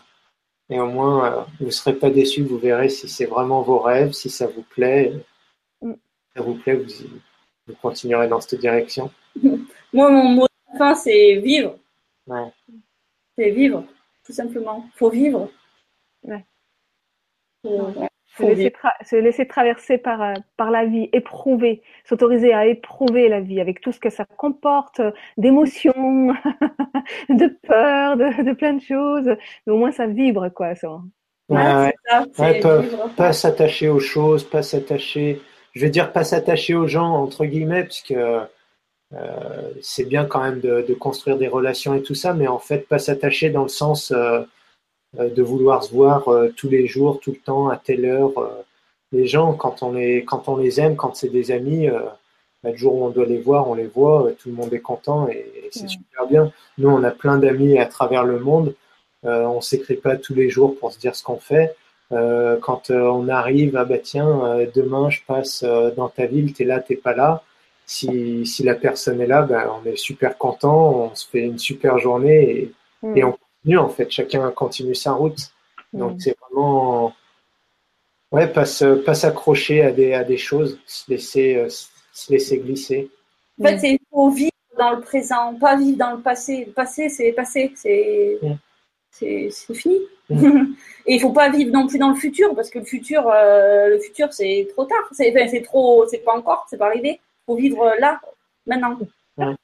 Et 0.69 0.79
au 0.79 0.87
moins, 0.87 1.25
euh, 1.31 1.41
vous 1.59 1.67
ne 1.67 1.71
serez 1.71 1.93
pas 1.93 2.09
déçus, 2.09 2.43
vous 2.43 2.57
verrez 2.57 2.89
si 2.89 3.07
c'est 3.07 3.25
vraiment 3.25 3.61
vos 3.61 3.79
rêves, 3.79 4.11
si 4.13 4.29
ça 4.29 4.47
vous 4.47 4.63
plaît. 4.63 5.13
Ça 6.35 6.41
vous 6.43 6.55
plaît, 6.55 6.75
vous, 6.75 6.85
vous 7.67 7.75
continuerez 7.81 8.27
dans 8.27 8.41
cette 8.41 8.59
direction. 8.59 9.11
Moi, 9.93 10.09
mon 10.11 10.23
mot 10.29 10.45
de 10.47 10.73
la 10.73 10.77
fin, 10.79 10.95
c'est 10.95 11.35
vivre. 11.37 11.77
Ouais. 12.27 12.51
C'est 13.37 13.51
vivre, 13.51 13.85
tout 14.25 14.33
simplement. 14.33 14.85
Faut 14.95 15.09
vivre. 15.09 15.49
Ouais. 16.23 16.43
Faut, 17.63 17.69
ouais, 17.69 18.07
se, 18.37 18.43
faut 18.43 18.47
laisser 18.49 18.63
vivre. 18.63 18.75
tra- 18.77 19.07
se 19.07 19.15
laisser 19.15 19.47
traverser 19.47 19.97
par, 19.97 20.21
euh, 20.21 20.33
par 20.57 20.71
la 20.71 20.85
vie, 20.85 21.09
éprouver, 21.13 21.81
s'autoriser 22.03 22.53
à 22.53 22.65
éprouver 22.67 23.29
la 23.29 23.39
vie 23.41 23.61
avec 23.61 23.81
tout 23.81 23.91
ce 23.91 23.99
que 23.99 24.09
ça 24.09 24.25
comporte 24.25 24.99
euh, 24.99 25.11
d'émotions, 25.37 26.33
de 27.29 27.47
peur, 27.67 28.17
de, 28.17 28.43
de 28.43 28.53
plein 28.53 28.73
de 28.73 28.81
choses. 28.81 29.29
Mais 29.65 29.73
au 29.73 29.77
moins 29.77 29.91
ça 29.91 30.07
vibre, 30.07 30.49
quoi. 30.49 30.75
Ça. 30.75 30.89
Ouais, 30.91 31.01
Ouais, 31.49 31.63
ouais. 31.75 31.93
c'est 32.03 32.11
ça, 32.11 32.25
c'est 32.33 32.41
Ouais, 32.41 32.59
pas, 32.59 32.81
vivre. 32.81 33.09
pas 33.15 33.33
s'attacher 33.33 33.87
aux 33.89 33.99
choses, 33.99 34.43
pas 34.43 34.63
s'attacher, 34.63 35.41
je 35.75 35.81
vais 35.81 35.89
dire 35.89 36.11
pas 36.13 36.23
s'attacher 36.23 36.73
aux 36.75 36.87
gens, 36.87 37.13
entre 37.15 37.45
guillemets, 37.45 37.83
parce 37.83 38.01
que 38.01 38.41
euh, 39.13 39.71
c'est 39.81 40.05
bien 40.05 40.25
quand 40.25 40.41
même 40.43 40.59
de, 40.59 40.85
de 40.87 40.93
construire 40.93 41.37
des 41.37 41.47
relations 41.47 41.93
et 41.95 42.01
tout 42.01 42.15
ça, 42.15 42.33
mais 42.33 42.47
en 42.47 42.59
fait, 42.59 42.87
pas 42.87 42.99
s'attacher 42.99 43.49
dans 43.49 43.63
le 43.63 43.69
sens 43.69 44.11
euh, 44.11 44.41
euh, 45.19 45.29
de 45.29 45.43
vouloir 45.43 45.83
se 45.83 45.93
voir 45.93 46.27
euh, 46.29 46.49
tous 46.55 46.69
les 46.69 46.87
jours, 46.87 47.19
tout 47.19 47.31
le 47.31 47.37
temps, 47.39 47.69
à 47.69 47.77
telle 47.77 48.05
heure. 48.05 48.37
euh. 48.37 48.63
les 49.11 49.27
gens, 49.27 49.53
quand 49.53 49.83
on 49.83 49.93
les, 49.93 50.25
quand 50.25 50.49
on 50.49 50.57
les 50.57 50.79
aime, 50.81 50.95
quand 50.95 51.15
c'est 51.15 51.29
des 51.29 51.51
amis, 51.51 51.87
euh, 51.89 51.99
bah, 52.63 52.71
le 52.71 52.77
jour 52.77 52.95
où 52.95 53.05
on 53.05 53.09
doit 53.09 53.25
les 53.25 53.39
voir, 53.39 53.69
on 53.69 53.75
les 53.75 53.87
voit, 53.87 54.31
tout 54.39 54.49
le 54.49 54.55
monde 54.55 54.73
est 54.73 54.81
content 54.81 55.27
et, 55.29 55.37
et 55.65 55.69
c'est 55.71 55.83
Ouais. 55.83 55.89
super 55.89 56.27
bien. 56.27 56.51
Nous, 56.77 56.89
on 56.89 57.03
a 57.03 57.11
plein 57.11 57.37
d'amis 57.37 57.77
à 57.79 57.85
travers 57.85 58.23
le 58.25 58.39
monde. 58.39 58.75
Euh, 59.25 59.45
on 59.45 59.61
s'écrit 59.61 59.95
pas 59.97 60.17
tous 60.17 60.33
les 60.35 60.49
jours 60.49 60.77
pour 60.79 60.91
se 60.93 60.99
dire 60.99 61.15
ce 61.15 61.23
qu'on 61.23 61.37
fait. 61.39 61.75
Euh, 62.11 62.57
quand 62.61 62.91
euh, 62.91 63.01
on 63.01 63.27
arrive, 63.29 63.75
ah 63.77 63.85
bah 63.85 63.97
tiens, 63.97 64.29
euh, 64.45 64.67
demain 64.75 65.09
je 65.09 65.21
passe 65.25 65.63
dans 65.97 66.09
ta 66.09 66.25
ville, 66.27 66.53
t'es 66.53 66.63
là, 66.63 66.79
t'es 66.79 66.95
pas 66.95 67.15
là. 67.15 67.41
Si, 67.87 68.45
si 68.45 68.63
la 68.63 68.75
personne 68.75 69.21
est 69.21 69.27
là, 69.27 69.43
ben, 69.43 69.69
on 69.81 69.85
est 69.87 69.95
super 69.95 70.37
content, 70.37 71.09
on 71.11 71.15
se 71.15 71.27
fait 71.27 71.41
une 71.41 71.59
super 71.59 71.97
journée 71.99 72.49
et, 72.49 72.71
Mm. 73.03 73.17
et 73.17 73.23
on 73.23 73.31
continue 73.33 73.77
en 73.77 73.89
fait, 73.89 74.09
chacun 74.11 74.49
continue 74.51 74.95
sa 74.95 75.11
route. 75.13 75.37
Donc 75.93 76.13
Mm. 76.13 76.19
c'est 76.19 76.35
vraiment, 76.41 77.13
ouais, 78.31 78.47
pas 78.47 78.65
s'accrocher 78.65 79.81
à 79.83 79.91
des, 79.91 80.13
à 80.13 80.23
des 80.23 80.37
choses, 80.37 80.79
se 80.85 81.09
laisser, 81.11 81.65
se 81.69 82.31
laisser 82.31 82.57
glisser. 82.59 83.09
En 83.59 83.65
fait, 83.65 83.77
c'est- 83.79 83.91
il 83.93 83.99
faut 84.11 84.29
vivre 84.29 84.51
dans 84.77 84.91
le 84.91 85.01
présent, 85.01 85.53
pas 85.59 85.75
vivre 85.77 85.97
dans 85.97 86.11
le 86.15 86.21
passé. 86.21 86.65
Le 86.65 86.71
passé, 86.71 87.09
c'est 87.09 87.31
passé, 87.31 87.71
c'est 87.75 88.39
Mm. 88.41 88.53
C'est 89.19 89.73
fini. 89.73 89.99
Mm. 90.29 90.73
Et 91.07 91.15
il 91.15 91.19
faut 91.21 91.31
pas 91.31 91.49
vivre 91.49 91.71
non 91.71 91.87
plus 91.87 91.99
dans 91.99 92.09
le 92.09 92.15
futur, 92.15 92.55
parce 92.55 92.69
que 92.69 92.79
le 92.79 92.85
futur, 92.85 93.27
euh, 93.27 93.89
le 93.89 93.99
futur, 93.99 94.33
c'est 94.33 94.67
trop 94.73 94.85
tard. 94.85 95.07
C'est 95.11 95.29
enfin, 95.31 95.47
c'est 95.47 95.61
trop, 95.61 96.05
c'est 96.07 96.19
pas 96.19 96.35
encore, 96.35 96.65
c'est 96.69 96.77
pas 96.77 96.87
arrivé. 96.87 97.19
Il 97.19 97.45
faut 97.45 97.55
vivre 97.55 97.93
là, 97.99 98.19
maintenant. 98.65 98.97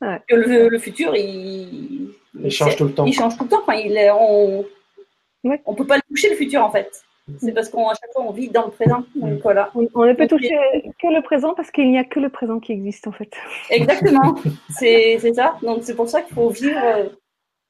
Ouais. 0.00 0.18
Le, 0.30 0.68
le 0.68 0.78
futur, 0.78 1.14
il, 1.16 2.12
Il 2.42 2.50
change 2.52 2.76
tout 2.76 2.84
le 2.84 2.94
temps. 2.94 3.04
il 3.04 3.12
change 3.12 3.36
tout 3.36 3.42
le 3.44 3.50
temps. 3.50 3.60
Enfin, 3.66 3.74
il 3.74 3.96
est, 3.96 4.10
on, 4.12 4.64
Ouais. 5.42 5.60
on 5.66 5.74
peut 5.74 5.86
pas 5.86 5.96
le 5.96 6.02
toucher 6.08 6.28
le 6.30 6.36
futur 6.36 6.62
en 6.62 6.70
fait. 6.70 6.88
C'est 7.38 7.52
parce 7.52 7.68
qu'à 7.68 7.78
chaque 8.00 8.12
fois 8.12 8.24
on 8.26 8.30
vit 8.32 8.48
dans 8.48 8.66
le 8.66 8.70
présent. 8.70 9.04
Donc 9.14 9.40
voilà. 9.42 9.70
On, 9.74 9.86
on 9.94 10.04
ne 10.04 10.12
peut 10.12 10.26
toucher 10.26 10.50
que 11.02 11.06
le 11.08 11.20
présent 11.22 11.54
parce 11.54 11.70
qu'il 11.70 11.90
n'y 11.90 11.98
a 11.98 12.04
que 12.04 12.20
le 12.20 12.28
présent 12.28 12.60
qui 12.60 12.72
existe 12.72 13.06
en 13.08 13.12
fait. 13.12 13.30
Exactement. 13.70 14.34
c'est 14.70 15.18
c'est 15.20 15.34
ça. 15.34 15.56
Donc 15.62 15.80
c'est 15.82 15.94
pour 15.96 16.08
ça 16.08 16.22
qu'il 16.22 16.34
faut 16.34 16.50
vivre 16.50 17.10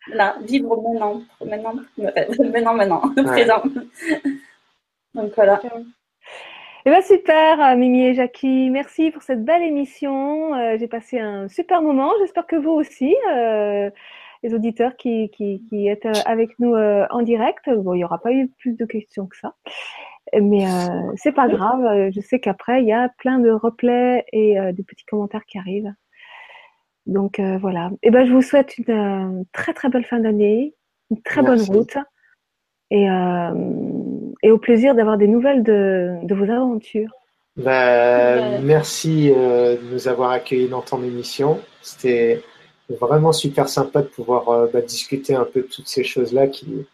euh, 0.09 0.15
là, 0.15 0.37
vivre 0.43 0.81
maintenant, 0.83 1.23
maintenant, 1.45 1.75
maintenant, 2.53 2.75
maintenant, 2.75 3.03
Ouais. 3.17 3.25
présent. 3.25 3.63
Donc 5.15 5.33
voilà. 5.35 5.61
Eh 6.87 6.91
ben 6.91 7.03
super, 7.03 7.61
euh, 7.61 7.77
Mimi 7.77 8.07
et 8.07 8.15
Jackie, 8.15 8.71
merci 8.71 9.11
pour 9.11 9.23
cette 9.23 9.45
belle 9.45 9.63
émission. 9.63 10.55
Euh, 10.55 10.77
J'ai 10.79 10.89
passé 10.89 11.19
un 11.19 11.47
super 11.49 11.83
moment. 11.83 12.11
J'espère 12.21 12.47
que 12.47 12.57
vous 12.57 12.71
aussi, 12.71 13.15
euh, 13.35 13.91
les 14.43 14.55
auditeurs 14.55 14.97
qui, 14.97 15.29
qui, 15.31 15.63
qui 15.69 15.89
êtes 15.89 16.07
euh, 16.07 16.13
avec 16.25 16.59
nous 16.59 16.75
euh, 16.75 17.07
en 17.11 17.21
direct. 17.23 17.69
Bon, 17.69 17.93
il 17.93 17.99
n'y 17.99 18.05
aura 18.05 18.19
pas 18.19 18.33
eu 18.33 18.49
plus 18.59 18.77
de 18.79 18.87
questions 18.87 19.27
que 19.27 19.37
ça, 19.37 19.55
mais 20.41 20.65
euh, 20.67 21.13
c'est 21.17 21.33
pas 21.33 21.49
grave. 21.49 21.85
Euh, 21.85 22.11
Je 22.15 22.21
sais 22.21 22.41
qu'après 22.41 22.81
il 22.83 22.89
y 22.89 22.93
a 22.95 23.11
plein 23.19 23.41
de 23.41 23.51
replays 23.51 24.25
et 24.33 24.59
euh, 24.59 24.73
des 24.73 24.83
petits 24.83 25.05
commentaires 25.05 25.45
qui 25.45 25.59
arrivent. 25.59 25.93
Donc 27.07 27.39
euh, 27.39 27.59
voilà. 27.59 27.91
Eh 28.03 28.11
ben 28.11 28.27
je 28.27 28.33
vous 28.33 28.43
souhaite 28.43 28.79
une 28.79 28.91
euh, 28.91 29.43
très 29.53 29.73
très 29.73 29.89
belle 29.89 30.05
fin 30.05 30.21
d'année, 30.21 30.75
une 31.11 31.21
très 31.23 31.43
Merci. 31.43 31.69
bonne 31.69 31.77
route 31.79 31.97
et, 32.91 33.11
euh, 33.11 33.55
et 34.43 34.51
au 34.51 34.59
plaisir 34.59 34.95
d'avoir 34.95 35.17
des 35.17 35.29
nouvelles 35.29 35.63
de, 35.63 36.17
de 36.23 36.35
vos 36.35 36.51
aventures. 36.51 37.11
Bah. 37.57 38.59
Merci 38.61 39.33
euh, 39.35 39.77
de 39.77 39.93
nous 39.93 40.09
avoir 40.09 40.31
accueillis 40.31 40.69
dans 40.69 40.83
ton 40.83 41.03
émission. 41.03 41.61
C'était 41.83 42.43
vraiment 42.89 43.33
super 43.33 43.69
sympa 43.69 44.03
de 44.03 44.09
pouvoir 44.09 44.49
euh, 44.49 44.67
bah, 44.73 44.81
discuter 44.81 45.35
un 45.35 45.45
peu 45.45 45.63
de 45.63 45.67
toutes 45.67 45.89
ces 45.89 46.05
choses-là 46.05 46.47
qui, 46.49 46.87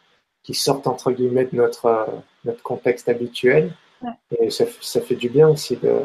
qui 0.43 0.55
sortent 0.55 0.87
entre 0.87 1.13
guillemets 1.13 1.45
de 1.47 1.57
notre, 1.57 1.87
euh, 1.87 2.05
notre 2.45 2.63
contexte 2.63 3.09
habituel. 3.09 3.73
Ouais. 4.03 4.11
Et 4.41 4.51
ça, 4.51 4.67
fait 5.01 5.15
du 5.15 5.29
bien 5.29 5.49
aussi 5.49 5.77
de, 5.77 6.01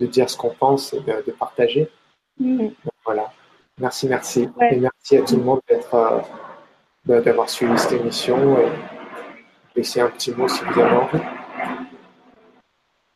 de 0.00 0.06
dire 0.06 0.30
ce 0.30 0.36
qu'on 0.36 0.54
pense 0.54 0.94
et 0.94 1.00
de, 1.00 1.24
de 1.26 1.32
partager. 1.32 1.88
Voilà. 3.08 3.32
Merci, 3.80 4.06
merci. 4.06 4.50
Ouais. 4.60 4.74
Et 4.74 4.76
merci 4.80 5.16
à 5.16 5.22
tout 5.22 5.36
le 5.38 5.42
monde 5.42 5.60
d'être, 5.66 5.94
euh, 5.94 6.18
bah, 7.06 7.22
d'avoir 7.22 7.48
suivi 7.48 7.78
cette 7.78 7.92
émission 7.92 8.58
et 8.58 8.68
laisser 9.74 10.02
un 10.02 10.10
petit 10.10 10.30
mot 10.32 10.46
si 10.46 10.62
vous 10.62 10.78
avez 10.78 10.94
envie. 10.94 11.18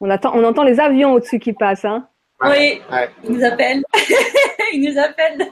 On, 0.00 0.08
attend, 0.08 0.32
on 0.34 0.42
entend 0.44 0.62
les 0.62 0.80
avions 0.80 1.12
au-dessus 1.12 1.38
qui 1.38 1.52
passent. 1.52 1.84
Hein. 1.84 2.08
Oui, 2.40 2.80
Ouais. 2.90 3.10
il 3.24 3.32
nous 3.32 3.44
appelle. 3.44 3.82
il 4.72 4.90
nous 4.90 4.98
appelle. 4.98 5.46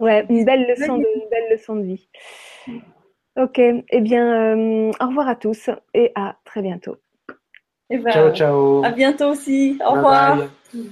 Ouais, 0.00 0.26
une 0.28 0.44
belle 0.44 0.66
leçon 0.66 0.98
de, 0.98 1.06
une 1.14 1.28
belle 1.30 1.52
leçon 1.52 1.76
de 1.76 1.82
vie. 1.82 2.08
Ok, 3.38 3.60
eh 3.60 4.00
bien, 4.00 4.56
euh, 4.56 4.90
au 5.00 5.06
revoir 5.06 5.28
à 5.28 5.36
tous 5.36 5.70
et 5.94 6.10
à 6.16 6.34
très 6.44 6.62
bientôt. 6.62 6.96
Eh 7.90 7.98
ben, 7.98 8.10
Ciao, 8.10 8.32
ciao. 8.34 8.84
À 8.84 8.90
bientôt 8.90 9.28
aussi. 9.30 9.78
Au 9.86 9.90
Bye 9.90 9.96
revoir. 9.96 10.36
bye. 10.74 10.90